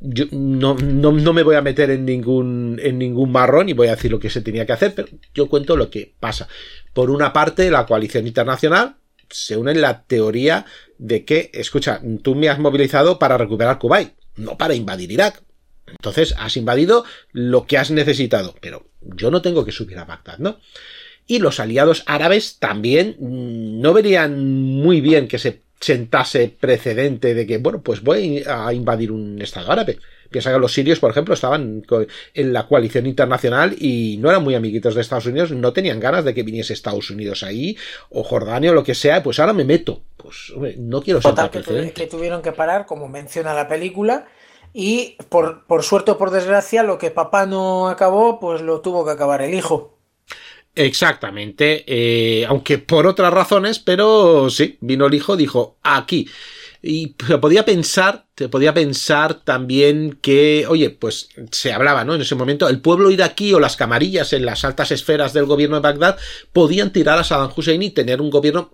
Yo 0.00 0.24
no, 0.30 0.74
no, 0.74 1.12
no, 1.12 1.32
me 1.32 1.42
voy 1.42 1.56
a 1.56 1.62
meter 1.62 1.90
en 1.90 2.06
ningún, 2.06 2.80
en 2.82 2.98
ningún 2.98 3.30
marrón 3.30 3.68
y 3.68 3.74
voy 3.74 3.88
a 3.88 3.96
decir 3.96 4.10
lo 4.10 4.18
que 4.18 4.30
se 4.30 4.40
tenía 4.40 4.64
que 4.64 4.72
hacer, 4.72 4.94
pero 4.94 5.08
yo 5.34 5.48
cuento 5.48 5.76
lo 5.76 5.90
que 5.90 6.14
pasa. 6.18 6.48
Por 6.94 7.10
una 7.10 7.32
parte, 7.32 7.70
la 7.70 7.84
coalición 7.84 8.26
internacional 8.26 8.96
se 9.28 9.56
une 9.56 9.72
en 9.72 9.80
la 9.80 10.04
teoría 10.04 10.64
de 10.98 11.24
que, 11.24 11.50
escucha, 11.52 12.00
tú 12.22 12.34
me 12.34 12.48
has 12.48 12.58
movilizado 12.58 13.18
para 13.18 13.36
recuperar 13.36 13.78
Kuwait, 13.78 14.12
no 14.36 14.56
para 14.56 14.74
invadir 14.74 15.12
Irak. 15.12 15.42
Entonces 15.86 16.34
has 16.38 16.56
invadido 16.56 17.04
lo 17.32 17.66
que 17.66 17.76
has 17.76 17.90
necesitado, 17.90 18.54
pero 18.60 18.86
yo 19.02 19.30
no 19.30 19.42
tengo 19.42 19.64
que 19.64 19.72
subir 19.72 19.98
a 19.98 20.04
Bagdad, 20.04 20.38
¿no? 20.38 20.60
Y 21.26 21.38
los 21.38 21.60
aliados 21.60 22.02
árabes 22.06 22.58
también 22.58 23.16
no 23.20 23.92
verían 23.92 24.40
muy 24.44 25.00
bien 25.00 25.28
que 25.28 25.38
se 25.38 25.62
sentase 25.82 26.48
precedente 26.48 27.34
de 27.34 27.46
que, 27.46 27.58
bueno, 27.58 27.82
pues 27.82 28.02
voy 28.02 28.44
a 28.46 28.72
invadir 28.72 29.10
un 29.10 29.42
Estado 29.42 29.72
árabe. 29.72 29.98
Piensa 30.30 30.52
que 30.52 30.58
los 30.58 30.72
sirios, 30.72 31.00
por 31.00 31.10
ejemplo, 31.10 31.34
estaban 31.34 31.84
en 32.34 32.52
la 32.52 32.66
coalición 32.66 33.06
internacional 33.06 33.74
y 33.78 34.16
no 34.18 34.30
eran 34.30 34.44
muy 34.44 34.54
amiguitos 34.54 34.94
de 34.94 35.02
Estados 35.02 35.26
Unidos, 35.26 35.50
no 35.50 35.72
tenían 35.72 36.00
ganas 36.00 36.24
de 36.24 36.32
que 36.32 36.44
viniese 36.44 36.72
Estados 36.72 37.10
Unidos 37.10 37.42
ahí, 37.42 37.76
o 38.10 38.22
Jordania 38.22 38.70
o 38.70 38.74
lo 38.74 38.84
que 38.84 38.94
sea, 38.94 39.22
pues 39.22 39.40
ahora 39.40 39.52
me 39.52 39.64
meto. 39.64 40.00
Pues 40.16 40.50
hombre, 40.54 40.76
no 40.78 41.02
quiero 41.02 41.20
ser 41.20 41.34
que, 41.50 41.60
tu, 41.60 41.92
que 41.92 42.06
tuvieron 42.06 42.42
que 42.42 42.52
parar, 42.52 42.86
como 42.86 43.08
menciona 43.08 43.52
la 43.52 43.68
película, 43.68 44.26
y 44.72 45.16
por, 45.28 45.66
por 45.66 45.82
suerte 45.82 46.12
o 46.12 46.18
por 46.18 46.30
desgracia, 46.30 46.82
lo 46.82 46.96
que 46.96 47.10
papá 47.10 47.44
no 47.44 47.88
acabó, 47.88 48.40
pues 48.40 48.62
lo 48.62 48.80
tuvo 48.80 49.04
que 49.04 49.10
acabar 49.10 49.42
el 49.42 49.52
hijo. 49.52 49.98
Exactamente, 50.74 51.84
eh, 51.86 52.46
aunque 52.46 52.78
por 52.78 53.06
otras 53.06 53.32
razones, 53.32 53.78
pero 53.78 54.48
sí, 54.48 54.78
vino 54.80 55.06
el 55.06 55.12
hijo, 55.12 55.36
dijo, 55.36 55.76
aquí. 55.82 56.28
Y 56.84 57.14
se 57.24 57.38
podía 57.38 57.64
pensar, 57.64 58.26
podía 58.50 58.72
pensar 58.72 59.34
también 59.34 60.18
que, 60.20 60.64
oye, 60.66 60.90
pues 60.90 61.28
se 61.52 61.72
hablaba, 61.72 62.04
¿no? 62.04 62.14
En 62.14 62.22
ese 62.22 62.34
momento, 62.34 62.68
el 62.68 62.80
pueblo 62.80 63.10
iraquí 63.10 63.52
o 63.52 63.60
las 63.60 63.76
camarillas 63.76 64.32
en 64.32 64.46
las 64.46 64.64
altas 64.64 64.90
esferas 64.90 65.32
del 65.34 65.44
gobierno 65.44 65.76
de 65.76 65.82
Bagdad 65.82 66.18
podían 66.52 66.90
tirar 66.90 67.18
a 67.18 67.24
Saddam 67.24 67.52
Hussein 67.54 67.82
y 67.82 67.90
tener 67.90 68.20
un 68.20 68.30
gobierno 68.30 68.72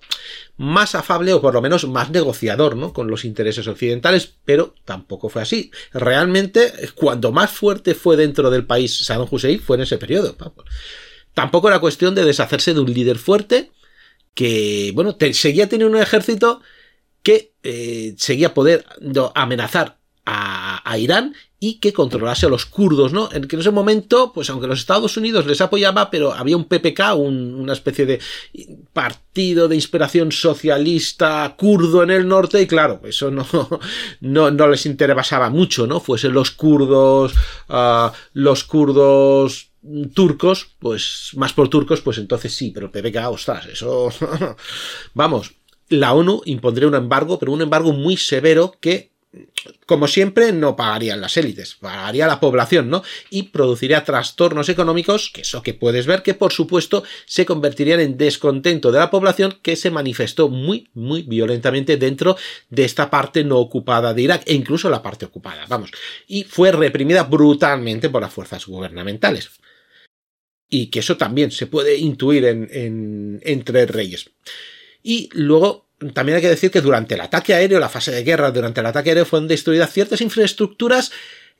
más 0.57 0.95
afable 0.95 1.33
o 1.35 1.43
por 1.43 1.53
lo 1.53 1.61
menos 1.61 1.87
más 1.87 2.11
negociador, 2.11 2.77
¿no? 2.77 2.93
Con 2.93 3.09
los 3.09 3.25
intereses 3.27 3.67
occidentales, 3.67 4.33
pero 4.45 4.75
tampoco 4.85 5.29
fue 5.29 5.43
así. 5.43 5.71
Realmente, 5.93 6.73
cuando 6.95 7.33
más 7.33 7.51
fuerte 7.51 7.95
fue 7.95 8.17
dentro 8.17 8.51
del 8.51 8.65
país 8.65 9.05
Saddam 9.05 9.29
Hussein 9.31 9.61
fue 9.61 9.77
en 9.77 9.83
ese 9.83 9.99
periodo. 9.99 10.37
Tampoco 11.35 11.69
era 11.69 11.81
cuestión 11.81 12.15
de 12.15 12.25
deshacerse 12.25 12.75
de 12.75 12.81
un 12.81 12.93
líder 12.93 13.19
fuerte 13.19 13.71
que, 14.35 14.93
bueno, 14.95 15.17
seguía 15.33 15.69
teniendo 15.69 15.97
un 15.97 16.03
ejército 16.03 16.61
que 17.23 17.53
eh, 17.63 18.15
seguía 18.19 18.55
poder 18.55 18.87
amenazar 19.35 19.99
a, 20.25 20.97
Irán 20.99 21.35
y 21.61 21.81
que 21.81 21.93
controlase 21.93 22.47
a 22.47 22.49
los 22.49 22.67
kurdos, 22.67 23.13
¿no? 23.13 23.29
En 23.33 23.49
ese 23.51 23.71
momento, 23.71 24.33
pues 24.33 24.49
aunque 24.49 24.69
los 24.69 24.79
Estados 24.79 25.17
Unidos 25.17 25.47
les 25.47 25.61
apoyaba, 25.61 26.11
pero 26.11 26.33
había 26.33 26.57
un 26.57 26.67
PPK, 26.67 27.15
un, 27.17 27.55
una 27.55 27.73
especie 27.73 28.07
de 28.07 28.21
partido 28.93 29.67
de 29.67 29.75
inspiración 29.75 30.31
socialista 30.31 31.55
kurdo 31.57 32.03
en 32.05 32.11
el 32.11 32.29
norte, 32.29 32.63
y 32.63 32.67
claro, 32.67 33.01
eso 33.05 33.31
no, 33.31 33.47
no, 34.21 34.51
no 34.51 34.69
les 34.69 34.87
interesaba 34.87 35.51
mucho, 35.51 35.87
¿no? 35.87 35.99
Fuesen 35.99 36.33
los 36.33 36.53
kurdos, 36.53 37.35
uh, 37.69 38.11
los 38.35 38.65
kurdos 38.65 39.71
turcos, 40.15 40.77
pues 40.79 41.31
más 41.35 41.53
por 41.53 41.69
turcos, 41.69 42.01
pues 42.01 42.19
entonces 42.19 42.55
sí, 42.55 42.71
pero 42.73 42.91
PPK, 42.91 43.29
ostras, 43.31 43.67
eso. 43.67 44.11
Vamos, 45.15 45.55
la 45.89 46.13
ONU 46.13 46.43
impondría 46.45 46.89
un 46.89 46.95
embargo, 46.95 47.39
pero 47.39 47.53
un 47.53 47.63
embargo 47.63 47.93
muy 47.93 48.17
severo 48.17 48.75
que, 48.81 49.11
como 49.87 50.09
siempre, 50.09 50.53
no 50.53 50.75
pagarían 50.75 51.21
las 51.21 51.37
élites, 51.37 51.77
pagaría 51.77 52.27
la 52.27 52.41
población, 52.41 52.89
¿no? 52.89 53.03
Y 53.31 53.45
produciría 53.45 54.05
trastornos 54.05 54.69
económicos, 54.69 55.31
que 55.33 55.43
eso 55.43 55.63
que 55.63 55.75
puedes 55.75 56.07
ver, 56.07 56.23
que 56.23 56.35
por 56.35 56.53
supuesto 56.53 57.05
se 57.27 57.45
convertirían 57.45 58.01
en 58.01 58.17
descontento 58.17 58.91
de 58.91 58.99
la 58.99 59.11
población 59.11 59.59
que 59.63 59.77
se 59.77 59.91
manifestó 59.91 60.49
muy, 60.49 60.89
muy 60.95 61.23
violentamente 61.23 61.97
dentro 61.97 62.37
de 62.71 62.85
esta 62.85 63.11
parte 63.11 63.45
no 63.45 63.59
ocupada 63.59 64.15
de 64.15 64.23
Irak, 64.23 64.43
e 64.47 64.55
incluso 64.55 64.89
la 64.89 65.03
parte 65.03 65.27
ocupada, 65.27 65.67
vamos. 65.69 65.91
Y 66.27 66.45
fue 66.45 66.73
reprimida 66.73 67.25
brutalmente 67.25 68.09
por 68.09 68.23
las 68.23 68.33
fuerzas 68.33 68.67
gubernamentales 68.67 69.51
y 70.69 70.87
que 70.87 71.01
eso 71.01 71.17
también 71.17 71.51
se 71.51 71.67
puede 71.67 71.97
intuir 71.97 72.45
en, 72.45 72.69
en, 72.71 73.41
entre 73.43 73.87
reyes. 73.87 74.31
Y 75.03 75.31
luego 75.33 75.88
también 76.13 76.37
hay 76.37 76.43
que 76.43 76.49
decir 76.49 76.71
que 76.71 76.81
durante 76.81 77.15
el 77.15 77.21
ataque 77.21 77.55
aéreo, 77.55 77.81
la 77.81 77.89
fase 77.89 78.13
de 78.13 78.23
guerra, 78.23 78.51
durante 78.51 78.81
el 78.81 78.87
ataque 78.87 79.11
aéreo 79.11 79.25
fueron 79.25 79.49
destruidas 79.49 79.93
ciertas 79.93 80.21
infraestructuras 80.21 81.11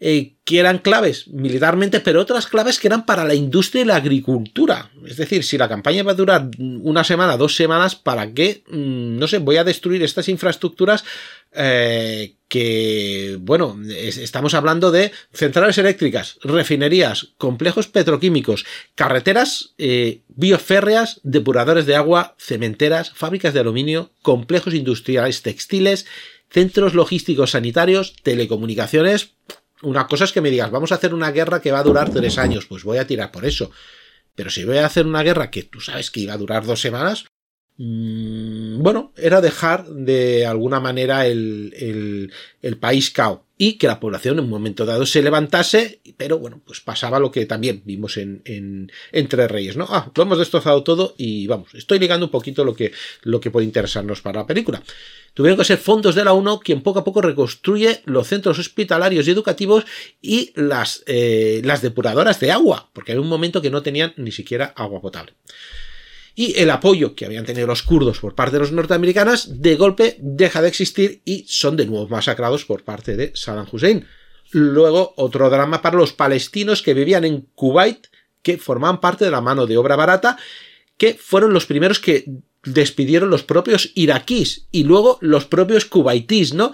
eh, 0.01 0.35
que 0.45 0.61
eran 0.61 0.79
claves 0.79 1.27
militarmente, 1.29 2.01
pero 2.01 2.21
otras 2.21 2.47
claves 2.47 2.79
que 2.79 2.87
eran 2.87 3.05
para 3.05 3.25
la 3.25 3.35
industria 3.35 3.83
y 3.83 3.85
la 3.85 3.97
agricultura. 3.97 4.91
Es 5.05 5.17
decir, 5.17 5.43
si 5.43 5.59
la 5.59 5.69
campaña 5.69 6.05
va 6.05 6.13
a 6.13 6.15
durar 6.15 6.49
una 6.59 7.03
semana, 7.03 7.37
dos 7.37 7.57
semanas, 7.57 7.97
¿para 7.97 8.33
qué? 8.33 8.63
Mm, 8.69 9.19
no 9.19 9.27
sé, 9.27 9.39
voy 9.39 9.57
a 9.57 9.65
destruir 9.65 10.03
estas 10.03 10.29
infraestructuras 10.29 11.05
eh, 11.53 12.35
que, 12.47 13.39
bueno, 13.41 13.77
es, 13.91 14.19
estamos 14.19 14.55
hablando 14.55 14.91
de 14.91 15.11
centrales 15.33 15.77
eléctricas, 15.79 16.39
refinerías, 16.43 17.31
complejos 17.37 17.89
petroquímicos, 17.89 18.65
carreteras 18.95 19.75
eh, 19.79 20.23
bioférreas, 20.29 21.21
depuradores 21.25 21.87
de 21.87 21.97
agua, 21.97 22.37
cementeras, 22.39 23.11
fábricas 23.11 23.53
de 23.53 23.61
aluminio, 23.61 24.13
complejos 24.23 24.75
industriales 24.75 25.43
textiles, 25.43 26.07
centros 26.51 26.95
logísticos 26.95 27.51
sanitarios, 27.51 28.15
telecomunicaciones, 28.23 29.35
una 29.83 30.07
cosa 30.07 30.25
es 30.25 30.33
que 30.33 30.41
me 30.41 30.51
digas, 30.51 30.71
vamos 30.71 30.93
a 30.93 30.97
hacer 30.97 31.15
una 31.15 31.31
guerra 31.31 31.61
que 31.61 31.73
va 31.73 31.81
a 31.81 31.85
durar 31.85 32.11
tres 32.11 32.39
años, 32.39 32.67
pues 32.67 32.85
voy 32.85 32.99
a 32.99 33.07
tirar 33.07 33.31
por 33.31 33.45
eso. 33.45 33.71
Pero 34.35 34.51
si 34.51 34.65
voy 34.65 34.79
a 34.79 34.87
hacer 34.87 35.07
una 35.07 35.23
guerra 35.23 35.51
que 35.51 35.65
tú 35.65 35.81
sabes 35.81 36.11
que 36.11 36.21
iba 36.21 36.35
a 36.35 36.39
durar 36.39 36.65
dos 36.65 36.81
semanas, 36.81 37.27
mmm, 37.77 38.81
bueno, 38.83 39.13
era 39.17 39.41
dejar 39.41 39.87
de 39.89 40.47
alguna 40.47 40.81
manera 40.81 41.27
el, 41.27 41.75
el, 41.77 42.33
el 42.63 42.77
país 42.79 43.11
cao 43.11 43.48
y 43.59 43.75
que 43.75 43.89
la 43.89 43.99
población 43.99 44.39
en 44.39 44.45
un 44.45 44.51
momento 44.51 44.87
dado 44.87 45.05
se 45.05 45.21
levantase, 45.21 46.01
pero 46.17 46.39
bueno, 46.39 46.63
pues 46.65 46.81
pasaba 46.81 47.19
lo 47.19 47.33
que 47.33 47.45
también 47.45 47.83
vimos 47.85 48.17
en, 48.17 48.41
en 48.45 48.93
Entre 49.11 49.49
Reyes, 49.49 49.77
¿no? 49.77 49.87
Ah, 49.91 50.11
lo 50.15 50.23
hemos 50.23 50.39
destrozado 50.39 50.85
todo 50.85 51.15
y 51.19 51.49
vamos, 51.49 51.75
estoy 51.75 51.99
ligando 51.99 52.27
un 52.27 52.31
poquito 52.31 52.65
lo 52.65 52.75
que, 52.75 52.93
lo 53.23 53.41
que 53.41 53.51
puede 53.51 53.67
interesarnos 53.67 54.23
para 54.23 54.41
la 54.41 54.47
película. 54.47 54.81
Tuvieron 55.35 55.59
que 55.59 55.65
ser 55.65 55.79
fondos 55.79 56.15
de 56.15 56.25
la 56.25 56.33
ONU 56.33 56.61
quien 56.61 56.83
poco 56.83 57.01
a 57.01 57.05
poco 57.05 57.21
reconstruye 57.21 58.01
los 58.05 58.29
centros 58.29 58.59
hospitalarios 58.59 59.27
y 59.27 59.33
educativos 59.33 59.85
y 60.23 60.53
las, 60.55 61.03
eh, 61.07 61.61
las 61.65 61.83
depuradoras 61.83 62.39
de 62.39 62.53
agua, 62.53 62.91
porque 62.93 63.13
había 63.13 63.23
un 63.23 63.29
momento 63.29 63.61
que 63.61 63.71
no 63.71 63.83
tenían 63.83 64.15
ni 64.17 64.31
siquiera 64.31 64.73
agua 64.77 65.01
potable 65.01 65.35
y 66.39 66.57
el 66.57 66.71
apoyo 66.71 67.17
que 67.17 67.27
habían 67.27 67.45
tenido 67.45 67.67
los 67.67 67.83
kurdos 67.83 68.21
por 68.21 68.37
parte 68.37 68.53
de 68.53 68.61
los 68.61 68.71
norteamericanos 68.71 69.61
de 69.61 69.75
golpe 69.75 70.19
deja 70.21 70.63
de 70.63 70.69
existir 70.69 71.21
y 71.25 71.45
son 71.49 71.77
de 71.77 71.85
nuevo 71.85 72.07
masacrados 72.07 72.65
por 72.65 72.85
parte 72.85 73.17
de 73.17 73.33
Saddam 73.35 73.67
Hussein. 73.73 74.07
Luego, 74.53 75.15
otro 75.17 75.51
drama 75.51 75.83
para 75.83 75.97
los 75.97 76.13
palestinos 76.13 76.81
que 76.81 76.95
vivían 76.95 77.25
en 77.25 77.49
Kuwait, 77.57 78.07
que 78.41 78.57
formaban 78.57 79.01
parte 79.01 79.25
de 79.25 79.33
la 79.33 79.41
mano 79.41 79.67
de 79.67 79.79
obra 79.79 79.97
barata, 79.97 80.39
que 80.97 81.15
fueron 81.15 81.53
los 81.53 81.67
primeros 81.67 81.99
que 81.99 82.25
despidieron 82.63 83.31
los 83.31 83.43
propios 83.43 83.91
iraquíes 83.97 84.69
y 84.71 84.85
luego 84.85 85.19
los 85.21 85.45
propios 85.45 85.87
kuwaitíes, 85.87 86.55
¿no? 86.55 86.73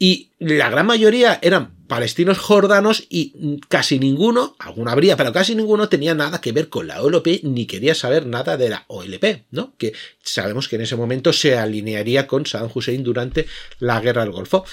Y 0.00 0.32
la 0.40 0.68
gran 0.68 0.86
mayoría 0.86 1.38
eran 1.42 1.75
palestinos 1.86 2.38
jordanos 2.38 3.04
y 3.08 3.60
casi 3.68 3.98
ninguno, 3.98 4.56
alguno 4.58 4.90
habría, 4.90 5.16
pero 5.16 5.32
casi 5.32 5.54
ninguno 5.54 5.88
tenía 5.88 6.14
nada 6.14 6.40
que 6.40 6.52
ver 6.52 6.68
con 6.68 6.86
la 6.86 7.02
OLP 7.02 7.42
ni 7.44 7.66
quería 7.66 7.94
saber 7.94 8.26
nada 8.26 8.56
de 8.56 8.68
la 8.68 8.84
OLP, 8.88 9.44
¿no? 9.50 9.74
Que 9.76 9.92
sabemos 10.22 10.68
que 10.68 10.76
en 10.76 10.82
ese 10.82 10.96
momento 10.96 11.32
se 11.32 11.56
alinearía 11.56 12.26
con 12.26 12.46
Saddam 12.46 12.70
Hussein 12.74 13.02
durante 13.02 13.46
la 13.78 14.00
guerra 14.00 14.22
del 14.22 14.32
Golfo. 14.32 14.64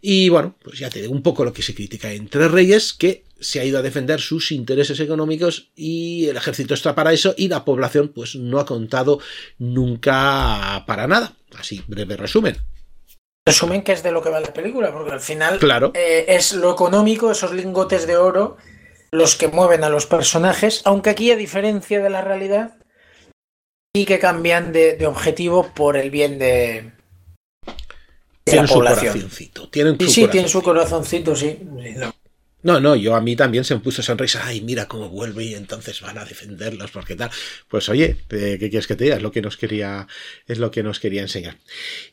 Y 0.00 0.28
bueno, 0.28 0.56
pues 0.62 0.78
ya 0.78 0.88
te 0.88 1.02
digo 1.02 1.12
un 1.12 1.22
poco 1.22 1.44
lo 1.44 1.52
que 1.52 1.62
se 1.62 1.74
critica 1.74 2.12
en 2.12 2.28
Tres 2.28 2.50
Reyes, 2.50 2.94
que 2.94 3.24
se 3.38 3.60
ha 3.60 3.64
ido 3.64 3.78
a 3.78 3.82
defender 3.82 4.20
sus 4.20 4.52
intereses 4.52 5.00
económicos 5.00 5.70
y 5.74 6.26
el 6.26 6.36
ejército 6.36 6.74
está 6.74 6.94
para 6.94 7.12
eso 7.12 7.34
y 7.36 7.48
la 7.48 7.64
población 7.64 8.08
pues 8.14 8.36
no 8.36 8.58
ha 8.58 8.66
contado 8.66 9.20
nunca 9.58 10.84
para 10.86 11.06
nada. 11.06 11.36
Así, 11.56 11.82
breve 11.86 12.16
resumen. 12.16 12.56
Resumen 13.46 13.82
que 13.82 13.92
es 13.92 14.02
de 14.02 14.12
lo 14.12 14.22
que 14.22 14.28
va 14.30 14.40
la 14.40 14.52
película, 14.52 14.92
porque 14.92 15.12
al 15.12 15.20
final 15.20 15.58
Claro. 15.58 15.92
eh, 15.94 16.26
es 16.28 16.52
lo 16.52 16.70
económico, 16.72 17.30
esos 17.30 17.52
lingotes 17.52 18.06
de 18.06 18.16
oro, 18.16 18.56
los 19.10 19.34
que 19.36 19.48
mueven 19.48 19.82
a 19.82 19.88
los 19.88 20.06
personajes, 20.06 20.82
aunque 20.84 21.10
aquí 21.10 21.30
a 21.32 21.36
diferencia 21.36 22.00
de 22.00 22.10
la 22.10 22.20
realidad, 22.20 22.76
sí 23.96 24.04
que 24.04 24.18
cambian 24.18 24.72
de, 24.72 24.96
de 24.96 25.06
objetivo 25.06 25.72
por 25.74 25.96
el 25.96 26.10
bien 26.10 26.38
de, 26.38 26.46
de 26.46 26.92
la 27.66 27.74
Tienen 28.44 28.68
su 28.68 28.74
población. 28.74 29.12
corazoncito. 29.14 29.68
Tienen 29.70 29.96
Sí, 29.98 30.04
su 30.06 30.10
sí, 30.12 30.14
tiene 30.28 30.28
corazoncito. 30.30 30.58
su 30.58 30.62
corazoncito, 30.62 31.36
sí. 31.36 31.58
Sí, 31.82 31.94
no. 31.96 32.12
No, 32.62 32.78
no, 32.78 32.94
yo 32.94 33.14
a 33.14 33.22
mí 33.22 33.36
también 33.36 33.64
se 33.64 33.74
me 33.74 33.80
puso 33.80 34.02
sonrisa. 34.02 34.42
Ay, 34.44 34.60
mira 34.60 34.86
cómo 34.86 35.08
vuelve 35.08 35.44
y 35.44 35.54
entonces 35.54 36.00
van 36.02 36.18
a 36.18 36.26
defenderlos 36.26 36.90
porque 36.90 37.16
tal. 37.16 37.30
Pues 37.68 37.88
oye, 37.88 38.16
¿qué 38.28 38.58
quieres 38.58 38.86
que 38.86 38.96
te 38.96 39.04
diga? 39.04 39.16
Es 39.16 39.22
lo 39.22 39.32
que 39.32 39.40
nos 39.40 39.56
quería, 39.56 40.06
es 40.46 40.58
lo 40.58 40.70
que 40.70 40.82
nos 40.82 41.00
quería 41.00 41.22
enseñar. 41.22 41.56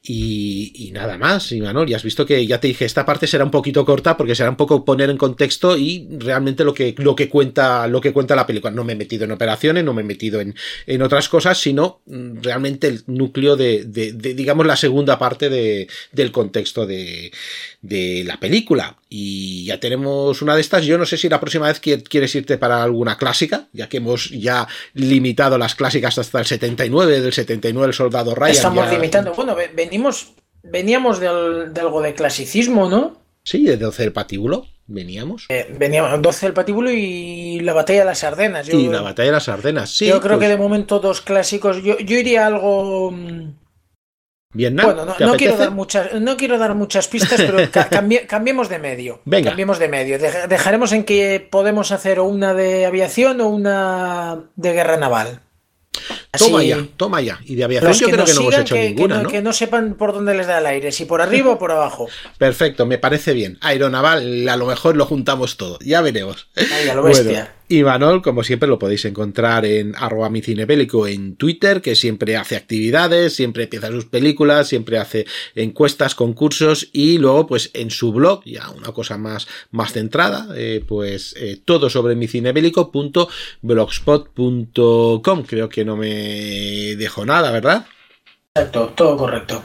Y, 0.04 0.72
y 0.74 0.91
nada 0.91 1.18
más, 1.18 1.52
Imanol, 1.52 1.88
ya 1.89 1.98
has 1.98 2.04
visto 2.04 2.26
que 2.26 2.45
ya 2.48 2.62
te 2.62 2.68
dije, 2.70 2.86
esta 2.86 3.06
parte 3.06 3.28
será 3.28 3.43
un 3.43 3.52
poquito 3.52 3.84
corta 3.84 4.16
porque 4.16 4.36
será 4.36 4.50
un 4.50 4.56
poco 4.56 4.86
poner 4.86 5.10
en 5.10 5.18
contexto 5.18 5.78
y 5.78 6.08
realmente 6.18 6.64
lo 6.64 6.74
que, 6.74 6.95
lo 6.98 7.14
que 7.16 7.28
cuenta, 7.28 7.86
lo 7.88 8.00
que 8.00 8.14
cuenta 8.14 8.34
la 8.36 8.48
película. 8.48 8.72
No 8.72 8.86
me 8.86 8.93
he 8.93 8.95
metido 8.95 9.26
en 9.26 9.32
operaciones, 9.32 9.84
no 9.84 9.93
me 9.93 10.02
he 10.02 10.06
metido 10.06 10.39
en, 10.39 10.56
en 10.86 11.02
otras 11.02 11.28
cosas, 11.28 11.60
sino 11.60 12.02
mm, 12.06 12.41
realmente 12.41 12.88
el 12.88 13.04
núcleo 13.08 13.58
de, 13.58 13.84
de- 13.84 14.14
de, 14.14 14.34
digamos, 14.34 14.66
la 14.66 14.78
segunda 14.78 15.20
parte 15.20 15.50
de, 15.50 15.89
del 16.14 16.32
contexto 16.32 16.86
de, 16.86 17.32
de 17.82 18.24
la 18.26 18.39
película. 18.39 18.98
Y 19.10 19.66
ya 19.66 19.80
tenemos 19.80 20.37
una 20.42 20.56
de 20.56 20.62
estas. 20.62 20.86
Yo 20.86 20.98
no 20.98 21.06
sé 21.06 21.18
si 21.18 21.30
la 21.30 21.40
próxima 21.40 21.68
vez 21.68 21.82
qui- 21.82 22.04
quieres 22.08 22.34
irte 22.36 22.58
para 22.58 22.84
alguna 22.84 23.18
clásica, 23.18 23.68
ya 23.74 23.88
que 23.90 23.98
hemos 23.98 24.30
ya 24.32 24.68
limitado 24.94 25.58
las 25.58 25.76
clásicas 25.76 26.18
hasta 26.18 26.40
el 26.40 26.46
79, 26.46 27.22
del 27.22 27.34
79 27.34 27.88
el 27.88 27.94
soldado 27.94 28.36
Ryan. 28.36 28.52
Estamos 28.52 28.86
ya- 28.86 28.92
limitando. 28.94 29.34
Bueno, 29.34 29.56
ve- 29.56 29.72
venimos, 29.76 30.34
veníamos 30.64 31.20
del- 31.20 31.74
de 31.74 31.82
algo 31.82 32.02
de 32.02 32.14
clasicismo, 32.14 32.90
¿no? 32.90 33.22
Sí, 33.44 33.64
de 33.64 33.78
12 33.78 34.04
el 34.04 34.12
patíbulo, 34.12 34.66
veníamos. 34.88 35.46
Eh, 35.50 35.74
veníamos 35.80 36.22
12 36.22 36.48
del 36.48 36.54
patíbulo 36.54 36.92
y 36.92 37.60
la 37.62 37.74
batalla 37.74 38.00
de 38.00 38.06
las 38.06 38.24
Ardenas. 38.26 38.68
Yo, 38.68 38.78
y 38.78 38.88
la 38.88 39.02
batalla 39.02 39.28
de 39.28 39.32
las 39.32 39.48
Ardenas, 39.48 39.90
sí. 39.92 40.06
yo 40.08 40.20
creo 40.20 40.38
pues, 40.38 40.48
que 40.48 40.50
de 40.56 40.58
momento 40.62 41.00
dos 41.00 41.22
clásicos. 41.22 41.82
Yo, 41.82 41.98
yo 41.98 42.18
iría 42.18 42.46
algo. 42.48 43.14
Vietnam, 44.54 44.86
Bueno, 44.86 45.06
no, 45.06 45.14
¿te 45.14 45.26
no 45.26 45.34
quiero 45.36 45.58
dar 45.58 45.72
muchas, 45.72 46.14
no 46.14 46.38
quiero 46.38 46.58
dar 46.58 46.74
muchas 46.74 47.08
pistas, 47.08 47.34
pero 47.41 47.58
ca- 47.72 47.89
cambie- 47.89 48.26
cambiemos 48.28 48.70
de 48.70 48.80
medio. 48.80 49.22
Venga. 49.26 49.50
Cambiemos 49.52 49.78
de 49.78 49.88
medio. 49.89 50.18
Dej- 50.18 50.48
dejaremos 50.48 50.93
en 50.93 51.04
que 51.04 51.45
podemos 51.52 51.91
hacer 51.91 52.20
una 52.22 52.54
de 52.54 52.86
aviación 52.86 53.41
o 53.41 53.50
una 53.50 54.45
de 54.56 54.74
guerra 54.74 54.98
naval. 54.98 55.41
Toma 56.38 56.64
ya, 56.64 56.78
toma 56.95 57.22
ya. 57.22 57.39
Y 57.45 57.56
de 57.56 57.64
aviación 57.64 57.91
yo 57.93 58.10
creo 58.10 58.26
que 58.26 58.34
no 58.34 58.41
hemos 58.41 58.54
hecho 58.58 58.76
que, 58.76 58.95
que 58.95 59.08
no, 59.08 59.24
¿no? 59.24 59.30
que 59.30 59.41
no 59.41 59.52
sepan 59.52 59.95
por 59.95 60.14
dónde 60.14 60.36
les 60.36 60.45
da 60.45 60.60
el 60.60 60.66
aire, 60.68 60.91
si 60.91 61.06
por 61.06 61.22
arriba 61.22 61.52
o 61.52 61.58
por 61.60 61.72
abajo. 61.72 62.08
Perfecto, 62.38 62.86
me 62.86 63.00
parece 63.00 63.34
bien. 63.34 63.58
Aeronaval, 63.62 64.48
a 64.48 64.56
lo 64.56 64.68
mejor 64.68 64.95
lo 64.95 65.06
juntamos 65.08 65.58
todo. 65.58 65.80
Ya 65.82 66.02
veremos. 66.02 66.50
Ay, 66.56 66.88
a 66.89 66.93
lo 66.95 67.04
bestia. 67.04 67.56
Imanol, 67.70 68.22
como 68.22 68.43
siempre, 68.43 68.70
lo 68.70 68.80
podéis 68.80 69.03
encontrar 69.05 69.65
en 69.65 69.93
arroba 69.95 70.30
mi 70.30 70.41
en 70.47 71.36
Twitter, 71.36 71.82
que 71.82 71.95
siempre 71.95 72.38
hace 72.38 72.55
actividades, 72.55 73.36
siempre 73.36 73.63
empieza 73.63 73.91
sus 73.91 74.05
películas, 74.05 74.70
siempre 74.70 74.97
hace 74.97 75.26
encuestas, 75.53 76.15
concursos 76.15 76.89
y 76.93 77.18
luego, 77.18 77.45
pues 77.47 77.72
en 77.74 77.91
su 77.91 78.13
blog, 78.13 78.43
ya 78.45 78.70
una 78.70 78.93
cosa 78.93 79.18
más, 79.18 79.47
más 79.72 79.91
centrada, 79.91 80.47
eh, 80.55 80.82
pues 80.88 81.36
eh, 81.38 81.59
todo 81.63 81.89
sobre 81.89 82.15
mi 82.15 82.28
cine 82.28 82.53
blogspot.com. 83.61 85.43
Creo 85.43 85.68
que 85.68 85.84
no 85.84 85.97
me 85.97 86.95
dejo 86.95 87.26
nada, 87.26 87.51
¿verdad? 87.51 87.86
Exacto, 88.58 88.91
todo 88.95 89.16
correcto. 89.18 89.64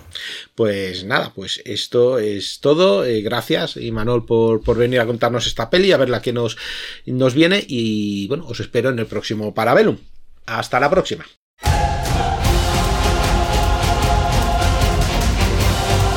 Pues 0.55 1.05
nada, 1.05 1.33
pues 1.35 1.63
esto 1.65 2.19
es 2.19 2.61
todo. 2.61 3.07
Eh, 3.07 3.23
gracias, 3.23 3.79
Imanol, 3.79 4.27
por, 4.27 4.63
por 4.63 4.77
venir 4.77 5.01
a 5.01 5.07
contarnos 5.07 5.47
esta 5.47 5.71
peli, 5.71 5.93
a 5.93 5.97
ver 5.97 6.11
la 6.11 6.21
que 6.21 6.35
nos, 6.35 6.59
nos 7.07 7.33
viene. 7.33 7.65
Y 7.67 8.29
bueno, 8.29 8.45
os 8.47 8.61
espero 8.61 8.91
en 8.91 8.99
el 8.99 9.07
próximo 9.07 9.55
Parabellum. 9.55 9.97
Hasta 10.45 10.79
la 10.79 10.91
próxima. 10.91 11.25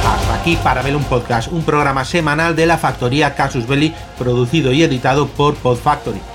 Hasta 0.03 0.41
aquí 0.41 0.57
Parabellum 0.61 1.05
Podcast, 1.05 1.49
un 1.53 1.63
programa 1.63 2.03
semanal 2.03 2.57
de 2.57 2.65
la 2.65 2.78
factoría 2.78 3.36
Casus 3.36 3.67
Belli, 3.67 3.93
producido 4.19 4.73
y 4.73 4.84
editado 4.84 5.28
por 5.28 5.55
Podfactory. 5.55 6.34